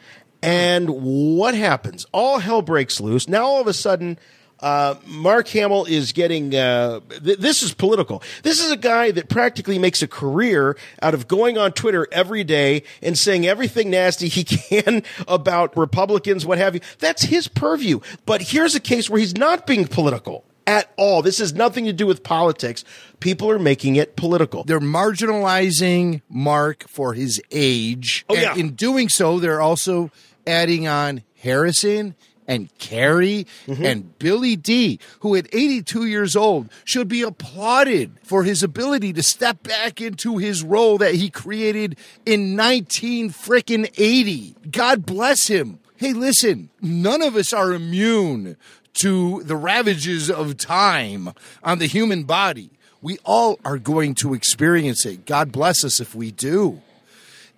[0.41, 2.05] and what happens?
[2.11, 3.27] All hell breaks loose.
[3.27, 4.19] Now, all of a sudden,
[4.59, 6.55] uh, Mark Hamill is getting.
[6.55, 8.23] Uh, th- this is political.
[8.43, 12.45] This is a guy that practically makes a career out of going on Twitter every
[12.45, 16.81] day and saying everything nasty he can about Republicans, what have you.
[16.99, 17.99] That's his purview.
[18.25, 21.21] But here's a case where he's not being political at all.
[21.21, 22.83] This has nothing to do with politics.
[23.19, 24.63] People are making it political.
[24.63, 28.25] They're marginalizing Mark for his age.
[28.29, 28.55] Oh, and yeah.
[28.55, 30.11] in doing so, they're also
[30.45, 32.15] adding on Harrison
[32.45, 33.85] and Carrie Mm-hmm.
[33.85, 39.23] and Billy Dee, who at 82 years old should be applauded for his ability to
[39.23, 44.55] step back into his role that he created in 19 frickin' 80.
[44.69, 45.79] God bless him.
[45.95, 48.57] Hey, listen, none of us are immune
[48.93, 51.33] to the ravages of time
[51.63, 52.71] on the human body.
[53.01, 55.25] We all are going to experience it.
[55.25, 56.81] God bless us if we do.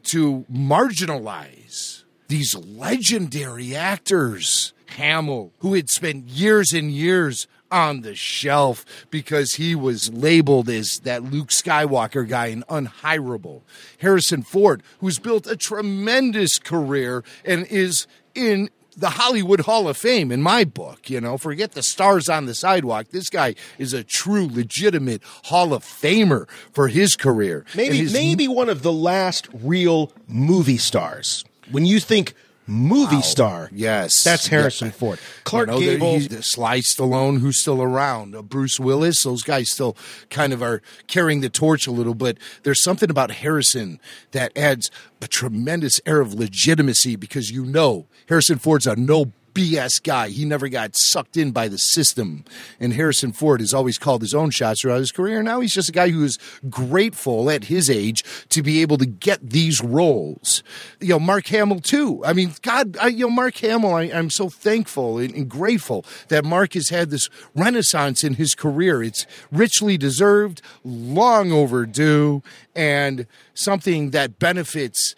[0.05, 8.85] To marginalize these legendary actors, Hamill, who had spent years and years on the shelf
[9.09, 13.61] because he was labeled as that Luke Skywalker guy and unhirable.
[13.99, 20.31] Harrison Ford, who's built a tremendous career and is in the Hollywood Hall of Fame
[20.31, 23.07] in my book, you know, forget the stars on the sidewalk.
[23.11, 27.65] This guy is a true legitimate Hall of Famer for his career.
[27.75, 31.43] Maybe his maybe one of the last real movie stars.
[31.71, 32.33] When you think
[32.67, 35.19] movie star, yes, that's Harrison Ford.
[35.43, 36.19] Clark you know, Gable.
[36.41, 39.95] Sly Stallone, who's still around, uh, Bruce Willis, those guys still
[40.29, 42.15] kind of are carrying the torch a little.
[42.15, 43.99] But there's something about Harrison
[44.31, 44.89] that adds
[45.21, 50.29] a tremendous air of legitimacy because you know Harrison Ford's a no BS guy.
[50.29, 52.43] He never got sucked in by the system.
[52.79, 55.41] And Harrison Ford has always called his own shots throughout his career.
[55.41, 56.37] Now he's just a guy who is
[56.69, 60.61] grateful at his age to be able to get these roles.
[60.99, 62.23] You know, Mark Hamill too.
[62.25, 66.05] I mean, God, I, you know, Mark Hamill, I, I'm so thankful and, and grateful
[66.27, 69.01] that Mark has had this renaissance in his career.
[69.01, 72.43] It's richly deserved, long overdue,
[72.75, 75.15] and something that benefits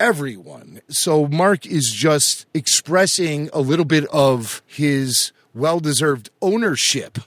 [0.00, 0.80] everyone.
[0.88, 7.18] So Mark is just expressing a little bit of his well deserved ownership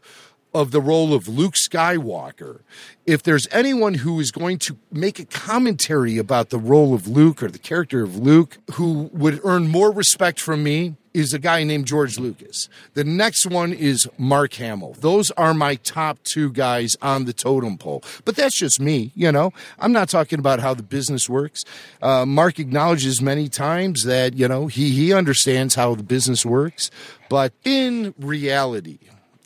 [0.53, 2.61] of the role of Luke Skywalker.
[3.05, 7.41] If there's anyone who is going to make a commentary about the role of Luke
[7.41, 11.63] or the character of Luke who would earn more respect from me, is a guy
[11.63, 12.69] named George Lucas.
[12.93, 14.95] The next one is Mark Hamill.
[14.99, 18.03] Those are my top two guys on the totem pole.
[18.25, 19.53] But that's just me, you know.
[19.79, 21.63] I'm not talking about how the business works.
[22.01, 26.89] Uh, Mark acknowledges many times that, you know, he, he understands how the business works.
[27.29, 28.99] But in reality,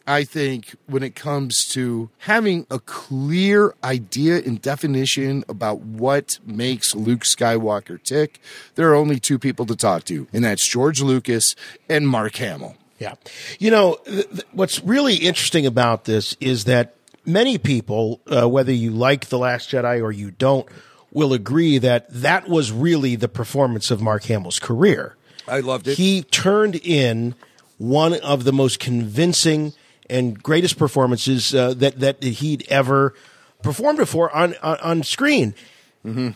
[0.07, 6.95] I think when it comes to having a clear idea and definition about what makes
[6.95, 8.39] Luke Skywalker tick,
[8.75, 11.55] there are only two people to talk to, and that's George Lucas
[11.89, 12.77] and Mark Hamill.
[12.99, 13.15] Yeah.
[13.59, 18.71] You know, th- th- what's really interesting about this is that many people, uh, whether
[18.71, 20.67] you like The Last Jedi or you don't,
[21.11, 25.15] will agree that that was really the performance of Mark Hamill's career.
[25.47, 25.97] I loved it.
[25.97, 27.35] He turned in
[27.77, 29.73] one of the most convincing
[30.09, 33.13] and greatest performances uh, that that he'd ever
[33.61, 35.53] performed before on on, on screen,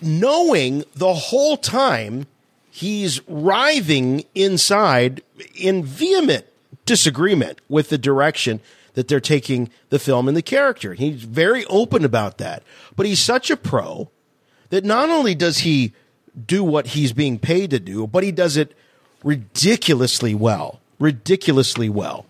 [0.02, 2.28] knowing the whole time
[2.72, 5.22] he's writhing inside
[5.56, 6.46] in vehement
[6.86, 8.60] disagreement with the direction
[8.94, 10.94] that they're taking the film and the character.
[10.94, 12.64] He's very open about that.
[12.96, 14.10] But he's such a pro
[14.70, 15.94] that not only does he
[16.46, 18.76] do what he's being paid to do, but he does it
[19.24, 20.80] ridiculously well.
[21.00, 22.26] Ridiculously well.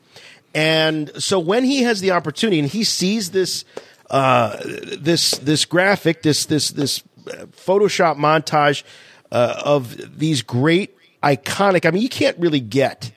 [0.54, 3.64] And so when he has the opportunity and he sees this
[4.10, 4.58] uh,
[5.00, 8.84] this this graphic, this this this uh, Photoshop montage
[9.32, 11.86] uh, of these great iconic.
[11.86, 13.12] I mean, you can't really get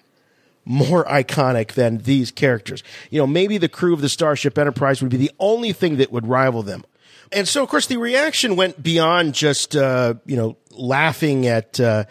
[0.65, 2.83] more iconic than these characters.
[3.11, 6.11] You know, maybe the crew of the Starship Enterprise would be the only thing that
[6.13, 6.85] would rival them.
[7.33, 12.05] And so, of course, the reaction went beyond just uh, you know laughing at uh,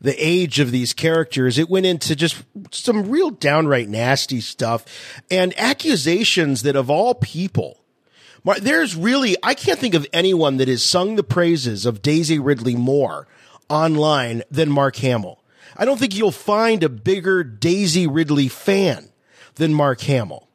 [0.00, 1.58] the age of these characters.
[1.58, 4.84] It went into just some real downright nasty stuff
[5.30, 7.80] and accusations that, of all people,
[8.60, 12.76] There's really, I can't think of anyone that has sung the praises of Daisy Ridley
[12.76, 13.26] more
[13.68, 15.42] online than Mark Hamill.
[15.76, 19.10] I don't think you'll find a bigger Daisy Ridley fan
[19.56, 20.48] than Mark Hamill.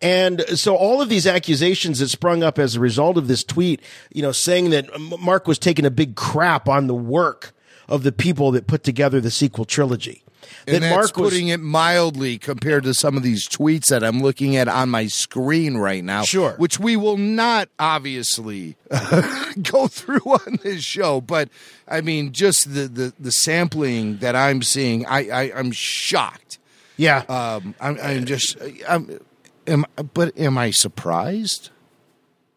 [0.00, 3.80] And so all of these accusations that sprung up as a result of this tweet,
[4.12, 7.54] you know, saying that Mark was taking a big crap on the work
[7.88, 10.22] of the people that put together the sequel trilogy.
[10.66, 14.02] And that that's Mark was putting it mildly compared to some of these tweets that
[14.02, 16.22] I'm looking at on my screen right now.
[16.22, 16.52] Sure.
[16.52, 18.76] Which we will not obviously
[19.62, 21.20] go through on this show.
[21.20, 21.48] But
[21.88, 26.58] I mean, just the, the, the sampling that I'm seeing, I, I, I'm shocked.
[26.96, 27.24] Yeah.
[27.28, 28.56] Um, I'm, I'm just,
[28.88, 29.20] I'm,
[29.66, 29.84] am,
[30.14, 31.70] but am I surprised?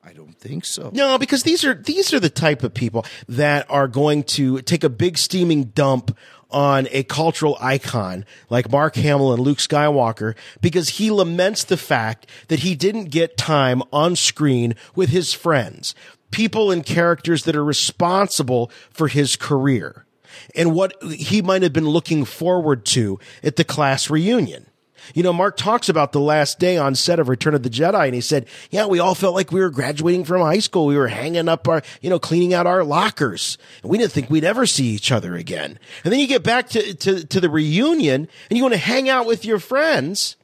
[0.10, 0.90] I don't think so.
[0.92, 4.84] No, because these are these are the type of people that are going to take
[4.84, 6.18] a big steaming dump
[6.50, 12.26] on a cultural icon like Mark Hamill and Luke Skywalker because he laments the fact
[12.48, 15.94] that he didn't get time on screen with his friends,
[16.32, 20.08] people and characters that are responsible for his career
[20.56, 24.66] and what he might have been looking forward to at the class reunion.
[25.14, 28.06] You know, Mark talks about the last day on set of Return of the Jedi,
[28.06, 30.86] and he said, "Yeah, we all felt like we were graduating from high school.
[30.86, 34.30] We were hanging up our, you know, cleaning out our lockers, and we didn't think
[34.30, 37.50] we'd ever see each other again." And then you get back to to, to the
[37.50, 40.36] reunion, and you want to hang out with your friends,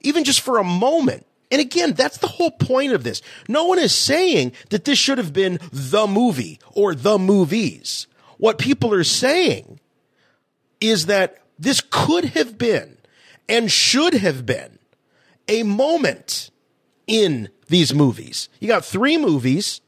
[0.00, 1.26] even just for a moment.
[1.50, 3.22] And again, that's the whole point of this.
[3.48, 8.06] No one is saying that this should have been the movie or the movies.
[8.38, 9.80] What people are saying
[10.80, 12.96] is that this could have been
[13.50, 14.78] and should have been
[15.48, 16.50] a moment
[17.06, 18.48] in these movies.
[18.60, 19.80] You got three movies.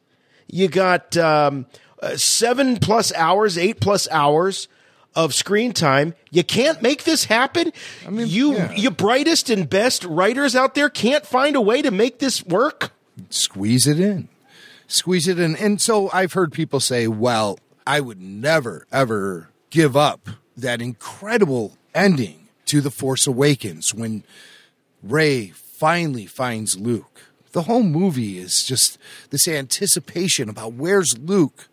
[0.49, 1.67] You got um,
[2.03, 4.69] uh, seven plus hours, eight plus hours
[5.15, 6.15] of screen time.
[6.31, 7.73] You can't make this happen.
[8.07, 11.91] I mean, you, you brightest and best writers out there can't find a way to
[11.91, 12.93] make this work.
[13.31, 14.29] Squeeze it in.
[14.89, 15.55] Squeeze it in.
[15.57, 21.77] And so I've heard people say, well, I would never, ever give up that incredible
[21.95, 22.42] ending
[22.73, 24.25] to The Force Awakens when
[25.03, 27.21] Rey finally finds Luke.
[27.53, 28.97] The whole movie is just
[29.29, 31.69] this anticipation about where's Luke?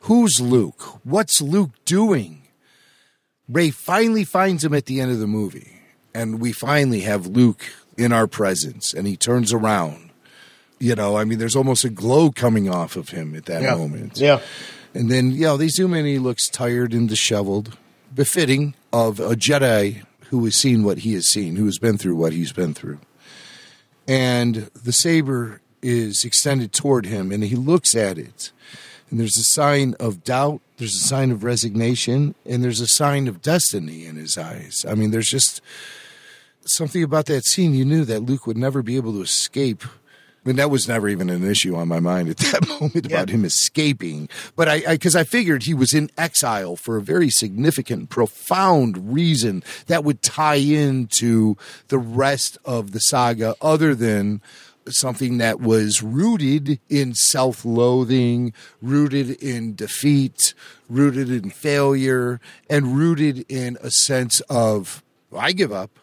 [0.00, 0.82] Who's Luke?
[1.04, 2.48] What's Luke doing?
[3.48, 5.82] Rey finally finds him at the end of the movie,
[6.12, 7.62] and we finally have Luke
[7.96, 10.10] in our presence, and he turns around.
[10.80, 13.76] You know, I mean, there's almost a glow coming off of him at that Yeah.
[13.76, 14.18] moment.
[14.18, 14.40] Yeah.
[14.94, 17.76] And then, you know, they zoom in, he looks tired and disheveled,
[18.12, 22.14] befitting of a Jedi who has seen what he has seen, who has been through
[22.14, 23.00] what he's been through.
[24.06, 28.52] And the saber is extended toward him, and he looks at it.
[29.10, 33.26] And there's a sign of doubt, there's a sign of resignation, and there's a sign
[33.26, 34.86] of destiny in his eyes.
[34.88, 35.60] I mean, there's just
[36.64, 37.74] something about that scene.
[37.74, 39.82] You knew that Luke would never be able to escape.
[40.42, 43.28] I mean, that was never even an issue on my mind at that moment about
[43.28, 44.30] him escaping.
[44.56, 49.62] But I, because I, figured he was in exile for a very significant, profound reason
[49.86, 51.58] that would tie into
[51.88, 54.40] the rest of the saga, other than
[54.88, 60.54] something that was rooted in self loathing, rooted in defeat,
[60.88, 62.40] rooted in failure,
[62.70, 65.02] and rooted in a sense of,
[65.36, 65.99] I give up.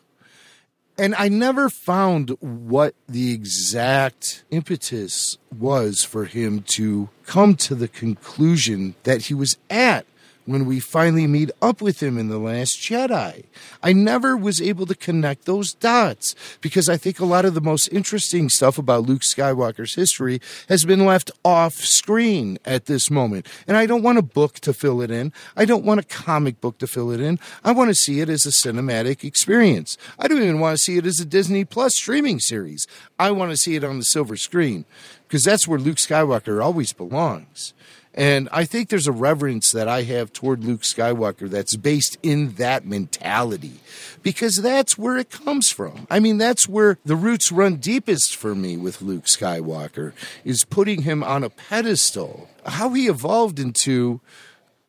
[1.00, 7.88] And I never found what the exact impetus was for him to come to the
[7.88, 10.08] conclusion that he was at
[10.48, 13.44] when we finally meet up with him in The Last Jedi.
[13.84, 17.62] I never was able to connect those dots because I think a lot of the
[17.62, 23.46] most interesting stuff about Luke Skywalker's history has been left off screen at this moment.
[23.68, 25.34] And I don't want a book to fill it in.
[25.58, 27.40] I don't want a comic book to fill it in.
[27.64, 29.98] I want to see it as a cinematic experience.
[30.18, 32.88] I don't even want to see it as a Disney Plus streaming series.
[33.20, 34.86] I want to see it on the silver screen
[35.28, 37.74] because that's where Luke Skywalker always belongs.
[38.18, 42.54] And I think there's a reverence that I have toward Luke Skywalker that's based in
[42.54, 43.80] that mentality
[44.24, 46.08] because that's where it comes from.
[46.10, 50.14] I mean, that's where the roots run deepest for me with Luke Skywalker
[50.44, 52.50] is putting him on a pedestal.
[52.66, 54.20] How he evolved into.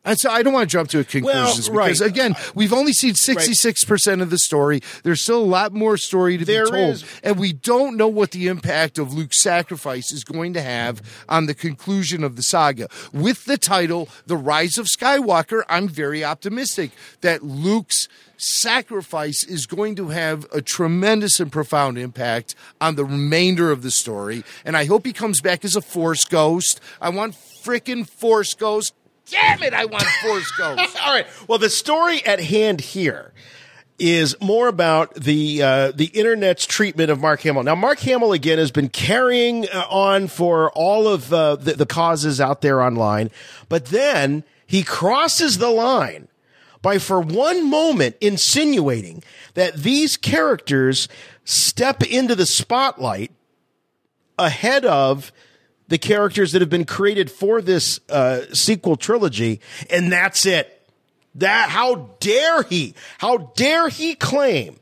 [0.09, 2.09] And so I don't want to jump to conclusions Well, because right.
[2.09, 4.81] again, we've only seen sixty six percent of the story.
[5.03, 7.05] There's still a lot more story to There be told, is.
[7.23, 11.45] and we don't know what the impact of Luke's sacrifice is going to have on
[11.45, 12.87] the conclusion of the saga.
[13.13, 16.89] With the title "The Rise of Skywalker," I'm very optimistic
[17.21, 18.07] that Luke's
[18.37, 23.91] sacrifice is going to have a tremendous and profound impact on the remainder of the
[23.91, 24.43] story.
[24.65, 26.79] And I hope he comes back as a Force ghost.
[27.01, 28.93] I want frickin' Force ghost.
[29.31, 30.97] Damn it, I want Force ghost.
[31.05, 31.27] All right.
[31.47, 33.33] Well, the story at hand here
[33.99, 37.63] is more about the uh, the internet's treatment of Mark Hamill.
[37.63, 41.85] Now, Mark Hamill again has been carrying uh, on for all of uh, the, the
[41.85, 43.29] causes out there online,
[43.67, 46.27] but then he crosses the line
[46.81, 49.23] by for one moment insinuating
[49.53, 51.09] that these characters
[51.43, 53.31] step into the spotlight
[54.37, 55.33] ahead of
[55.89, 59.59] the characters that have been created for this uh, sequel trilogy,
[59.89, 60.75] and that's it.
[61.35, 62.95] That how dare he?
[63.17, 64.79] How dare he claim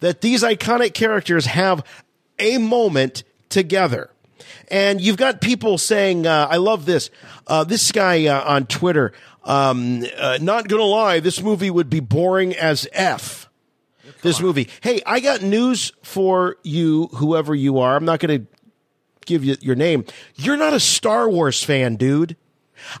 [0.00, 1.84] that these iconic characters have
[2.38, 4.10] a moment together?
[4.68, 7.10] And you've got people saying, uh, "I love this."
[7.46, 9.12] Uh, this guy uh, on Twitter,
[9.44, 13.48] um, uh, not gonna lie, this movie would be boring as f.
[14.22, 14.68] This movie.
[14.80, 17.94] Hey, I got news for you, whoever you are.
[17.94, 18.46] I'm not going to
[19.26, 20.04] give you your name.
[20.36, 22.36] You're not a Star Wars fan, dude.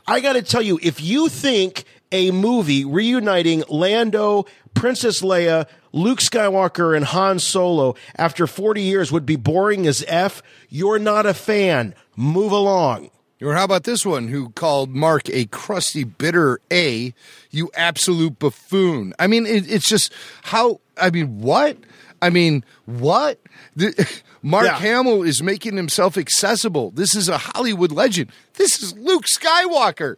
[0.06, 6.20] I got to tell you, if you think a movie reuniting Lando, Princess Leia, Luke
[6.20, 11.34] Skywalker, and Han Solo after 40 years would be boring as F, you're not a
[11.34, 11.94] fan.
[12.16, 13.10] Move along.
[13.42, 17.12] Or how about this one who called Mark a crusty, bitter A,
[17.50, 19.12] you absolute buffoon?
[19.18, 20.12] I mean, it, it's just
[20.42, 21.76] how, I mean, what?
[22.26, 23.40] I mean, what?
[23.76, 23.94] The,
[24.42, 24.78] Mark Yeah.
[24.78, 26.90] Hamill is making himself accessible.
[26.90, 28.32] This is a Hollywood legend.
[28.54, 30.16] This is Luke Skywalker.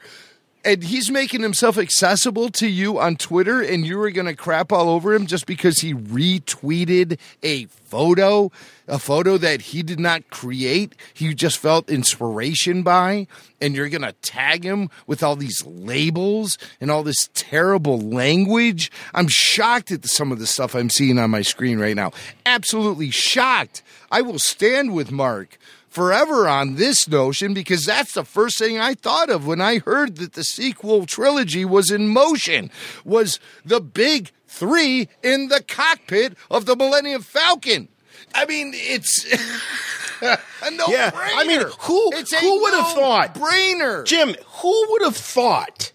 [0.69, 4.70] And he's making himself accessible to you on Twitter, and you were going to crap
[4.70, 8.53] all over him just because he retweeted a photo,
[8.86, 10.95] a photo that he did not create.
[11.15, 13.28] He just felt inspiration by,
[13.62, 18.93] and you're going to tag him with all these labels and all this terrible language.
[19.15, 22.12] I'm shocked at some of the stuff I'm seeing on my screen right now.
[22.45, 23.82] Absolutely shocked.
[24.11, 25.59] I will stand with Mark
[25.89, 30.16] forever on this notion because that's the first thing I thought of when I heard
[30.16, 32.70] that the sequel trilogy was in motion
[33.05, 37.89] was the big 3 in the cockpit of the Millennium Falcon.
[38.35, 39.24] I mean, it's
[40.23, 44.35] a no Yeah, I mean, who It's who would have thought, brainer, Jim?
[44.47, 45.93] Who would have thought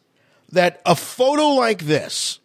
[0.52, 2.40] that a photo like this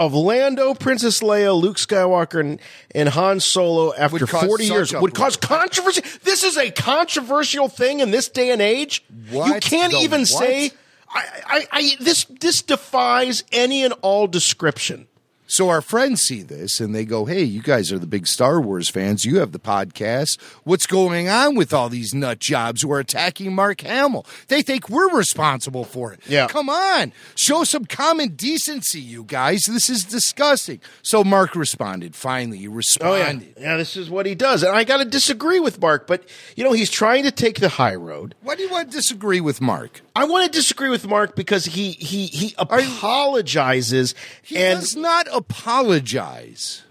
[0.00, 2.60] of Lando, Princess Leia, Luke Skywalker, and,
[2.94, 6.00] and Han Solo after forty years would cause controversy?
[6.22, 9.04] This is a controversial thing in this day and age.
[9.30, 10.28] You can't even what?
[10.28, 10.70] say.
[11.12, 15.06] I, I, I, this this defies any and all description.
[15.50, 18.60] So our friends see this and they go, "Hey, you guys are the big Star
[18.60, 19.24] Wars fans.
[19.24, 20.40] You have the podcast.
[20.62, 24.24] What's going on with all these nut jobs who are attacking Mark Hamill?
[24.46, 26.20] They think we're responsible for it.
[26.28, 26.46] Yeah.
[26.46, 29.62] come on, show some common decency, you guys.
[29.66, 32.14] This is disgusting." So Mark responded.
[32.14, 32.68] Finally, he
[33.00, 33.76] Oh yeah, yeah.
[33.76, 36.06] This is what he does, and I got to disagree with Mark.
[36.06, 36.22] But
[36.54, 38.36] you know, he's trying to take the high road.
[38.40, 40.02] Why do you want to disagree with Mark?
[40.16, 45.26] I want to disagree with Mark because he he he apologizes He and does not
[45.32, 46.82] apologize.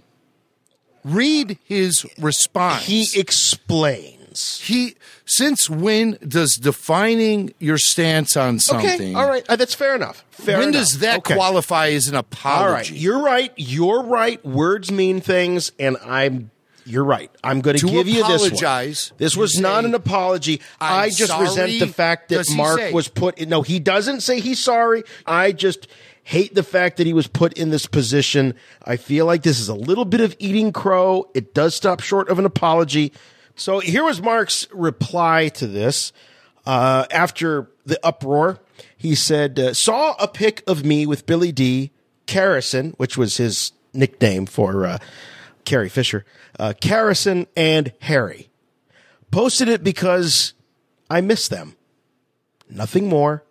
[1.04, 2.86] Read his response.
[2.86, 4.60] he explains.
[4.62, 8.90] He since when does defining your stance on something?
[8.90, 10.24] Okay, all right, uh, that's fair enough.
[10.30, 10.82] Fair when enough.
[10.82, 11.36] does that Okay.
[11.36, 12.64] qualify as an apology?
[12.66, 13.54] All right, you're right.
[13.58, 14.44] You're right.
[14.46, 16.52] Words mean things, and I'm.
[16.90, 17.30] You're right.
[17.44, 19.18] I'm going to To give you this apologize, one.
[19.20, 20.60] This was not an apology.
[20.82, 23.38] "I'm I just sorry." resent the fact that Does Mark was put.
[23.38, 25.04] in No, he doesn't say he's sorry.
[25.26, 25.88] I just
[26.24, 28.56] hate the fact that he was put in this position.
[28.84, 31.30] I feel like this is a little bit of eating crow.
[31.36, 33.14] It does stop short of an apology.
[33.56, 36.12] So here was Mark's reply to this
[36.66, 38.60] uh, after the uproar.
[38.98, 41.92] He said, uh, "Saw a pic of me with Billy Dee.
[42.28, 44.98] Carrison, which was his nickname for uh,
[45.70, 46.26] Carrie Fisher,
[46.58, 46.74] uh,
[47.56, 48.50] and Harry.
[49.30, 50.54] Posted it because
[51.12, 51.76] I miss them.
[52.68, 53.44] Nothing more,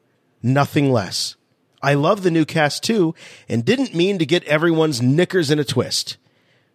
[0.42, 1.36] nothing less.
[1.80, 3.14] I love the new cast too,
[3.48, 6.16] and didn't mean to get everyone's knickers in a twist.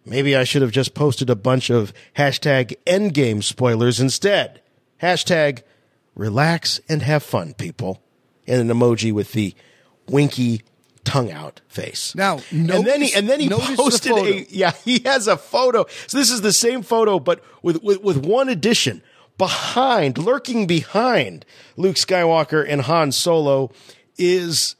[0.06, 4.62] Maybe I should have just posted a bunch of hashtag endgame spoilers instead.
[5.02, 5.62] Hashtag
[6.14, 8.02] relax and have fun, people.
[8.46, 9.54] And an emoji with the
[10.08, 10.62] winky
[11.04, 12.14] tongue out face.
[12.14, 15.36] Now, and then he and then he notice the posted a yeah he has a
[15.36, 15.86] photo.
[16.06, 19.02] So this is the same photo, but with with, with one addition.
[19.36, 21.44] Behind, lurking behind
[21.76, 23.72] Luke Skywalker and Han Solo
[24.16, 24.76] is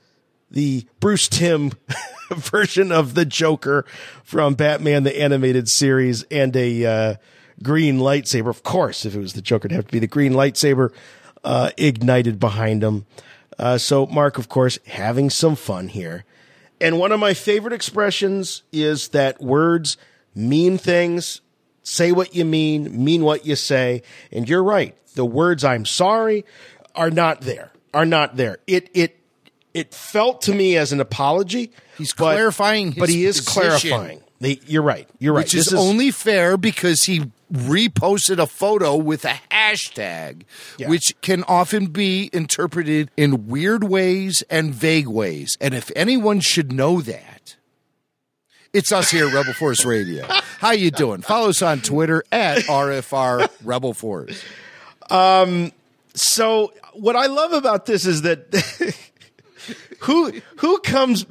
[0.49, 1.73] the Bruce Timm
[2.31, 3.85] version of the Joker
[4.23, 7.15] from Batman the animated series and a uh,
[7.63, 8.49] green lightsaber.
[8.49, 10.91] Of course, if it was the Joker, it'd have to be the green lightsaber
[11.43, 13.07] uh, ignited behind him.
[13.59, 16.25] Uh, so Mark, of course, having some fun here.
[16.81, 19.97] And one of my favorite expressions is that words
[20.35, 21.41] mean things.
[21.83, 24.03] Say what you mean, mean what you say.
[24.33, 24.97] And you're right.
[25.15, 26.45] The words I'm sorry
[26.95, 27.71] are not there.
[27.93, 28.59] Are not there.
[28.67, 29.17] It it
[29.73, 31.71] it felt to me as an apology.
[31.97, 33.91] He's but- clarifying but he is position.
[33.91, 34.21] clarifying.
[34.41, 35.09] They, you're right.
[35.21, 35.45] You're right.
[35.45, 40.43] Which is, This only fair because he reposted a photo with a hashtag,
[40.79, 40.89] Yeah.
[40.89, 45.57] which can often be interpreted in weird ways and vague ways.
[45.61, 47.57] And if anyone should know that,
[48.73, 50.27] it's us here at Rebel Force Radio.
[50.59, 51.23] How you doing?
[51.23, 54.43] Follow us on Twitter at RFR Rebel Force.
[55.11, 55.71] Um,
[56.15, 58.47] so what I love about this is that
[60.01, 61.25] who who comes,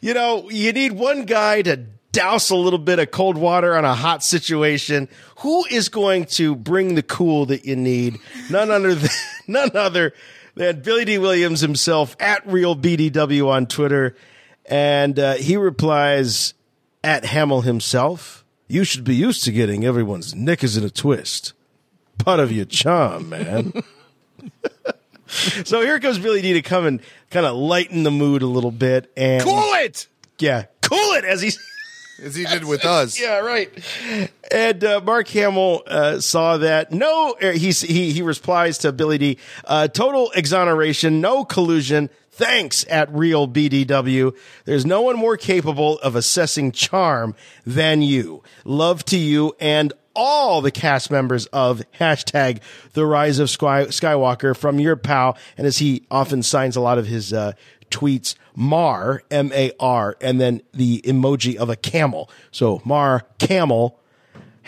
[0.00, 3.84] you know, you need one guy to douse a little bit of cold water on
[3.84, 5.08] a hot situation.
[5.38, 8.18] Who is going to bring the cool that you need?
[8.50, 9.10] None other than
[9.46, 10.12] none other
[10.54, 11.18] than Billy Dee.
[11.18, 14.14] Williams himself at Real BDW on Twitter,
[14.66, 16.54] and uh, he replies
[17.02, 18.44] at Hamill himself.
[18.68, 21.52] You should be used to getting everyone's knickers in a twist.
[22.18, 23.72] Part of your charm, man.
[25.26, 28.70] so here comes Billy Dee to come and kind of lighten the mood a little
[28.70, 30.06] bit and Cool it!
[30.38, 31.50] Yeah, cool it as he
[32.22, 33.20] As he did with us.
[33.20, 33.70] Yeah, right.
[34.50, 36.92] And uh, Mark Hamill uh, saw that.
[36.92, 39.38] No, er, he he he replies to Billy Dee.
[39.64, 42.10] Uh, total exoneration, no collusion.
[42.30, 44.34] Thanks at Real BDW.
[44.64, 47.34] There's no one more capable of assessing charm
[47.66, 48.42] than you.
[48.64, 52.60] Love to you and all the cast members of hashtag
[52.94, 55.36] The Rise of Sky- Skywalker from your pal.
[55.58, 57.52] And as he often signs a lot of his uh,
[57.90, 62.30] tweets, Mar, M A R, and then the emoji of a camel.
[62.50, 63.98] So Mar Camel,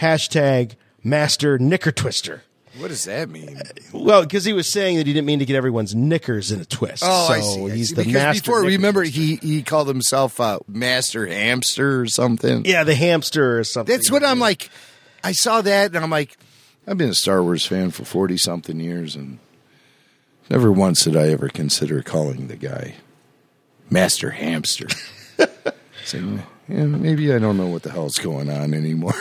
[0.00, 2.42] hashtag Master Knicker Twister.
[2.78, 3.60] What does that mean?
[3.92, 6.64] Well, because he was saying that he didn't mean to get everyone's knickers in a
[6.64, 7.04] twist.
[7.06, 7.64] Oh, so I see.
[7.66, 7.94] I He's see.
[7.94, 8.42] the because master.
[8.42, 12.64] before, remember, he, he called himself uh, Master Hamster or something.
[12.64, 13.94] yeah, the hamster or something.
[13.94, 14.70] That's what I'm like.
[15.22, 16.36] I saw that and I'm like,
[16.84, 19.38] I've been a Star Wars fan for 40 something years and
[20.50, 22.96] never once did I ever consider calling the guy
[23.90, 24.88] Master Hamster.
[26.04, 29.14] Saying, yeah, maybe I don't know what the hell's going on anymore.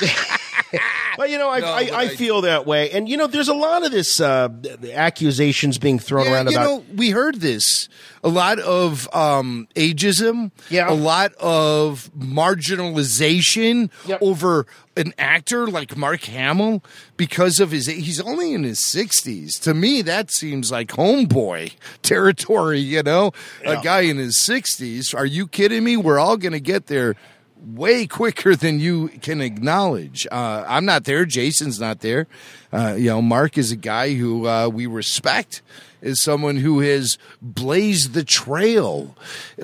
[1.18, 3.48] Well, you know, I, No, I, I, I- feel that way, and you know, there's
[3.48, 4.48] a lot of this uh,
[4.94, 6.64] accusations being thrown Yeah, around you about.
[6.64, 7.88] know, we heard this.
[8.22, 10.52] A lot of um, ageism.
[10.70, 10.90] Yeah.
[10.90, 13.90] A lot of marginalization
[14.20, 14.66] over
[14.96, 16.82] an actor like Mark Hamill
[17.16, 17.86] because of his.
[17.86, 19.58] He's only in his sixties.
[19.60, 21.72] To me, that seems like homeboy
[22.02, 22.80] territory.
[22.80, 23.32] You know,
[23.64, 25.14] a guy in his sixties.
[25.14, 25.96] Are you kidding me?
[25.96, 27.14] We're all going to get there
[27.64, 30.26] way quicker than you can acknowledge.
[30.30, 31.24] Uh, I'm not there.
[31.24, 32.26] Jason's not there.
[32.72, 35.62] Uh, you know, Mark is a guy who uh, we respect
[36.02, 39.16] as someone who has blazed the trail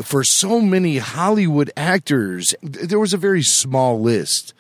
[0.03, 2.55] for so many Hollywood actors.
[2.62, 4.53] There was a very small list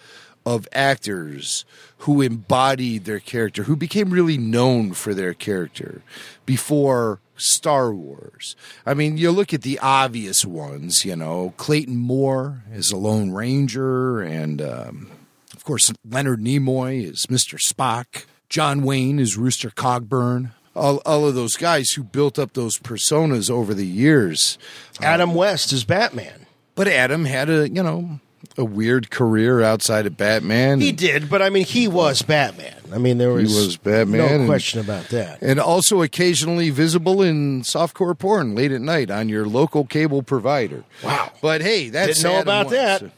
[0.46, 1.64] of actors
[1.98, 6.02] who embodied their character, who became really known for their character
[6.44, 8.56] before Star Wars.
[8.86, 13.30] I mean, you look at the obvious ones, you know, Clayton Moore is a Lone
[13.32, 15.10] Ranger, and um,
[15.54, 17.58] of course, Leonard Nimoy is Mr.
[17.58, 20.50] Spock, John Wayne is Rooster Cogburn.
[20.76, 24.58] All, all of those guys who built up those personas over the years.
[25.00, 26.46] Adam West is Batman.
[26.74, 28.18] But Adam had a, you know,
[28.58, 30.80] a weird career outside of Batman.
[30.80, 32.74] He did, but I mean, he was Batman.
[32.92, 35.42] I mean, there He was, was Batman no and- question about that.
[35.42, 40.84] and also occasionally visible in softcore porn late at night on your local cable provider.
[41.02, 41.32] Wow.
[41.40, 43.02] But hey, that's Didn't know Adam about West.
[43.02, 43.10] that.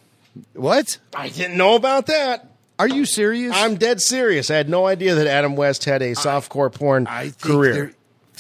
[0.55, 0.99] What?
[1.15, 2.51] I didn't know about that.
[2.79, 3.53] Are you serious?
[3.57, 4.51] I'm dead serious.
[4.51, 7.73] I had no idea that Adam West had a softcore porn I think career.
[7.73, 7.93] there-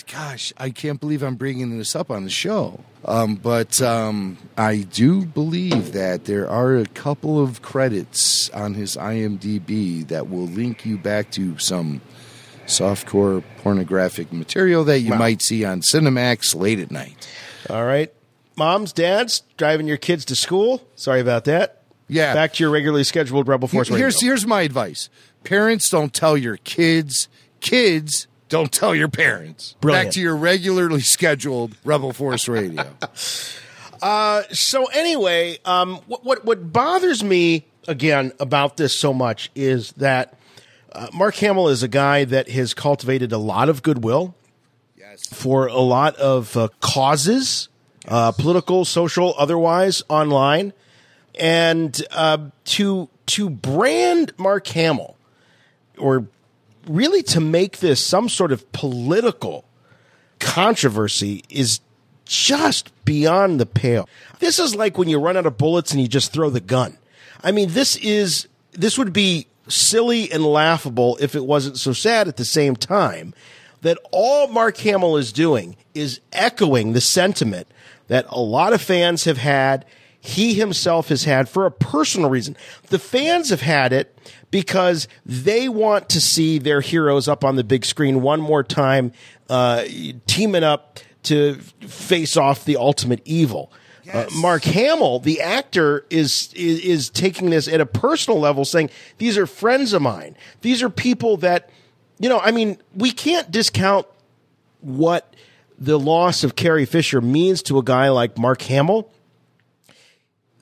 [0.05, 2.81] Gosh, I can't believe I'm bringing this up on the show.
[3.05, 8.97] Um, but um, I do believe that there are a couple of credits on his
[8.97, 12.01] IMDb that will link you back to some
[12.67, 15.19] softcore pornographic material that you Wow.
[15.19, 17.29] might see on Cinemax late at night.
[17.71, 18.13] All right.
[18.57, 20.83] Moms, dads, driving your kids to school.
[20.97, 21.83] Sorry about that.
[22.09, 22.35] Yeah.
[22.35, 24.29] Back to your regularly scheduled Rebel Force here's Radio.
[24.31, 25.09] here's my advice:
[25.45, 27.29] parents don't tell your kids.
[27.61, 29.77] Kids don't tell your parents.
[29.81, 30.07] Brilliant.
[30.07, 32.85] Back to your regularly scheduled Rebel Force Radio.
[34.03, 39.93] Uh, so anyway, um, what, what what bothers me again about this so much is
[39.93, 40.39] that
[40.93, 44.35] uh, Mark Hamill is a guy that has cultivated a lot of goodwill
[44.97, 45.27] yes.
[45.27, 47.69] for a lot of uh, causes,
[48.07, 50.73] uh, political, social, otherwise, online,
[51.35, 55.17] and uh, to to brand Mark Hamill
[55.99, 56.27] or
[56.87, 59.65] really to make this some sort of political
[60.39, 61.81] controversy is
[62.25, 64.09] just beyond the pale.
[64.39, 66.99] This is like when you run out of bullets and you just throw the gun.
[67.43, 72.29] I mean, this is this would be silly and laughable if it wasn't so sad
[72.29, 73.35] at the same time
[73.83, 77.67] that all Mark Hamill is doing is echoing the sentiment
[78.09, 79.85] that a lot of fans have had.
[80.21, 82.57] he himself has had for a personal reason.
[82.89, 84.17] The fans have had it
[84.51, 89.13] because they want to see their heroes up on the big screen one more time,
[89.49, 89.85] uh,
[90.27, 93.73] teaming up to face off the ultimate evil.
[94.13, 98.89] Uh, Mark Hamill, the actor, is, is is taking this at a personal level, saying
[99.19, 100.37] these are friends of mine.
[100.61, 101.71] These are people that,
[102.21, 104.07] you know, I mean, we can't discount
[104.81, 105.35] what
[105.79, 109.11] the loss of Carrie Fisher means to a guy like Mark Hamill.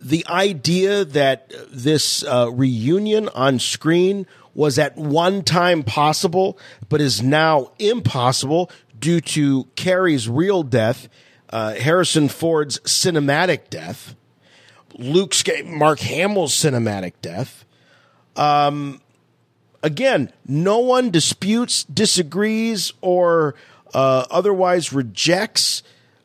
[0.04, 6.58] The idea that this uh, reunion on screen was at one time possible,
[6.90, 11.08] but is now impossible due to Carrie's real death,
[11.48, 14.14] uh, Harrison Ford's cinematic death,
[14.92, 17.64] Luke Sca- Mark Hamill's cinematic death.
[18.36, 19.00] Um,
[19.82, 23.54] again, no one disputes, disagrees, or
[23.94, 25.82] uh, otherwise rejects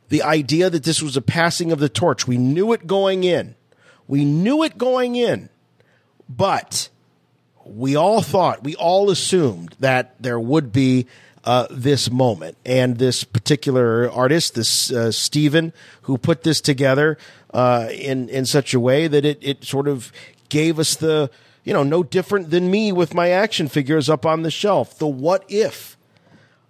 [0.10, 2.28] the idea that this was a passing of the torch.
[2.28, 3.56] We knew it going in.
[4.10, 5.50] We knew it going in.
[6.28, 6.90] But
[7.64, 11.06] we all thought, we all assumed that there would be
[11.46, 12.58] uh, this moment.
[12.66, 15.72] And this particular artist, this uh, Steven,
[16.02, 17.18] who put this together
[17.54, 20.12] uh, in, in such a way that it, it sort of
[20.50, 21.30] gave us the,
[21.64, 24.98] you know, no different than me with my action figures up on the shelf.
[24.98, 25.98] The what if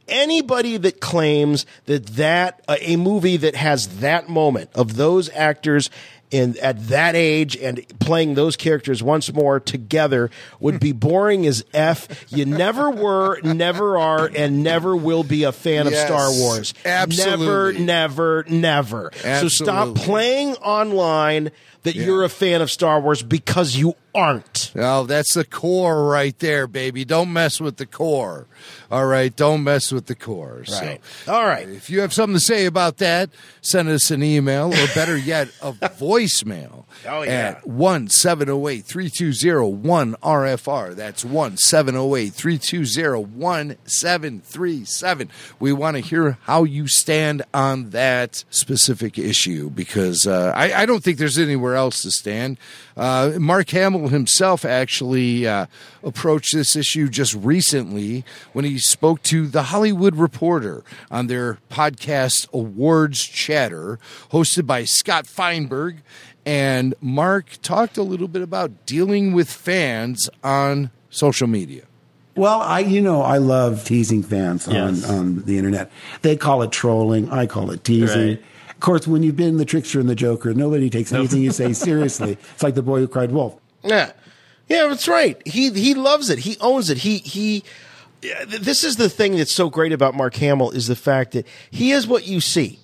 [0.09, 5.89] anybody that claims that that uh, a movie that has that moment of those actors
[6.31, 10.29] in at that age and playing those characters once more together
[10.59, 12.25] would be boring as f.
[12.29, 16.73] You never were, never are, and never will be a fan of Star Wars.
[16.85, 17.85] absolutely.
[17.85, 19.11] Never, never, never.
[19.13, 21.51] So stop playing online
[21.83, 24.71] that you're a fan of Star Wars because you aren't.
[24.75, 27.05] Oh, that's the core right there, baby.
[27.05, 28.47] Don't mess with the core.
[28.91, 30.63] All right, don't mess with the core.
[30.69, 31.01] Right.
[31.25, 31.67] So, all right.
[31.69, 33.29] If you have something to say about that,
[33.61, 36.85] send us an email or better yet, a voicemail.
[37.07, 37.31] Oh, yeah.
[37.31, 40.95] At 1 708 320 1RFR.
[40.95, 45.29] That's 1 708 320 1737.
[45.59, 50.85] We want to hear how you stand on that specific issue because uh, I, I
[50.85, 52.57] don't think there's anywhere else to stand.
[52.97, 55.67] Uh, Mark Hamill himself actually uh,
[56.03, 62.51] approached this issue just recently when he spoke to the Hollywood Reporter on their podcast
[62.53, 63.25] Awards
[63.59, 63.99] Chatter,
[64.31, 65.97] hosted by Scott Feinberg.
[66.45, 71.83] And Mark talked a little bit about dealing with fans on social media.
[72.35, 75.09] Well, I you know I love teasing fans on, Yes.
[75.09, 75.91] on the internet.
[76.21, 77.29] They call it trolling.
[77.29, 78.27] I call it teasing.
[78.29, 78.43] Right.
[78.69, 81.73] Of course, when you've been the trickster and the joker, nobody takes anything you say
[81.87, 82.37] seriously.
[82.53, 83.57] It's like the boy who cried wolf.
[83.83, 84.13] Yeah,
[84.69, 85.35] yeah, that's right.
[85.45, 86.39] He he loves it.
[86.39, 86.99] He owns it.
[86.99, 87.65] He he.
[88.47, 91.91] This is the thing that's so great about Mark Hamill is the fact that he
[91.91, 92.79] is what you see.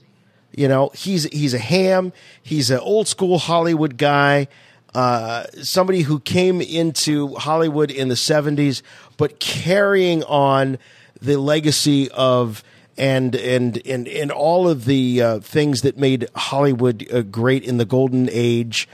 [0.56, 2.14] You know, he's he's a ham.
[2.42, 4.48] He's an old school Hollywood guy.
[4.94, 8.82] Uh, somebody who came into Hollywood in the '70s,
[9.18, 10.78] but carrying on
[11.22, 12.64] the legacy of
[12.98, 17.78] and and and and all of the uh, things that made Hollywood uh, great in
[17.78, 18.88] the golden age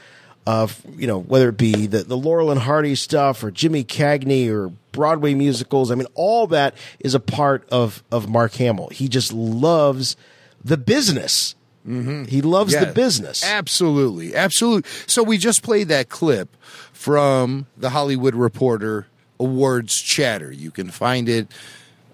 [0.47, 4.49] of you know whether it be the the Laurel and Hardy stuff or Jimmy Cagney
[4.49, 5.91] or Broadway musicals.
[5.91, 8.89] I mean, all that is a part of of Mark Hamill.
[8.89, 10.15] He just loves
[10.63, 11.55] the business.
[11.88, 12.25] Mm-hmm.
[12.25, 13.43] He loves the business.
[13.43, 14.35] Absolutely.
[14.35, 14.89] Absolutely.
[15.07, 16.55] So we just played that clip
[16.93, 19.07] from the Hollywood Reporter
[19.39, 20.51] Awards chatter.
[20.51, 21.47] You can find it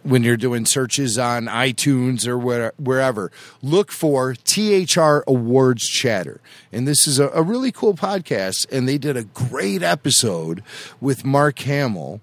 [0.04, 3.30] when you're doing searches on iTunes or where, wherever.
[3.62, 6.40] Look for THR Awards chatter.
[6.72, 8.72] And this is a, a really cool podcast.
[8.72, 10.64] And they did a great episode
[11.02, 12.22] with Mark Hamill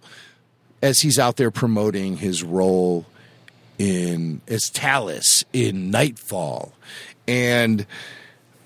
[0.82, 3.04] as he's out there promoting his role
[3.78, 6.72] in as Talus in Knightfall,
[7.26, 7.86] and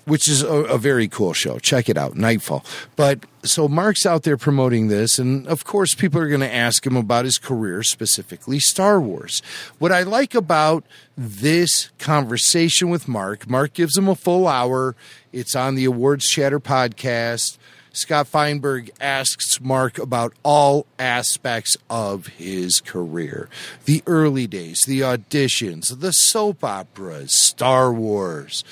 [0.05, 1.59] which is a, a very cool show.
[1.59, 2.65] Check it out, Knightfall.
[2.95, 6.85] But so Mark's out there promoting this, and of course, people are going to ask
[6.85, 9.41] him about his career, specifically Star Wars.
[9.77, 10.83] What I like about
[11.17, 14.95] this conversation with Mark, Mark gives him a full hour.
[15.31, 17.57] It's on the Awards Chatter podcast.
[17.99, 23.49] Scott Feinberg asks Mark about all aspects of his career
[23.83, 28.63] the early days, the auditions, the soap operas, Star Wars.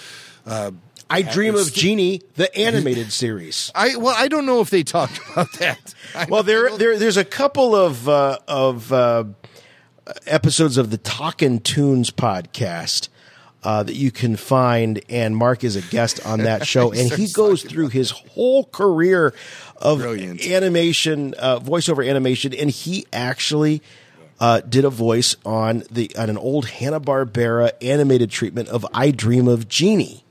[0.45, 0.71] Uh,
[1.09, 3.69] I Dream of Jeannie, the animated series.
[3.75, 5.93] I well, I don't know if they talked about that.
[6.29, 9.25] well, there, there, there's a couple of uh, of uh,
[10.25, 13.09] episodes of the Talkin' Toons podcast
[13.63, 17.27] uh, that you can find, and Mark is a guest on that show, and he
[17.31, 19.33] goes through his whole career
[19.77, 23.81] of animation, uh, voiceover animation, and he actually.
[24.39, 29.09] Uh, did a voice on the on an old Hanna Barbera animated treatment of "I
[29.09, 30.23] Dream of Jeannie,"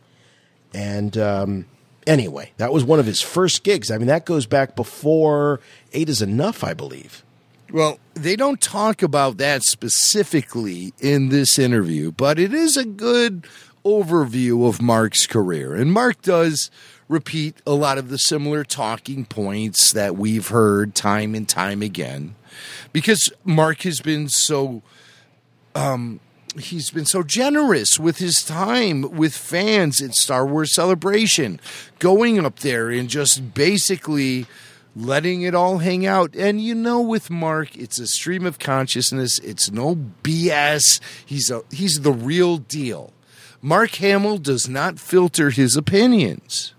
[0.72, 1.66] and um,
[2.06, 3.90] anyway, that was one of his first gigs.
[3.90, 5.60] I mean, that goes back before
[5.92, 7.24] Eight is Enough, I believe.
[7.72, 13.46] Well, they don't talk about that specifically in this interview, but it is a good
[13.84, 15.74] overview of Mark's career.
[15.74, 16.70] And Mark does
[17.08, 22.34] repeat a lot of the similar talking points that we've heard time and time again
[22.92, 24.82] because Mark has been so
[25.74, 26.20] um
[26.58, 31.60] he's been so generous with his time with fans at Star Wars Celebration,
[31.98, 34.46] going up there and just basically
[34.96, 36.34] letting it all hang out.
[36.34, 39.38] And you know, with Mark, it's a stream of consciousness.
[39.40, 41.00] It's no BS.
[41.24, 43.12] He's a he's the real deal.
[43.60, 46.72] Mark Hamill does not filter his opinions.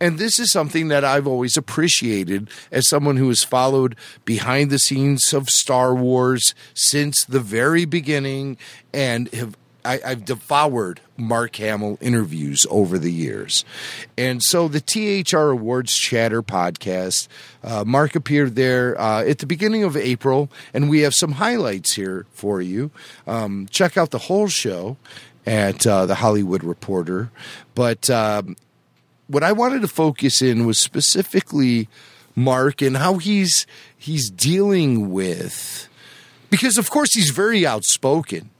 [0.00, 4.80] And this is something that I've always appreciated as someone who has followed behind the
[4.80, 8.56] scenes of Star Wars since the very beginning
[8.92, 13.64] and have I, I've devoured Mark Hamill interviews over the years.
[14.16, 17.28] And so the THR Awards Chatter podcast,
[17.64, 21.94] uh, Mark appeared there uh, at the beginning of April, and we have some highlights
[21.94, 22.90] here for you.
[23.26, 24.96] Um, check out the whole show
[25.46, 27.30] at uh, the Hollywood Reporter.
[27.74, 28.56] But um,
[29.26, 31.88] what I wanted to focus in was specifically
[32.34, 35.88] Mark and how he's he's dealing with
[36.50, 38.50] because of course he's very outspoken.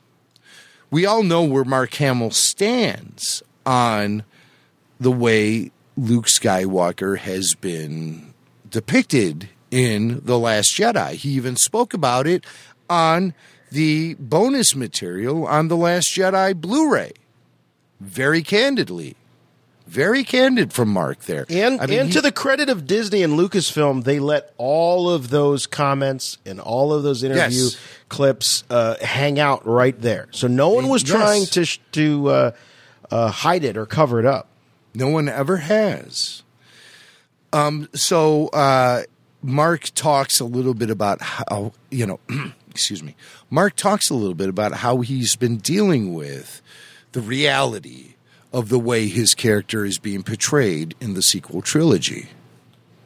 [0.92, 4.24] We all know where Mark Hamill stands on
[5.00, 8.34] the way Luke Skywalker has been
[8.68, 11.12] depicted in The Last Jedi.
[11.14, 12.44] He even spoke about it
[12.90, 13.32] on
[13.70, 17.12] the bonus material on The Last Jedi Blu ray.
[17.98, 19.16] Very candidly.
[19.92, 21.44] Very candid from Mark there.
[21.50, 25.10] And I mean, and he- to the credit of Disney and Lucasfilm, they let all
[25.10, 27.76] of those comments and all of those interview Yes.
[28.08, 30.28] clips uh, hang out right there.
[30.30, 31.10] So no one was Yes.
[31.10, 32.50] trying to to uh,
[33.10, 34.48] uh, hide it or cover it up.
[34.94, 36.42] No one ever has.
[37.52, 39.02] Um, so uh,
[39.42, 42.20] Mark talks a little bit about how you know,
[42.70, 43.14] excuse me.
[43.50, 46.62] Mark talks a little bit about how he's been dealing with
[47.12, 48.11] the reality
[48.52, 52.28] of the way his character is being portrayed in the sequel trilogy.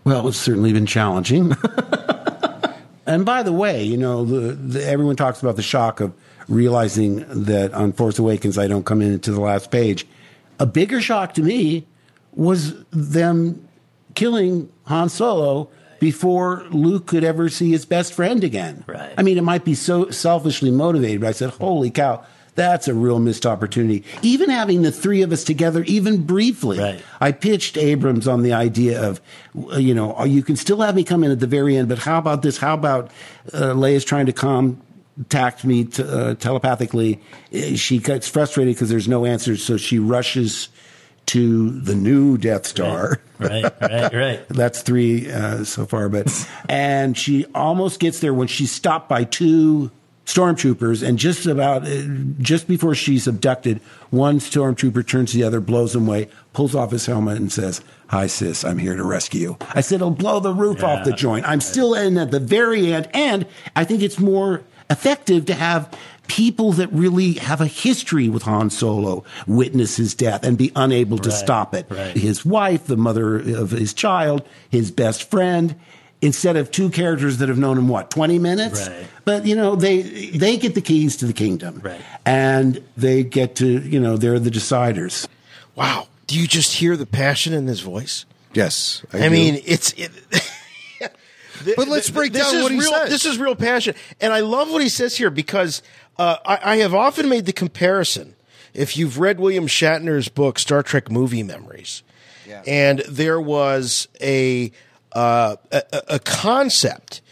[0.04, 1.52] Well, it's certainly been challenging.
[3.06, 6.12] and by the way, you know, the, the, everyone talks about the shock of
[6.48, 10.06] realizing that on Force Awakens I don't come into the last page.
[10.58, 11.86] A bigger shock to me
[12.32, 13.68] was them
[14.14, 15.68] killing Han Solo
[15.98, 18.84] before Luke could ever see his best friend again.
[18.86, 19.12] Right.
[19.16, 22.24] I mean, it might be so selfishly motivated, but I said, "Holy cow,
[22.56, 27.02] that's a real missed opportunity." Even having the three of us together, even briefly, right.
[27.20, 29.20] I pitched Abrams on the idea of,
[29.76, 32.18] you know, you can still have me come in at the very end, but how
[32.18, 32.58] about this?
[32.58, 33.10] How about
[33.52, 37.20] uh, Leia's trying to contact me t- uh, telepathically?
[37.52, 40.68] She gets frustrated because there's no answers, so she rushes
[41.26, 43.20] to the new Death Star.
[43.38, 44.48] Right, right, right.
[44.48, 49.24] That's three uh, so far, but and she almost gets there when she's stopped by
[49.24, 49.90] two
[50.26, 52.02] stormtroopers, and just about uh,
[52.38, 53.80] just before she's abducted,
[54.10, 57.80] one stormtrooper turns to the other, blows him away, pulls off his helmet, and says,
[58.08, 61.12] "Hi, sis, I'm here to rescue you." I said, "It'll blow the roof off the
[61.12, 65.54] joint." I'm still in at the very end, and I think it's more effective to
[65.54, 65.90] have
[66.28, 71.18] people that really have a history with Han Solo witness his death and be unable
[71.18, 71.86] to Right, stop it.
[71.88, 72.16] right.
[72.16, 75.76] His wife, the mother of his child, his best friend,
[76.20, 78.88] instead of two characters that have known him what, 20 minutes?
[78.88, 79.06] Right.
[79.24, 81.80] But you know, they they get the keys to the kingdom.
[81.82, 82.00] Right.
[82.24, 85.26] And they get to, you know, they're the deciders.
[85.74, 86.08] Wow.
[86.26, 88.24] Do you just hear the passion in his voice?
[88.52, 89.04] Yes.
[89.12, 89.30] I, do.
[89.30, 89.92] mean, it's.
[89.92, 90.10] It,
[91.74, 93.08] But let's break this down is what he real, says.
[93.08, 95.82] This is real passion, and I love what he says here because
[96.18, 98.34] uh, I, I have often made the comparison.
[98.74, 102.02] If you've read William Shatner's book Star Trek Movie Memories,
[102.66, 104.70] and there was a,
[105.16, 107.22] uh, a a- a concept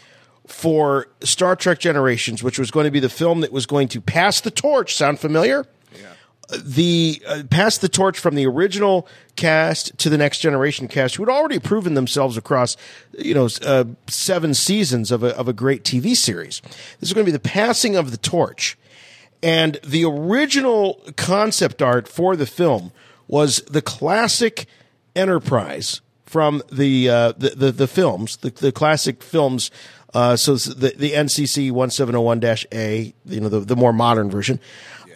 [0.47, 4.01] for Star Trek Generations, which was going to be the film that was going to
[4.01, 4.95] pass the torch.
[4.95, 5.65] Sound familiar?
[6.63, 11.23] the uh, pass the torch from the original cast to the next generation cast, who
[11.25, 12.77] had already proven themselves across,
[13.17, 16.61] you know, uh, seven seasons of a of a great TV series.
[16.99, 18.77] This is going to be the passing of the torch,
[19.41, 22.91] and the original concept art for the film
[23.27, 24.67] was the classic
[25.15, 29.71] Enterprise from the uh, the, the the films, the the classic films.
[30.13, 32.41] Uh, so the the NCC one seven zero one
[32.71, 34.59] A, you know, the the more modern version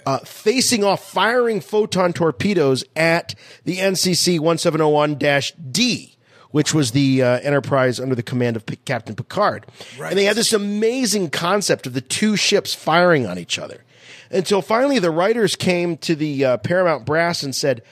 [0.10, 6.18] uh, facing off firing photon torpedoes at the NCC 1701-D,
[6.50, 9.66] which was the uh, Enterprise under the command of P- Captain Picard.
[10.00, 10.10] Right.
[10.10, 13.84] And they had this amazing concept of the two ships firing on each other.
[14.32, 17.84] Until finally the writers came to the uh, Paramount brass and said,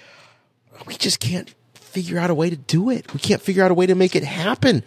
[0.85, 1.53] we just can't
[1.97, 3.11] figure out a way to do it.
[3.11, 4.83] We can't figure out a way to make it happen.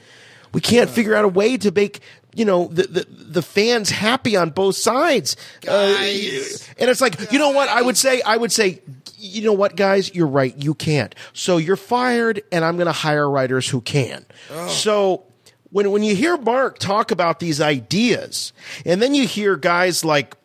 [0.52, 2.00] We can't figure out a way to make
[2.34, 5.36] you know the the, the fans happy on both sides.
[5.66, 5.94] Uh,
[6.78, 8.22] and it's like you know what I would say.
[8.22, 8.80] I would say.
[9.22, 10.14] You know what, guys?
[10.14, 10.56] You're right.
[10.56, 11.14] You can't.
[11.34, 14.24] So you're fired, and I'm going to hire writers who can.
[14.68, 15.24] So
[15.70, 18.52] when when you hear Mark talk about these ideas,
[18.86, 20.36] and then you hear guys like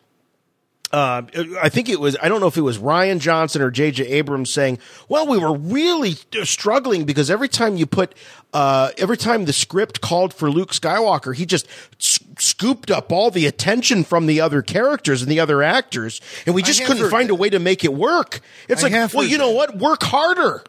[0.92, 1.22] uh,
[1.60, 4.06] I think it was, I don't know if it was Rian Johnson or J.J.
[4.06, 6.14] Abrams saying, well, we were really
[6.44, 8.14] struggling because every time you put,
[8.52, 11.66] uh, every time the script called for Luke Skywalker, he just
[12.00, 16.54] s- scooped up all the attention from the other characters and the other actors, and
[16.54, 18.40] we just couldn't find a way to make it work.
[18.68, 19.76] It's I like, well, you know what?
[19.76, 20.62] Work harder.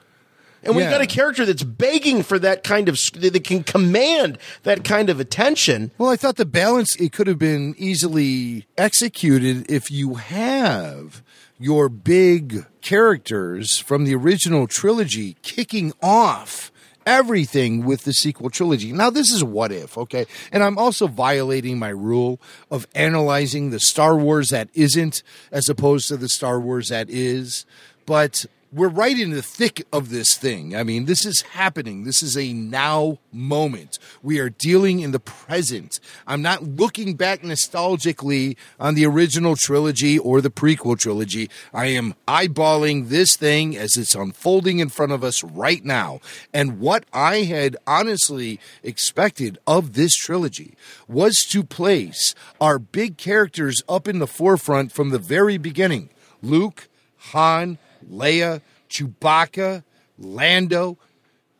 [0.67, 0.91] And we've Yeah.
[0.91, 5.09] got a character that's begging for that kind of, that that can command that kind
[5.09, 5.91] of attention.
[5.97, 11.23] Well, I thought the balance it could have been easily executed if you have
[11.57, 16.71] your big characters from the original trilogy kicking off
[17.05, 18.91] everything with the sequel trilogy.
[18.91, 20.25] Now this is what if, okay?
[20.51, 26.09] And I'm also violating my rule of analyzing the Star Wars that isn't as opposed
[26.09, 27.65] to the Star Wars that is,
[28.05, 28.45] but
[28.77, 30.75] we're right in the thick of this thing.
[30.75, 32.03] I mean, this is happening.
[32.03, 33.97] This is a now moment.
[34.21, 35.99] We are dealing in the present.
[36.27, 41.49] I'm not looking back nostalgically on the original trilogy or the prequel trilogy.
[41.73, 46.19] I am eyeballing this thing as it's unfolding in front of us right now.
[46.53, 50.75] And what I had honestly expected of this trilogy
[51.07, 56.09] was to place our big characters up in the forefront from the very beginning.
[56.43, 56.87] Luke,
[57.31, 57.79] Han,
[58.11, 59.83] Leia, Chewbacca,
[60.17, 60.97] Lando,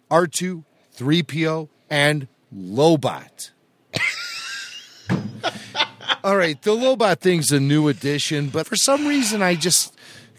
[0.10, 0.64] R2,
[0.98, 3.52] 3PO, and Lobot.
[6.24, 9.96] All right, the Lobot thing's a new addition, but for some reason I just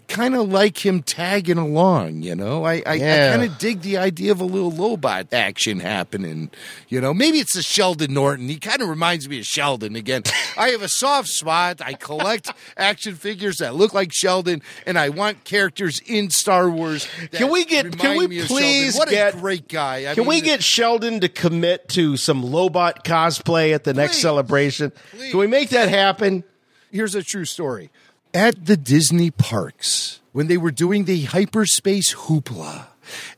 [0.09, 2.65] kind of like him tagging along, you know?
[2.65, 3.31] I, I, Yeah.
[3.33, 6.49] I kind of dig the idea of a little Lobot action happening,
[6.89, 7.13] you know?
[7.13, 8.49] Maybe it's a Sheldon Norton.
[8.49, 10.23] He kind of reminds me of Sheldon again.
[10.57, 11.79] I have a soft spot.
[11.81, 17.07] I collect action figures that look like Sheldon, and I want characters in Star Wars.
[17.31, 17.97] Can we get?
[17.97, 19.35] Can we please What get?
[19.35, 20.11] a great guy!
[20.11, 24.15] I can mean, we get Sheldon to commit to some Lobot cosplay at the next
[24.15, 24.21] Please.
[24.21, 24.91] celebration?
[25.29, 26.43] Can we make that happen?
[26.91, 27.91] Here's a true story.
[28.33, 32.85] At the Disney parks, when they were doing the hyperspace hoopla,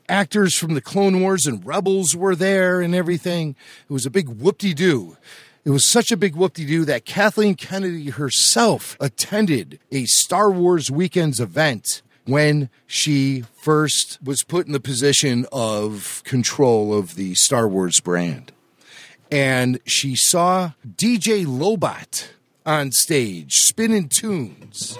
[0.09, 3.55] actors from the Clone Wars and Rebels were there and everything.
[3.89, 5.15] It was a big whoop de doo.
[5.63, 10.51] It was such a big whoop de doo that Kathleen Kennedy herself attended a Star
[10.51, 17.33] Wars Weekends event when she first was put in the position of control of the
[17.35, 18.51] Star Wars brand
[19.31, 22.27] and she saw DJ Lobot
[22.65, 24.97] on stage spinning tunes.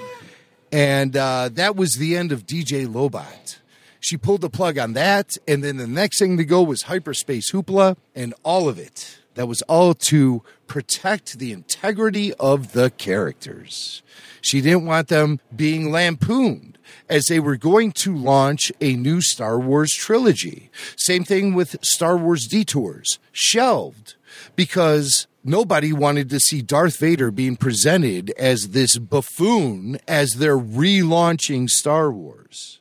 [0.71, 3.57] And uh, that was the end of DJ Lobot.
[3.99, 7.51] She pulled the plug on that, and then the next thing to go was Hyperspace
[7.51, 9.19] Hoopla, and all of it.
[9.35, 14.01] That was all to protect the integrity of the characters.
[14.41, 19.59] She didn't want them being lampooned as they were going to launch a new Star
[19.59, 20.69] Wars trilogy.
[20.97, 24.15] Same thing with Star Wars Detours, shelved
[24.55, 31.69] because nobody wanted to see Darth Vader being presented as this buffoon as they're relaunching
[31.69, 32.79] Star Wars.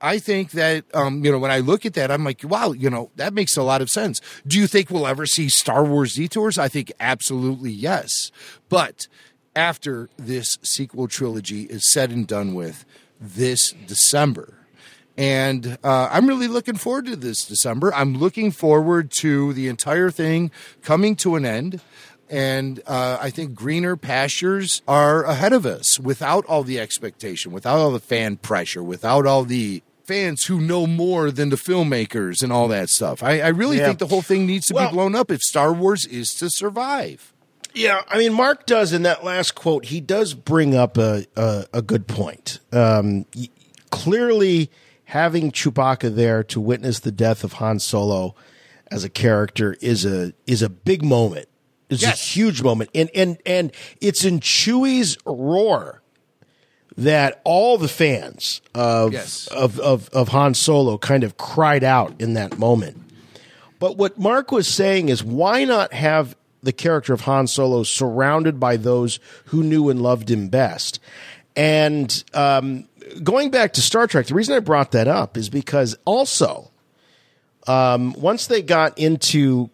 [0.00, 2.88] I think that um, you know when I look at that, I'm like, wow, you
[2.88, 4.20] know that makes a lot of sense.
[4.46, 6.56] Do you think we'll ever see Star Wars detours?
[6.56, 8.30] I think absolutely yes.
[8.68, 9.08] But
[9.54, 12.86] after this sequel trilogy is said and done with
[13.20, 14.59] this December,
[15.20, 17.92] and uh, I'm really looking forward to this December.
[17.94, 20.50] I'm looking forward to the entire thing
[20.82, 21.80] coming to an end.
[22.30, 27.76] And uh, I think greener pastures are ahead of us without all the expectation, without
[27.78, 32.50] all the fan pressure, without all the fans who know more than the filmmakers and
[32.52, 33.22] all that stuff.
[33.22, 33.86] I, I really Yeah.
[33.88, 36.48] think the whole thing needs to Well- be blown up if Star Wars is to
[36.50, 37.32] survive.
[37.74, 39.84] Yeah, I mean, Mark does in that last quote.
[39.86, 42.58] He does bring up a a, a good point.
[42.72, 43.26] Um,
[43.90, 44.70] clearly,
[45.10, 48.36] having Chewbacca there to witness the death of Han Solo
[48.88, 51.48] as a character is a is a big moment.
[51.88, 56.00] It's a huge moment, and and and it's in Chewie's roar
[56.96, 59.12] that all the fans of
[59.48, 63.02] of, of of Han Solo kind of cried out in that moment.
[63.80, 68.60] But what Mark was saying is, why not have the character of Han Solo surrounded
[68.60, 71.00] by those who knew and loved him best?
[71.56, 72.86] And um,
[73.22, 76.70] going back to Star Trek, the reason I brought that up is because also,
[77.66, 79.70] um, once they got into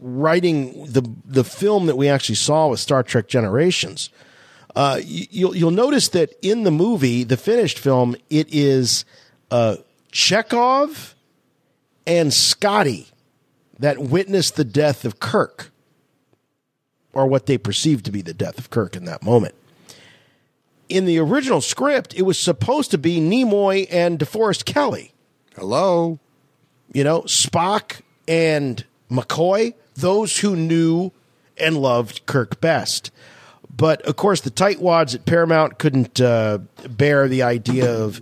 [0.00, 4.10] writing the the film that we actually saw with Star Trek Generations,
[4.74, 9.04] uh, y- you'll you'll notice that in the movie, the finished film, it is
[9.50, 9.76] uh,
[10.12, 11.14] Chekov
[12.06, 13.08] and Scotty
[13.78, 15.70] that witnessed the death of Kirk,
[17.12, 19.54] or what they perceived to be the death of Kirk in that moment.
[20.88, 25.12] In the original script, it was supposed to be Nimoy and DeForest Kelley.
[25.56, 26.18] Hello.
[26.92, 31.10] You know, Spock and McCoy, those who knew
[31.58, 33.10] and loved Kirk best.
[33.74, 36.58] But of course, the tightwads at Paramount couldn't uh,
[36.88, 38.20] bear the idea of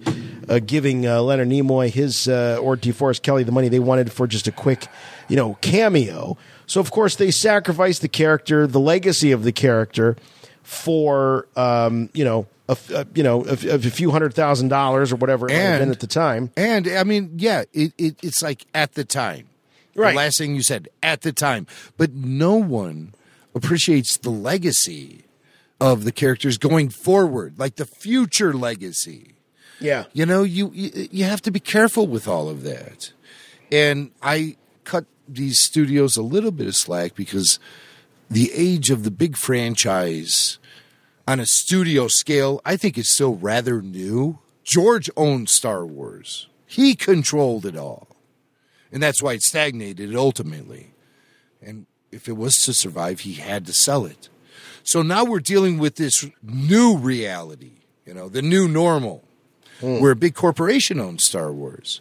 [0.49, 4.27] uh, giving uh, Leonard Nimoy his uh, or DeForest Kelley the money they wanted for
[4.27, 4.87] just a quick,
[5.29, 6.37] you know, cameo.
[6.67, 10.17] So of course, they sacrificed the character, the legacy of the character,
[10.65, 15.17] for um, you know, a, a- you know, a, a few hundred thousand dollars or
[15.17, 16.51] whatever it might have been at the time.
[16.57, 19.49] And I mean, yeah, it, it it's like at the time.
[19.95, 20.11] Right.
[20.11, 21.69] The last thing you said, at the time.
[21.97, 23.15] But no one
[23.55, 25.21] appreciates the legacy
[25.81, 29.35] of the characters going forward, like the future legacy.
[29.79, 30.05] Yeah.
[30.13, 33.13] You know, you, you have to be careful with all of that.
[33.71, 37.59] And I cut these studios a little bit of slack because
[38.35, 40.59] the age of the big franchise
[41.27, 44.41] on a studio scale, I think is still rather new.
[44.65, 46.49] George owned Star Wars.
[46.67, 48.09] He controlled it all.
[48.91, 50.95] And that's why it stagnated ultimately.
[51.63, 54.29] And if it was to survive, he had to sell it.
[54.83, 59.23] So now we're dealing with this new reality, you know, the new normal,
[59.81, 60.01] hmm.
[60.01, 62.01] where a big corporation owns Star Wars.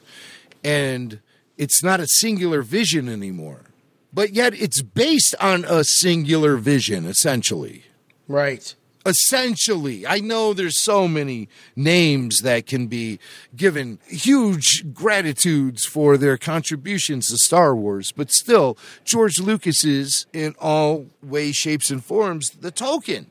[0.63, 1.19] And
[1.59, 3.65] it's not a singular vision anymore.
[4.13, 7.85] But yet it's based on a singular vision, essentially.
[8.27, 8.75] Right.
[9.05, 13.19] Essentially, I know there's so many names that can be
[13.53, 20.55] given huge gratitudes for their contributions to Star Wars, but still, George Lucas is, in
[20.59, 23.27] all ways, shapes, and forms, the token.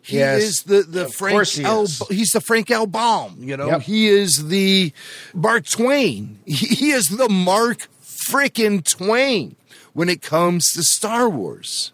[0.00, 0.42] He Yes.
[0.42, 1.82] is the, the Frank he L.
[1.82, 2.02] is.
[2.08, 2.86] He's the Frank L.
[2.86, 3.66] Baum, you know.
[3.68, 3.82] Yep.
[3.82, 4.92] He is the
[5.34, 6.38] Mark Twain.
[6.46, 9.56] He is the Mark frickin' Twain
[9.92, 11.92] when it comes to Star Wars.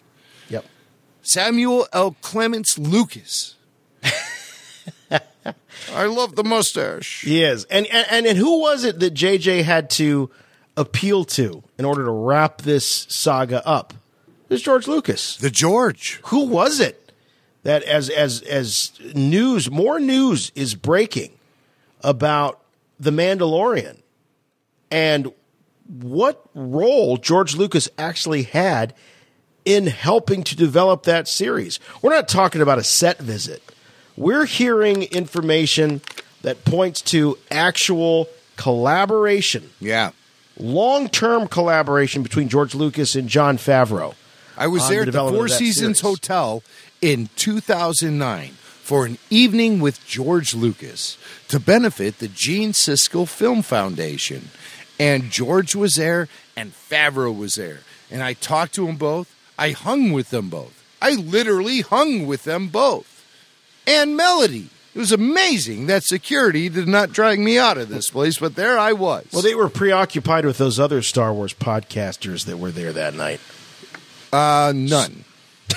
[0.49, 0.65] Yep.
[1.23, 2.16] Samuel L.
[2.20, 3.57] Clemens Lucas.
[5.93, 7.23] I love the mustache.
[7.23, 7.65] He is.
[7.65, 10.31] And, and and and who was it that JJ had to
[10.77, 13.95] appeal to in order to wrap this saga up?
[14.49, 15.37] It was George Lucas.
[15.37, 16.20] The George.
[16.27, 17.12] Who was it
[17.62, 21.33] that as as as news more news is breaking
[22.03, 22.61] about
[22.99, 23.99] the Mandalorian
[24.91, 25.33] and
[25.89, 28.94] what role George Lucas actually had
[29.65, 31.81] in helping to develop that series.
[32.01, 33.62] We're not talking about a set visit.
[34.16, 36.01] We're hearing information
[36.43, 39.70] that points to actual collaboration.
[39.81, 40.10] Yeah.
[40.59, 44.15] Long term collaboration between George Lucas and Jon Favreau.
[44.56, 46.01] I was there at the Four Seasons series.
[46.01, 46.62] Hotel
[47.01, 51.16] in 2009 for an evening with George Lucas
[51.48, 54.48] to benefit the Gene Siskel Film Foundation.
[54.99, 57.81] And George was there and Favreau was there.
[58.11, 59.35] And I talked to them both.
[59.59, 60.75] I hung with them both.
[61.01, 63.25] I literally hung with them both.
[63.87, 64.69] And Mellody.
[64.95, 68.77] It was amazing that security did not drag me out of this place, but there
[68.77, 69.27] I was.
[69.33, 73.39] Well, they were preoccupied with those other Star Wars podcasters that were there that night.
[74.33, 75.25] Uh, none.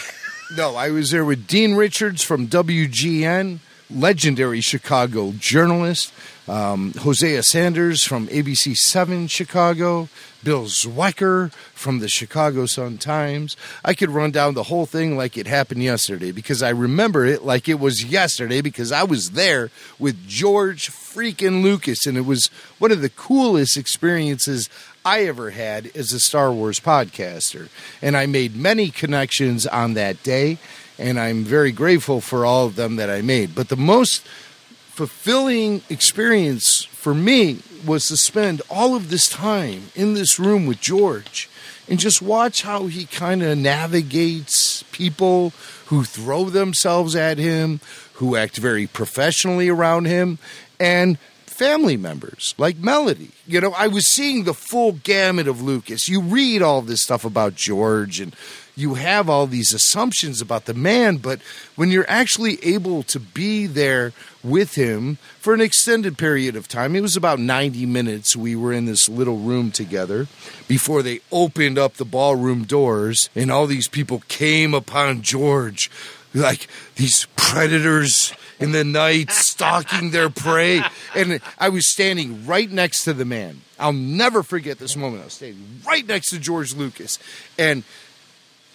[0.57, 3.59] no, I was there with Dean Richards from WGN,
[3.93, 6.13] legendary Chicago journalist,
[6.47, 10.09] um, Hosea Sanders from ABC 7 Chicago,
[10.43, 13.55] Bill Zwecker from the Chicago Sun Times.
[13.85, 17.43] I could run down the whole thing like it happened yesterday because I remember it
[17.43, 19.69] like it was yesterday because I was there
[19.99, 22.49] with George freaking Lucas and it was
[22.79, 24.69] one of the coolest experiences
[25.03, 27.69] I ever had as a Star Wars podcaster.
[28.01, 30.57] And I made many connections on that day,
[31.01, 33.55] and I'm very grateful for all of them that I made.
[33.55, 40.13] But the most fulfilling experience for me was to spend all of this time in
[40.13, 41.49] this room with George
[41.89, 45.53] and just watch how he kind of navigates people
[45.87, 47.79] who throw themselves at him,
[48.13, 50.37] who act very professionally around him,
[50.79, 51.17] and
[51.47, 53.31] family members like Mellody.
[53.47, 56.07] You know, I was seeing the full gamut of Lucas.
[56.07, 58.35] You read all this stuff about George and
[58.75, 61.39] you have all these assumptions about the man, but
[61.75, 66.95] when you're actually able to be there with him for an extended period of time,
[66.95, 68.35] it was about 90 minutes.
[68.35, 70.27] We were in this little room together
[70.67, 75.89] before they opened up the ballroom doors, and all these people came upon George
[76.33, 80.81] like these predators in the night stalking their prey.
[81.15, 83.61] And I was standing right next to the man.
[83.79, 85.23] I'll never forget this moment.
[85.23, 87.17] I was standing right next to George Lucas.
[87.57, 87.83] And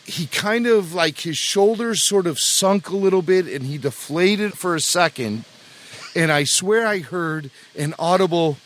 [0.07, 4.55] he kind of like his shoulders sort of sunk a little bit and he deflated
[4.55, 5.45] for a second.
[6.15, 8.57] And I swear I heard an audible,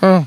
[0.00, 0.24] huh.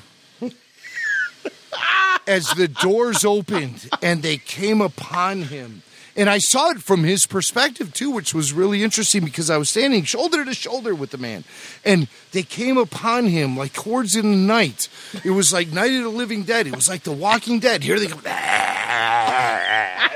[2.27, 5.81] as the doors opened and they came upon him.
[6.15, 9.69] And I saw it from his perspective too, which was really interesting because I was
[9.69, 11.43] standing shoulder to shoulder with the man.
[11.85, 14.89] And they came upon him like hordes in the night.
[15.23, 16.65] It was like Night of the Living Dead.
[16.65, 17.84] It was like The Walking Dead.
[17.84, 18.21] Here they come.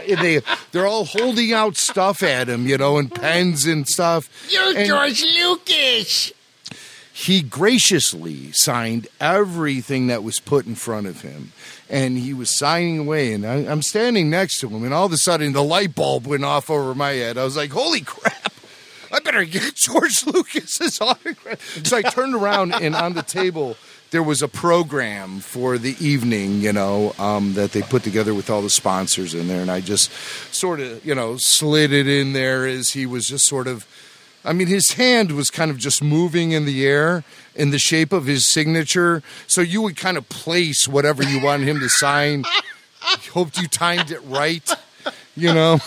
[0.07, 0.41] And they,
[0.71, 4.29] they're all holding out stuff at him, you know, and pens and stuff.
[4.49, 6.31] You're And- George Lucas.
[7.13, 11.51] he graciously signed everything that was put in front of him.
[11.89, 15.11] And he was signing away, and I, I'm standing next to him, and all of
[15.11, 17.37] a sudden the light bulb went off over my head.
[17.37, 18.53] I was like, holy crap,
[19.11, 21.85] I better get George Lucas's autograph.
[21.85, 23.75] So I turned around, and on the table,
[24.11, 28.49] there was a program for the evening, you know, um, that they put together with
[28.49, 29.61] all the sponsors in there.
[29.61, 30.11] And I just
[30.53, 33.87] sort of, you know, slid it in there as he was just sort of
[34.43, 37.23] I mean, his hand was kind of just moving in the air
[37.55, 39.21] in the shape of his signature.
[39.45, 42.45] So you would kind of place whatever you wanted him to sign.
[43.33, 44.67] Hoped you timed it right,
[45.35, 45.79] you know.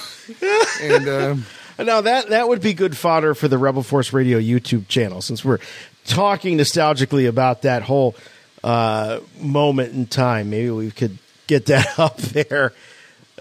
[0.81, 1.37] And uh,
[1.79, 5.45] Now that that would be good fodder for the Rebel Force Radio YouTube channel, since
[5.45, 5.59] we're
[6.07, 8.15] talking nostalgically about that whole
[8.63, 10.51] uh, moment in time.
[10.51, 12.73] Maybe we could get that up there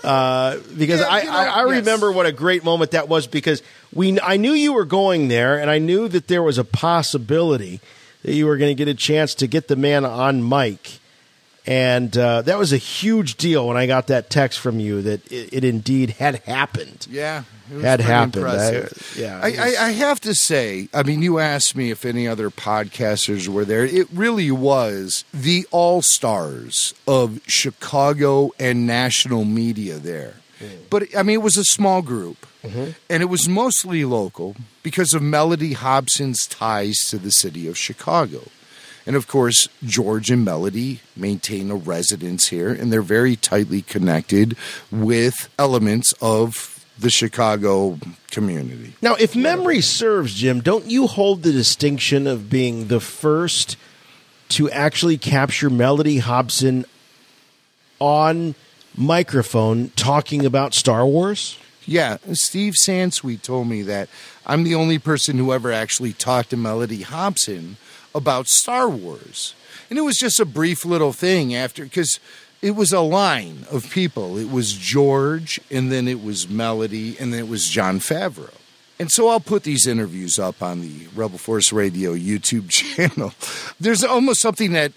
[0.03, 1.79] uh, because Yeah, I, you know, I, I yes.
[1.79, 3.61] remember what a great moment that was because
[3.93, 7.79] we I knew you were going there and I knew that there was a possibility
[8.23, 10.99] that you were going to get a chance to get the man on mic.
[11.65, 15.31] And uh, that was a huge deal when I got that text from you that
[15.31, 17.07] it, it indeed had happened.
[17.09, 18.45] yeah, it was had happened.
[18.45, 18.71] I-
[19.17, 22.27] yeah, I, was- I, I have to say, I mean, you asked me if any
[22.27, 23.85] other podcasters were there.
[23.85, 30.35] It really was the all stars of Chicago and national media there.
[30.89, 32.45] But I mean, it was a small group,
[33.09, 38.43] and it was mostly local because of Mellody Hobson's ties to the city of Chicago.
[39.05, 44.55] And of course, George and Mellody maintain a residence here, and they're very tightly connected
[44.91, 47.99] with elements of the Chicago
[48.31, 48.93] community.
[49.01, 53.77] Now, if memory serves, Jim, don't you hold the distinction of being the first
[54.49, 56.85] to actually capture Mellody Hobson
[57.99, 58.55] on
[58.95, 61.57] microphone talking about Star Wars?
[61.85, 64.07] Yeah, Steve Sansweet told me that
[64.45, 67.77] I'm the only person who ever actually talked to Mellody Hobson
[68.15, 69.55] about Star Wars.
[69.89, 72.19] And it was just a brief little thing after, because
[72.61, 74.37] it was a line of people.
[74.37, 78.53] It was George, and then it was Mellody, and then it was Jon Favreau.
[78.99, 83.33] And so I'll put these interviews up on the Rebel Force Radio YouTube channel.
[83.79, 84.93] There's almost something that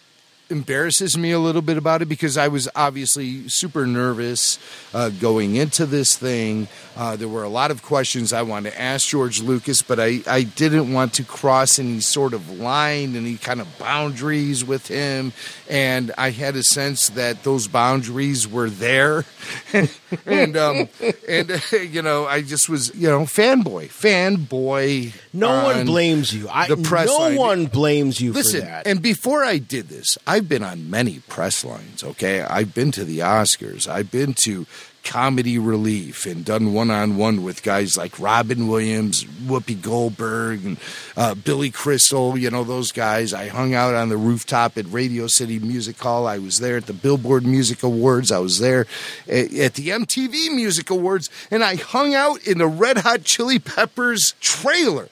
[0.49, 4.59] embarrasses me a little bit about it because I was obviously super nervous
[4.95, 6.69] uh, going into this thing.
[6.97, 10.21] Uh, there were a lot of questions I wanted to ask George Lucas, but I,
[10.27, 15.33] I didn't want to cross any sort of line, any kind of boundaries with him.
[15.69, 19.25] And I had a sense that those boundaries were there.
[20.27, 20.89] and, um,
[21.29, 25.13] and you know, I just was, you know, fanboy, fanboy.
[25.37, 26.49] No one blames you.
[26.49, 27.37] I, the press no line.
[27.37, 28.87] one blames you Listen, for that.
[28.87, 32.03] and before I did this, I've been on many press lines.
[32.03, 33.87] Okay, I've been to the Oscars.
[33.89, 34.67] I've been to
[35.07, 40.77] Comedy Relief and done one on one with guys like Robin Williams, Whoopi Goldberg, and
[41.17, 42.37] uh, Billy Crystal.
[42.37, 43.33] You know those guys.
[43.33, 46.27] I hung out on the rooftop at Radio City Music Hall.
[46.27, 48.33] I was there at the Billboard Music Awards.
[48.33, 48.87] I was there
[49.29, 53.59] at, at the MTV Music Awards, and I hung out in the Red Hot Chili
[53.59, 55.09] Peppers trailer.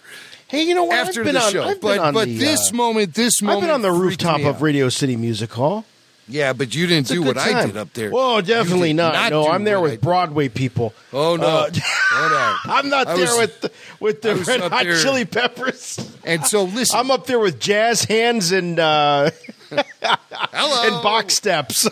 [0.49, 0.99] Hey, you know what?
[0.99, 3.15] After I've been the on, show, I've but been on but the, this uh, moment,
[3.15, 4.61] this I've been on the rooftop of.
[4.61, 5.85] Radio City Music Hall.
[6.27, 8.11] Yeah, but you didn't do what I did up there.
[8.11, 9.31] Whoa, definitely did not.
[9.31, 10.95] No, I'm there with Broadway people.
[11.13, 11.71] Oh no, Uh,
[12.17, 12.73] Oh, no.
[12.75, 15.99] I'm not I there was- with the, with the Red Hot there- Chili Peppers.
[16.25, 19.31] And so listen, I'm up there with jazz hands and uh,
[19.71, 20.95] Hello.
[20.95, 21.89] and box steps.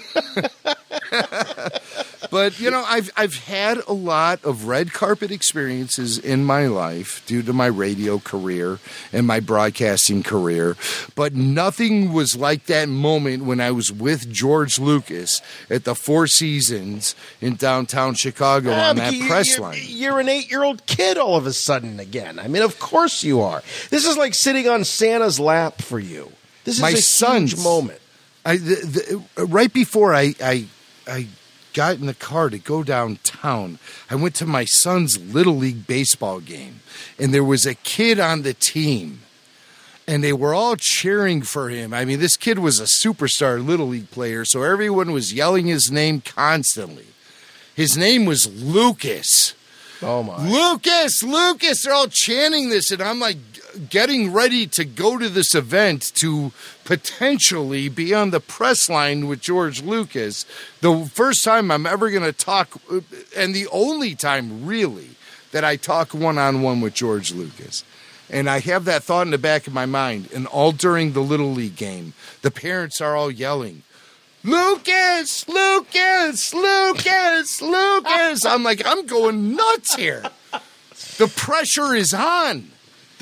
[2.30, 7.22] but you know, I've I've had a lot of red carpet experiences in my life
[7.26, 8.78] due to my radio career
[9.12, 10.76] and my broadcasting career,
[11.14, 16.26] but nothing was like that moment when I was with George Lucas at the Four
[16.26, 19.78] Seasons in downtown Chicago Yeah, on that you- press you're, line.
[19.84, 22.38] You're an eight year old kid all of a sudden again.
[22.38, 23.62] I mean, of course you are.
[23.90, 26.32] This is like sitting on Santa's lap for you.
[26.64, 28.00] This is my a son's huge moment.
[28.44, 30.66] I the, the, right before I, I
[31.06, 31.28] I
[31.72, 33.78] got in the car to go downtown,
[34.10, 36.80] I went to my son's little league baseball game,
[37.18, 39.20] and there was a kid on the team,
[40.06, 41.94] and they were all cheering for him.
[41.94, 45.90] I mean, this kid was a superstar little league player, so everyone was yelling his
[45.90, 47.06] name constantly.
[47.74, 49.54] His name was Lucas.
[50.02, 50.48] Oh my!
[50.48, 51.84] Lucas, Lucas!
[51.84, 53.36] They're all chanting this, and I'm like,
[53.88, 56.52] getting ready to go to this event to
[56.84, 60.44] potentially be on the press line with George Lucas.
[60.80, 62.80] The first time I'm ever going to talk,
[63.36, 65.10] and the only time really
[65.52, 67.84] that I talk one on one with George Lucas.
[68.30, 70.30] And I have that thought in the back of my mind.
[70.34, 73.82] And all during the Little League game, the parents are all yelling,
[74.44, 78.44] Lucas, Lucas, Lucas, Lucas.
[78.44, 80.24] I'm like, I'm going nuts here.
[81.18, 82.71] The pressure is on.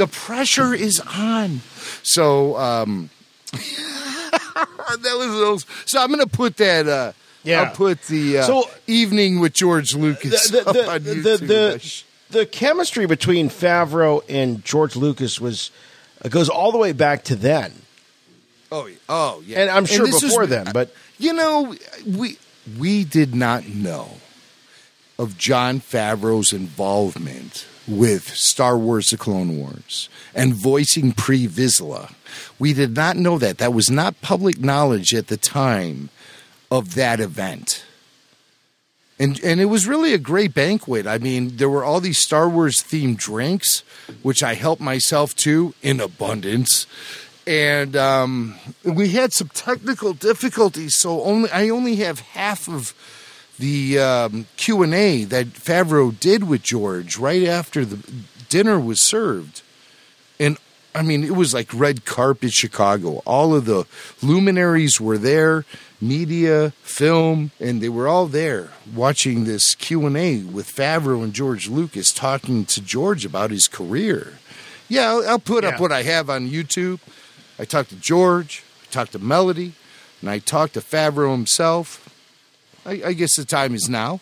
[0.00, 1.60] The pressure is on.
[2.02, 3.10] So, um,
[3.52, 5.66] that was those.
[5.84, 6.88] So I'm going to put that.
[6.88, 7.12] Uh,
[7.42, 7.62] Yeah.
[7.64, 11.46] I'll put the uh, So- evening with George Lucas the, up the, on the, YouTube.
[11.48, 12.02] the,
[12.38, 15.70] the chemistry between Favreau and George Lucas was
[16.24, 17.72] uh, goes all the way back to then.
[18.72, 18.96] Oh, yeah.
[19.10, 19.60] oh, yeah.
[19.60, 21.74] And I'm sure this before was- then, but you know,
[22.06, 22.38] we
[22.78, 24.08] we did not know
[25.18, 32.14] of Jon Favreau's involvement with Star Wars: The Clone Wars and voicing Pre Vizsla.
[32.58, 33.58] We did not know that.
[33.58, 36.10] That was not public knowledge at the time
[36.70, 37.84] of that event.
[39.18, 41.06] And and it was really a great banquet.
[41.06, 43.82] I mean, there were all these Star Wars themed drinks,
[44.22, 46.86] which I helped myself to in abundance.
[47.46, 48.54] And um,
[48.84, 52.94] we had some technical difficulties, so only I only have half of
[53.60, 57.98] the um, Q and A that Favreau did with George right after the
[58.48, 59.62] dinner was served.
[60.38, 60.56] And
[60.94, 63.22] I mean, it was like red carpet Chicago.
[63.26, 63.84] All of the
[64.22, 65.64] luminaries were there,
[66.00, 71.34] media, film, and they were all there watching this Q and A with Favreau and
[71.34, 74.38] George Lucas talking to George about his career.
[74.88, 76.98] Yeah, I'll, I'll put up what I have on YouTube.
[77.58, 79.72] I talked to George, I talked to Mellody,
[80.20, 82.09] and I talked to Favreau himself.
[82.86, 84.20] I, I guess the time is now.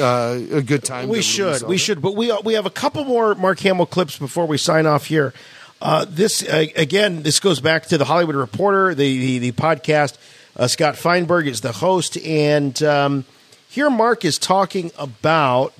[0.00, 1.08] Uh, a good time.
[1.08, 1.78] we should, we that.
[1.78, 5.06] should, but we we have a couple more Mark Hamill clips before we sign off
[5.06, 5.34] here.
[5.82, 10.16] Uh, this uh, again, this goes back to the Hollywood Reporter, the the, the podcast.
[10.56, 13.24] Uh, Scott Feinberg is the host, and um,
[13.68, 15.74] here Mark is talking about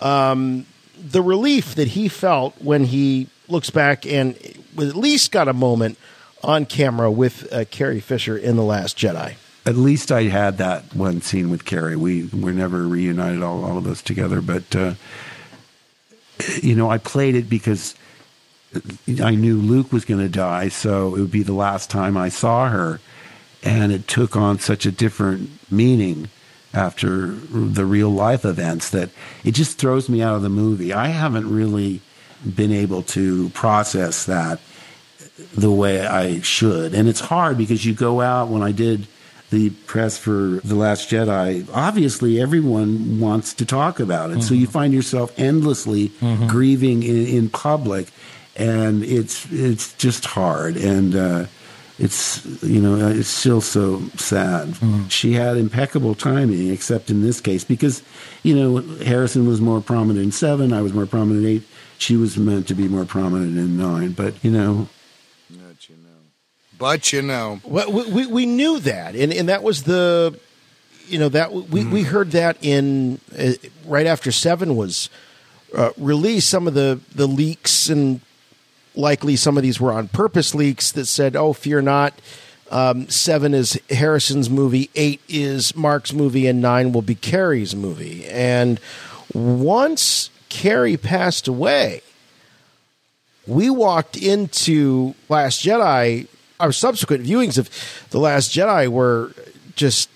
[0.00, 0.66] um,
[0.96, 4.36] the relief that he felt when he looks back and
[4.78, 5.98] at least got a moment
[6.42, 9.34] on camera with uh, Carrie Fisher in the Last Jedi.
[9.64, 11.96] At least I had that one scene with Carrie.
[11.96, 14.40] We were never reunited, all, all of us together.
[14.40, 14.94] But, uh,
[16.60, 17.94] you know, I played it because
[19.22, 22.28] I knew Luke was going to die, so it would be the last time I
[22.28, 23.00] saw her.
[23.62, 26.28] And it took on such a different meaning
[26.74, 29.10] after the real life events that
[29.44, 30.92] it just throws me out of the movie.
[30.92, 32.00] I haven't really
[32.42, 34.60] been able to process that
[35.54, 36.94] the way I should.
[36.94, 39.06] And it's hard because you go out when I did
[39.52, 44.42] the press for The Last Jedi, obviously everyone wants to talk about it.
[44.42, 44.72] So you mm-hmm.
[44.72, 46.46] find yourself endlessly mm-hmm.
[46.48, 48.08] grieving in, in public
[48.56, 51.46] and it's it's just hard and uh
[51.98, 54.68] it's you know uh, it's still so sad.
[54.68, 55.08] Mm-hmm.
[55.08, 58.02] She had impeccable timing, except in this case because
[58.42, 61.62] you know Harrison was more prominent in seven, I was more prominent in eight.
[61.98, 64.88] She was meant to be more prominent in nine, but you know
[66.82, 70.36] But you know, Well, we, we, we knew that, and, and that was the,
[71.06, 73.52] you know, that we, we heard that in uh,
[73.86, 75.08] right after Seven was
[75.76, 76.50] uh, released.
[76.50, 78.20] Some of the the leaks, and
[78.96, 82.14] likely some of these were on purpose leaks that said, "Oh, fear not."
[82.68, 88.26] Um, seven is Harrison's movie, eight is Mark's movie, and nine will be Carrie's movie.
[88.26, 88.80] And
[89.32, 92.02] once Carrie passed away,
[93.46, 96.26] we walked into Last Jedi.
[96.62, 97.68] Our subsequent viewings of
[98.10, 99.32] The Last Jedi were
[99.74, 100.08] just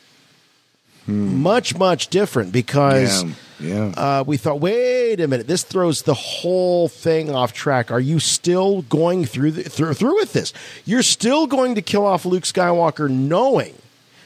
[1.07, 3.85] much, much different because Yeah, yeah.
[3.97, 7.91] Uh, we thought, wait a minute, this throws the whole thing off track.
[7.91, 10.53] Are you still going through the, through through with this?
[10.85, 13.75] You're still going to kill off Luke Skywalker, knowing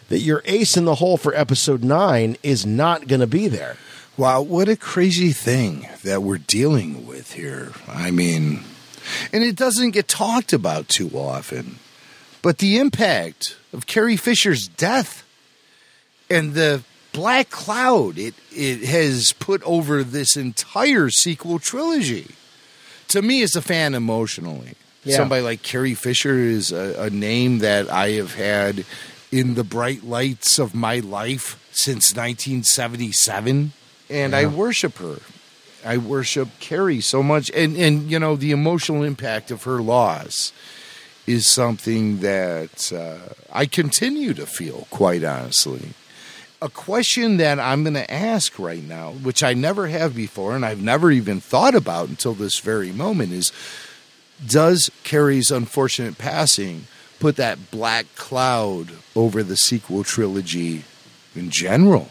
[0.08, 3.76] that your ace in the hole for Episode Nine is not going to be there.
[4.16, 7.72] Wow, what a crazy thing that we're dealing with here.
[7.88, 8.64] I mean,
[9.32, 11.76] and it doesn't get talked about too often,
[12.42, 15.24] but the impact of Carrie Fisher's death
[16.28, 22.28] and the black cloud it, it has put over this entire sequel trilogy.
[23.08, 25.16] To me, as a fan, emotionally, Yeah.
[25.16, 28.84] somebody like Carrie Fisher is a, a name that I have had
[29.32, 33.72] in the bright lights of my life since 1977,
[34.08, 35.18] and I worship her.
[35.84, 40.52] I worship Carrie so much, and and you know the emotional impact of her loss
[41.30, 44.86] is something that uh, I continue to feel.
[44.90, 45.90] Quite honestly,
[46.62, 50.64] a question that I'm going to ask right now, which I never have before, and
[50.64, 53.52] I've never even thought about until this very moment, is
[54.46, 56.86] does Carrie's unfortunate passing
[57.18, 60.84] put that black cloud over the sequel trilogy
[61.36, 62.08] in general?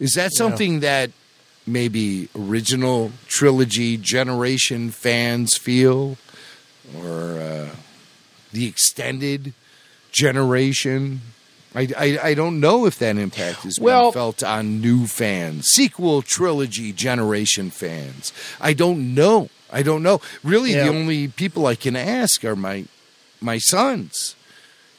[0.00, 0.38] Is that Yeah.
[0.38, 1.10] something that
[1.66, 6.16] maybe original trilogy generation fans feel,
[6.96, 7.68] or uh,
[8.56, 9.52] the extended
[10.12, 11.20] generation?
[11.74, 15.66] I, I, I don't know if that impact is Well- being felt on new fans,
[15.66, 18.32] sequel trilogy generation fans.
[18.60, 19.50] I don't know.
[19.70, 20.20] I don't know.
[20.42, 20.84] Really, Yeah.
[20.84, 22.86] the only people I can ask are my
[23.40, 24.34] my sons,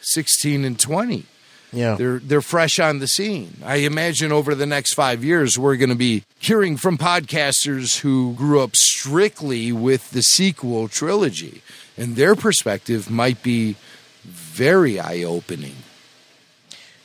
[0.02, 1.26] sixteen and twenty.
[1.74, 1.96] Yeah.
[1.96, 3.58] They're they're fresh on the scene.
[3.66, 8.34] I imagine over the next five years we're going to be hearing from podcasters who
[8.36, 11.62] grew up strictly with the sequel trilogy,
[11.98, 13.76] and their perspective might be
[14.24, 15.76] very eye opening.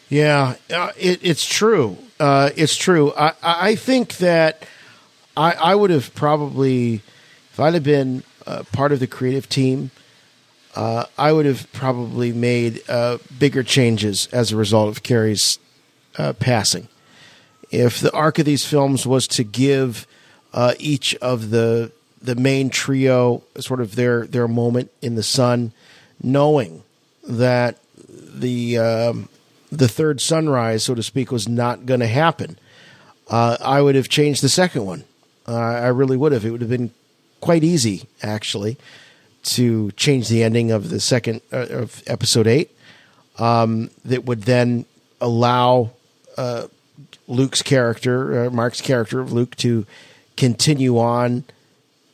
[0.09, 1.97] Yeah, uh, it, it's true.
[2.20, 3.12] Uh, it's true.
[3.16, 4.64] I, I think that
[5.36, 7.02] I, I would have probably,
[7.51, 9.90] if I'd have been uh, part of the creative team,
[10.74, 15.59] uh, I would have probably made uh, bigger changes as a result of Carrie's
[16.19, 16.89] uh, passing.
[17.70, 20.06] If the arc of these films was to give
[20.78, 21.90] each of the
[22.22, 25.72] the main trio sort of their their moment in the sun,
[26.22, 26.82] knowing
[27.26, 27.78] that
[28.08, 29.28] the um,
[29.70, 32.58] the third sunrise, so to speak, was not going to happen,
[33.28, 35.04] uh, I would have changed the second one.
[35.46, 36.44] Uh, I really would have.
[36.44, 36.92] It would have been
[37.40, 38.76] quite easy, actually,
[39.44, 42.70] to change the ending of the second uh, of episode eight.
[43.38, 44.84] Um, that would then
[45.20, 45.92] allow
[46.36, 46.68] uh,
[47.26, 49.86] Luke's character, uh, Mark's character of Luke, to
[50.36, 51.44] continue on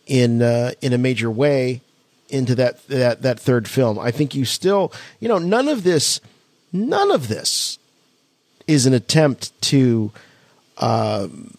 [0.09, 1.83] in uh, in a major way
[2.29, 3.99] into that that that third film.
[3.99, 6.21] I think you still, you know, none of this,
[6.73, 7.79] none of this
[8.67, 10.11] is an attempt to
[10.79, 11.55] um,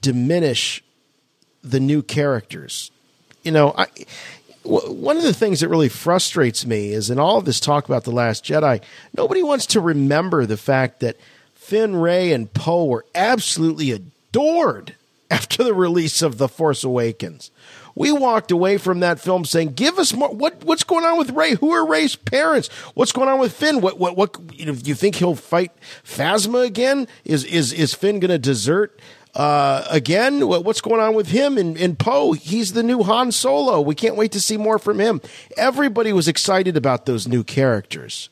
[0.00, 0.82] diminish
[1.62, 2.90] the new characters.
[3.42, 3.74] You know,
[4.64, 8.04] One of the things that really frustrates me is in all of this talk about
[8.04, 8.82] The Last Jedi,
[9.16, 11.16] nobody wants to remember the fact that
[11.54, 14.95] Finn, Rey, and Poe were absolutely adored
[15.30, 17.50] after the release of The Force Awakens.
[17.94, 20.28] We walked away from that film saying, "Give us more.
[20.28, 21.54] What what's going on with Rey?
[21.54, 22.68] Who are Rey's parents?
[22.94, 23.80] What's going on with Finn?
[23.80, 24.36] What what what?
[24.52, 25.72] You know, you think he'll fight
[26.04, 27.08] Phasma again?
[27.24, 29.00] Is is is Finn going to desert
[29.34, 30.46] uh, again?
[30.46, 32.32] What, what's going on with him and, and Poe?
[32.32, 33.80] He's the new Han Solo.
[33.80, 35.22] We can't wait to see more from him.
[35.56, 38.28] Everybody was excited about those new characters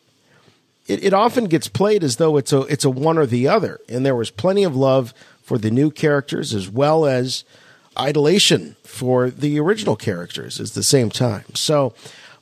[0.86, 3.80] it, it often gets played as though it's a it's a one or the other,
[3.88, 5.14] and there was plenty of love
[5.44, 7.44] for the new characters as well as
[7.96, 11.44] idolation for the original characters at the same time.
[11.54, 11.94] So,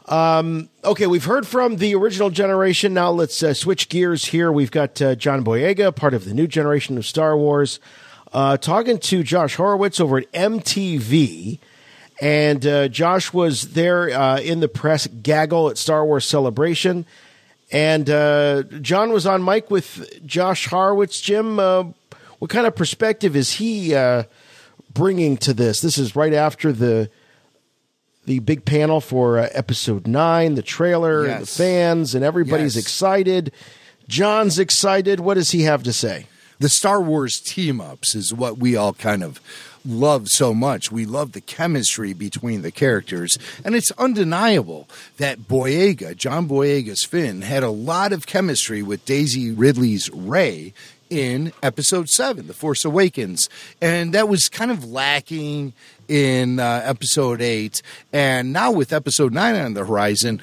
[0.06, 2.94] um, okay, we've heard from the original generation.
[2.94, 4.50] Now let's uh, switch gears here.
[4.50, 7.80] We've got uh, John Boyega, part of the new generation of Star Wars,
[8.32, 11.58] uh, talking to Josh Horowitz over at MTV.
[12.20, 17.04] And uh, Josh was there uh, in the press gaggle at Star Wars Celebration.
[17.72, 21.20] And uh, John was on mic with Josh Horowitz.
[21.20, 21.58] Jim,
[22.42, 24.24] what kind of perspective is he uh,
[24.92, 25.80] bringing to this?
[25.80, 27.08] This is right after the
[28.24, 32.82] the big panel for uh, episode nine, the trailer, and the fans, and everybody's Yes.
[32.84, 33.52] excited.
[34.08, 35.20] John's excited.
[35.20, 36.26] What does he have to say?
[36.58, 39.40] the Star Wars team ups is what we all kind of
[39.84, 40.90] love so much.
[40.90, 44.88] We love the chemistry between the characters, and it's undeniable
[45.18, 50.74] that Boyega, John Boyega's Finn, had a lot of chemistry with Daisy Ridley's Rey
[51.12, 53.50] in episode 7 the force awakens
[53.82, 55.74] and that was kind of lacking
[56.08, 57.82] in uh, episode 8
[58.12, 60.40] and now with episode 9 on the horizon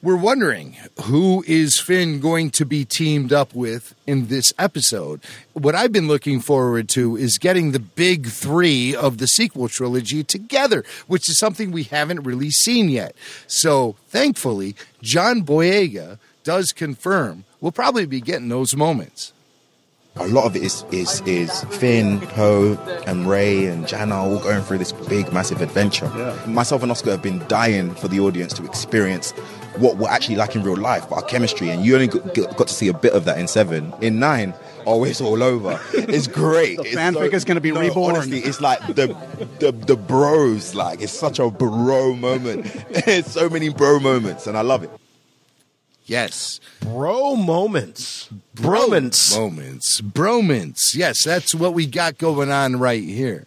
[0.00, 0.76] we're wondering
[1.06, 5.20] who is Finn going to be teamed up with in this episode.
[5.54, 10.22] What I've been looking forward to is getting the big three of the sequel trilogy
[10.22, 13.16] together, which is something we haven't really seen yet.
[13.48, 19.32] So thankfully, John Boyega does confirm we'll probably be getting those moments.
[20.20, 22.76] A lot of it is is is Finn, Poe,
[23.06, 26.08] and Rey and Jannah all going through this big, massive adventure.
[26.46, 29.32] Myself and Oscar have been dying for the audience to experience
[29.78, 32.74] what we're actually like in real life, our chemistry, and you only got, got to
[32.74, 33.92] see a bit of that in seven.
[34.00, 34.54] In nine,
[34.86, 35.78] oh, it's all over.
[35.92, 36.78] It's great.
[36.78, 38.16] The It's fanfic is gonna be no, reborn.
[38.16, 39.14] Honestly, it's like the,
[39.60, 40.74] the the bros.
[40.74, 42.66] Like it's such a bro moment.
[42.90, 44.90] It's so many bro moments, and I love it.
[46.08, 46.58] Yes.
[46.80, 48.30] Bro moments.
[48.56, 49.36] Bromance.
[49.38, 50.00] Moments.
[50.00, 50.94] Bromance.
[50.96, 53.46] Yes, that's what we got going on right here.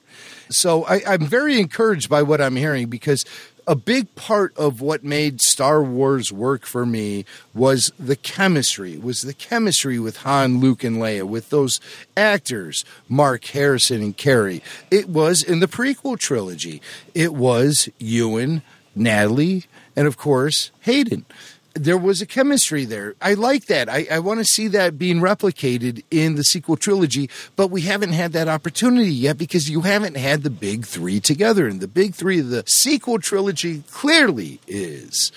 [0.50, 3.26] So I, I'm very encouraged by what I'm hearing because
[3.68, 9.22] a big part of what made Star Wars work for me was the chemistry, was
[9.22, 11.80] the chemistry with Han, Luke, and Leia, with those
[12.16, 14.62] actors, Mark Harrison and Carrie.
[14.92, 16.82] It was in the prequel trilogy.
[17.16, 18.62] It was Ewan,
[18.96, 19.66] Natalie,
[19.96, 21.26] and of course, Hayden.
[21.74, 23.16] There was a chemistry there.
[23.22, 23.88] I like that.
[23.88, 28.12] I, I want to see that being replicated in the sequel trilogy, but we haven't
[28.12, 31.68] had that opportunity yet because you haven't had the big three together.
[31.68, 35.32] And the big three of the sequel trilogy clearly is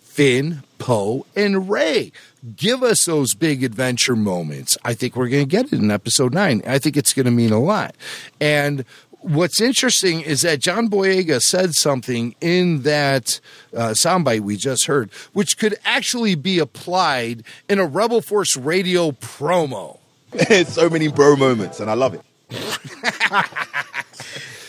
[0.00, 2.10] Finn, Poe, and Rey.
[2.56, 4.76] Give us those big adventure moments.
[4.84, 6.60] I think we're going to get it in episode nine.
[6.66, 7.94] I think it's going to mean a lot.
[8.40, 8.84] And
[9.20, 13.40] what's interesting is that John Boyega said something in that
[13.74, 19.10] uh, soundbite we just heard, which could actually be applied in a Rebel Force radio
[19.12, 19.98] promo.
[20.32, 22.22] It's so many bro moments, and I love it.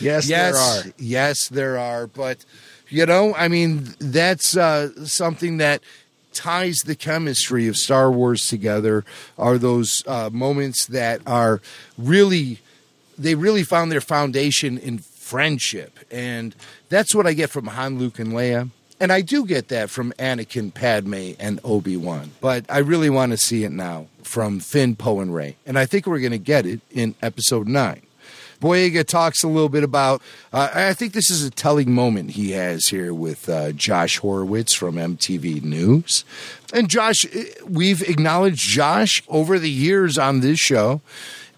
[0.00, 0.82] yes, there are.
[0.98, 2.06] Yes, there are.
[2.06, 2.44] But
[2.88, 5.82] you know, I mean, that's uh, something that
[6.32, 9.04] ties the chemistry of Star Wars together.
[9.38, 11.60] Are those uh, moments that are
[11.98, 12.60] really
[13.20, 16.54] they really found their foundation in friendship, and
[16.88, 18.70] that's what I get from Han, Luke, and Leia.
[18.98, 22.32] And I do get that from Anakin, Padme, and Obi Wan.
[22.40, 25.56] But I really want to see it now from Finn, Poe, and Rey.
[25.64, 28.02] And I think we're going to get it in Episode Nine.
[28.60, 30.20] Boyega talks a little bit about.
[30.52, 34.74] Uh, I think this is a telling moment he has here with uh, Josh Horowitz
[34.74, 36.26] from MTV News.
[36.74, 41.00] And Josh, eh, we've acknowledged Josh over the years on this show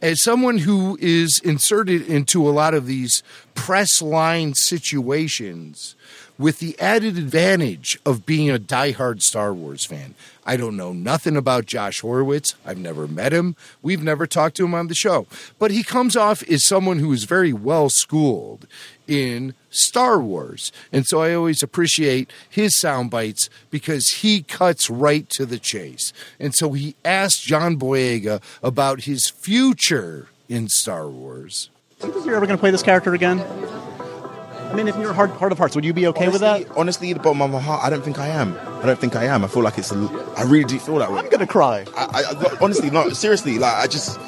[0.02, 3.22] as someone who is inserted into a lot of these
[3.54, 5.94] press line situations
[6.38, 10.14] with the added advantage of being a diehard Star Wars fan.
[10.44, 12.56] I don't know nothing about Josh Horowitz.
[12.66, 13.54] I've never met him.
[13.80, 15.26] We've never talked to him on the show.
[15.60, 18.66] But he comes off as someone who is very well schooled
[19.06, 20.70] in Star Wars.
[20.92, 26.12] And so I always appreciate his sound bites because he cuts right to the chase.
[26.38, 31.70] And so he asked John Boyega about his future in Star Wars.
[32.00, 33.40] Do you think you're ever going to play this character again?
[33.40, 36.66] I mean, if you're heart, heart of hearts, would you be okay with that?
[36.76, 38.56] Honestly, at the bottom of my heart, I don't think I am.
[38.82, 39.44] I don't think I am.
[39.44, 39.92] I feel like it's.
[39.92, 41.18] A, I really do feel that way.
[41.18, 41.84] I'm gonna cry.
[41.94, 43.58] I, I, I honestly, no, seriously.
[43.58, 44.18] Like I just,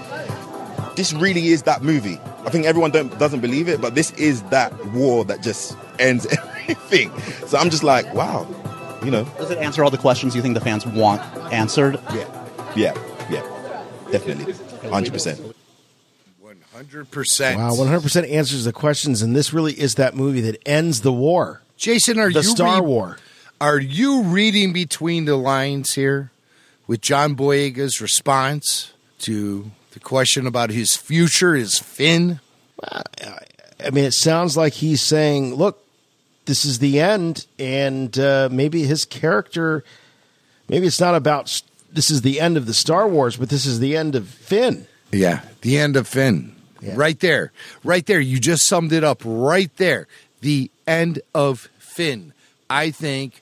[0.96, 2.18] this really is that movie.
[2.46, 6.26] I think everyone don't, doesn't believe it, but this is that war that just ends
[6.30, 7.10] everything.
[7.46, 8.46] So I'm just like, wow,
[9.04, 9.24] you know.
[9.38, 11.20] Does it answer all the questions you think the fans want
[11.52, 11.98] answered?
[12.14, 12.28] Yeah,
[12.76, 12.94] yeah,
[13.30, 14.54] yeah, definitely,
[14.88, 15.40] hundred percent.
[16.72, 17.58] Hundred percent.
[17.58, 21.62] Wow, 100% answers the questions, and this really is that movie that ends the war.
[21.76, 23.18] Jason, are the you Star read- War?
[23.60, 26.32] Are you reading between the lines here
[26.88, 32.40] with John Boyega's response to the question about his future, his Finn?
[32.82, 35.82] I mean, it sounds like he's saying, "Look,
[36.44, 39.84] this is the end," and uh, maybe his character,
[40.68, 41.62] maybe it's not about
[41.92, 44.86] this is the end of the Star Wars, but this is the end of Finn.
[45.12, 46.54] Yeah, the end of Finn.
[46.82, 47.50] Right there.
[47.82, 48.20] Right there.
[48.20, 50.06] You just summed it up right there.
[50.42, 52.34] The end of Finn.
[52.68, 53.40] I think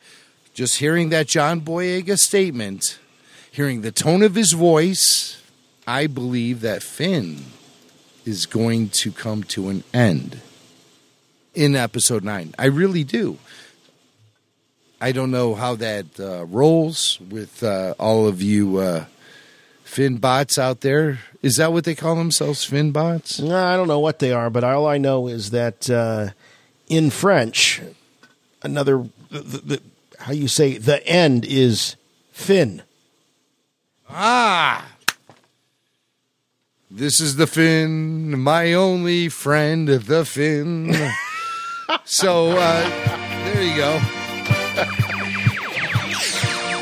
[0.55, 3.01] just hearing that John Boyega statement,
[3.51, 5.42] hearing the tone of his voice,
[5.87, 7.45] I believe that Finn
[8.25, 10.41] is going to come to an end
[11.55, 12.55] in episode 9.
[12.59, 13.39] I really do.
[15.01, 19.07] I don't know how that uh, rolls with uh, all of you uh,
[19.83, 21.19] Finn bots out there.
[21.43, 23.41] Is that what they call themselves, Finn bots?
[23.41, 26.29] No, I don't know what they are, but all I know is that uh,
[26.89, 27.83] in French,
[28.63, 29.83] another the, the,
[30.21, 31.97] how you say the end is
[32.31, 32.83] Finn.
[34.09, 34.92] Ah.
[36.95, 40.95] This is the Finn, my only friend, the Finn.
[42.05, 42.89] so uh,
[43.47, 43.99] there you go.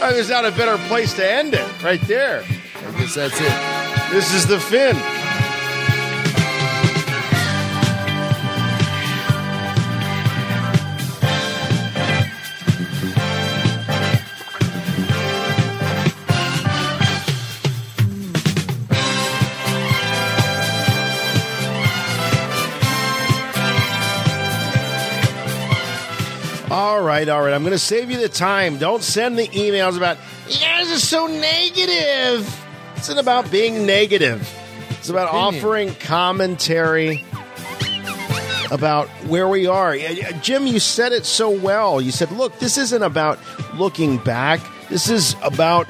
[0.02, 2.42] Oh, there's not a better place to end it, right there.
[2.42, 4.12] I guess that's it.
[4.12, 4.96] This is the Finn.
[27.00, 27.54] All right, all right.
[27.54, 28.76] I'm going to save you the time.
[28.76, 32.62] Don't send the emails about, you guys are so negative.
[32.94, 34.46] It's not about being negative,
[34.90, 35.54] it's about Opinion.
[35.54, 37.24] offering commentary
[38.70, 39.96] about where we are.
[40.42, 42.02] Jim, you said it so well.
[42.02, 43.38] You said, look, this isn't about
[43.76, 45.88] looking back, this is about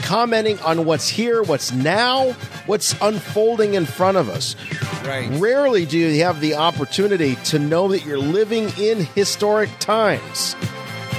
[0.00, 2.32] commenting on what's here, what's now,
[2.66, 4.56] what's unfolding in front of us.
[5.04, 5.28] Right.
[5.32, 10.56] Rarely do you have the opportunity to know that you're living in historic times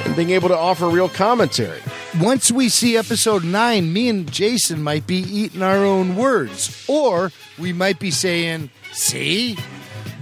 [0.06, 1.80] and being able to offer real commentary.
[2.20, 6.86] Once we see episode nine, me and Jason might be eating our own words.
[6.88, 9.58] Or we might be saying, see,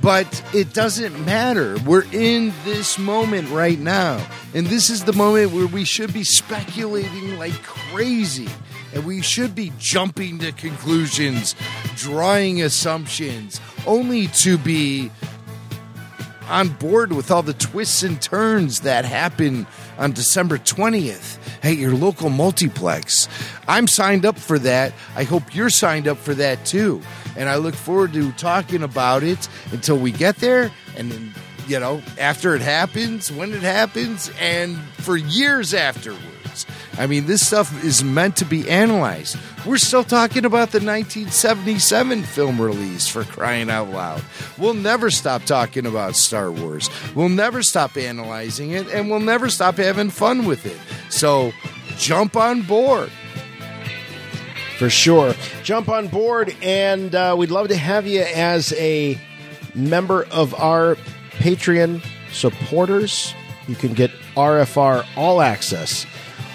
[0.01, 1.77] But it doesn't matter.
[1.85, 4.25] We're in this moment right now.
[4.53, 8.49] And this is the moment where we should be speculating like crazy.
[8.93, 11.55] And we should be jumping to conclusions,
[11.95, 15.11] drawing assumptions, only to be
[16.47, 21.93] on board with all the twists and turns that happen on December 20th at your
[21.93, 23.27] local multiplex.
[23.67, 24.93] I'm signed up for that.
[25.15, 27.01] I hope you're signed up for that too.
[27.35, 31.33] And I look forward to talking about it until we get there and then,
[31.67, 36.28] you know, after it happens, when it happens, and for years afterwards.
[36.99, 39.37] I mean, this stuff is meant to be analyzed.
[39.65, 44.21] We're still talking about the 1977 film release for crying out loud.
[44.57, 46.89] We'll never stop talking about Star Wars.
[47.15, 50.77] We'll never stop analyzing it, and we'll never stop having fun with it.
[51.09, 51.53] So
[51.97, 53.09] jump on board.
[54.77, 55.35] For sure.
[55.63, 59.17] Jump on board, and uh, we'd love to have you as a
[59.73, 60.95] member of our
[61.31, 63.33] Patreon supporters.
[63.69, 66.05] You can get RFR All Access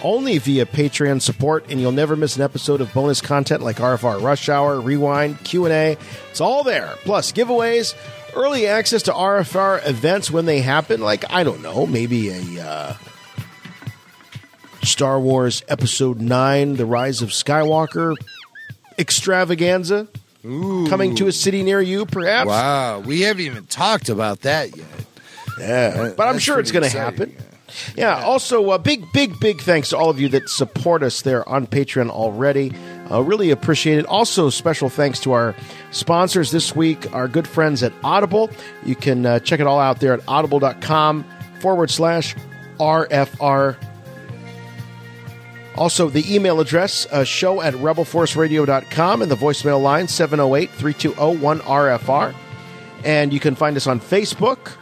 [0.05, 4.23] only via Patreon support, and you'll never miss an episode of bonus content like RFR
[4.23, 5.97] Rush Hour, Rewind, Q&A.
[6.31, 6.95] It's all there.
[7.05, 7.95] Plus, giveaways,
[8.37, 12.65] early access to RFR events when they happen, like, I don't know, maybe a...
[12.65, 12.97] Uh,
[14.83, 18.15] Star Wars Episode 9 The Rise of Skywalker
[18.99, 20.09] extravaganza
[20.43, 22.49] coming to a city near you, perhaps.
[22.49, 24.87] Wow, we haven't even talked about that yet.
[25.59, 27.35] Yeah, but I'm sure it's going to happen.
[27.97, 28.23] Yeah.
[28.25, 31.67] Also, uh, big, big, big thanks to all of you that support us there on
[31.67, 32.73] Patreon already.
[33.11, 34.07] Uh, really appreciate it.
[34.07, 35.55] Also, special thanks to our
[35.91, 38.51] sponsors this week, our good friends at Audible.
[38.85, 41.25] You can uh, check it all out there at audible.com
[41.61, 42.35] forward slash
[42.79, 43.77] RFR.
[45.77, 52.35] Also, the email address, uh, show at rebelforceradio.com and the voicemail line 708 320 1RFR.
[53.05, 54.73] And you can find us on Facebook.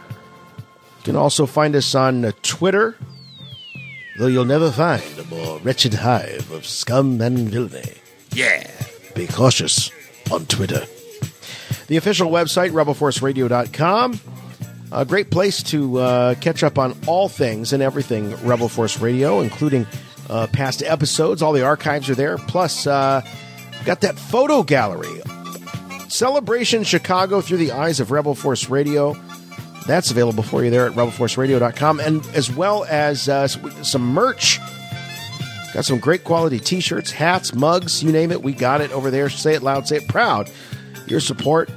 [1.03, 2.95] You can also find us on uh, Twitter,
[4.17, 7.91] though you'll never find a more wretched hive of scum and villainy.
[8.31, 8.71] Yeah.
[9.13, 9.91] Be cautious
[10.31, 10.85] on Twitter.
[11.87, 14.19] The official website, rebelforceradio.com.
[14.93, 19.41] A great place to uh, catch up on all things and everything Rebel Force Radio,
[19.41, 19.85] including
[20.29, 21.41] uh, past episodes.
[21.41, 22.37] All the archives are there.
[22.37, 23.21] Plus, uh,
[23.83, 25.21] got that photo gallery.
[26.07, 29.15] Celebration Chicago through the eyes of Rebel Force Radio.
[29.85, 34.59] That's available for you there at rebelforceradio.com, and as well as uh, some merch.
[35.73, 38.43] Got some great quality t shirts, hats, mugs, you name it.
[38.43, 39.29] We got it over there.
[39.29, 40.49] Say it loud, say it proud.
[41.07, 41.69] Your support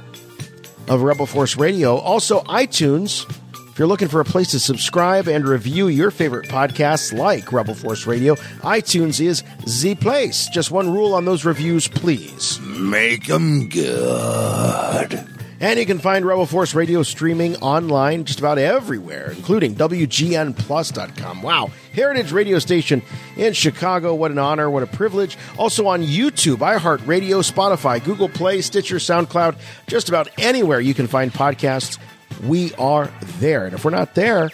[0.87, 1.97] of Rebel Force Radio.
[1.97, 3.29] Also, iTunes.
[3.77, 7.75] If you're looking for a place to subscribe and review your favorite podcasts like Rebel
[7.75, 9.43] Force Radio, iTunes is
[9.81, 10.47] the place.
[10.51, 12.59] Just one rule on those reviews, please.
[12.61, 15.36] Make them good.
[15.59, 21.41] And you can find Rebel Force Radio streaming online just about everywhere, including WGNPlus.com.
[21.41, 21.71] Wow.
[21.93, 23.01] Heritage radio station
[23.35, 24.13] in Chicago.
[24.13, 24.69] What an honor.
[24.69, 25.35] What a privilege.
[25.57, 31.33] Also on YouTube, iHeartRadio, Spotify, Google Play, Stitcher, SoundCloud, just about anywhere you can find
[31.33, 31.97] podcasts.
[32.43, 33.65] We are there.
[33.65, 34.51] And if we're not there,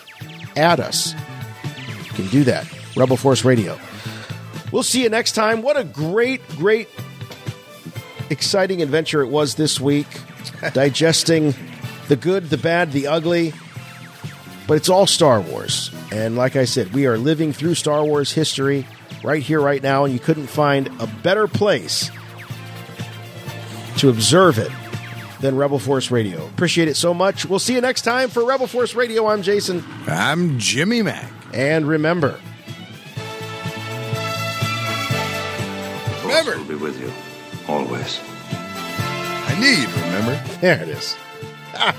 [0.55, 1.13] add us.
[2.05, 2.65] You can do that.
[2.95, 3.77] Rebel Force Radio.
[4.71, 5.63] We'll see you next time.
[5.63, 6.87] What a great, great,
[8.29, 10.07] exciting adventure it was this week.
[10.73, 11.53] Digesting
[12.07, 13.53] the good, the bad, the ugly.
[14.67, 15.91] But it's all Star Wars.
[16.11, 18.87] And like I said, we are living through Star Wars history
[19.23, 22.09] right here, right now, and you couldn't find a better place
[23.97, 24.71] to observe it
[25.41, 26.45] than Rebel Force Radio.
[26.47, 27.45] Appreciate it so much.
[27.45, 29.27] We'll see you next time for Rebel Force Radio.
[29.27, 29.83] I'm Jason.
[30.07, 31.29] I'm Jimmy Mac.
[31.53, 32.39] And remember,
[36.23, 36.57] Remember.
[36.57, 37.11] will be with you.
[37.67, 38.19] Always.
[39.55, 40.35] I you'd remember.
[40.61, 41.15] there it is.
[41.75, 41.95] Ah.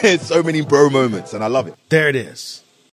[0.18, 1.74] so many bro moments, and I love it.
[1.88, 2.62] There it is.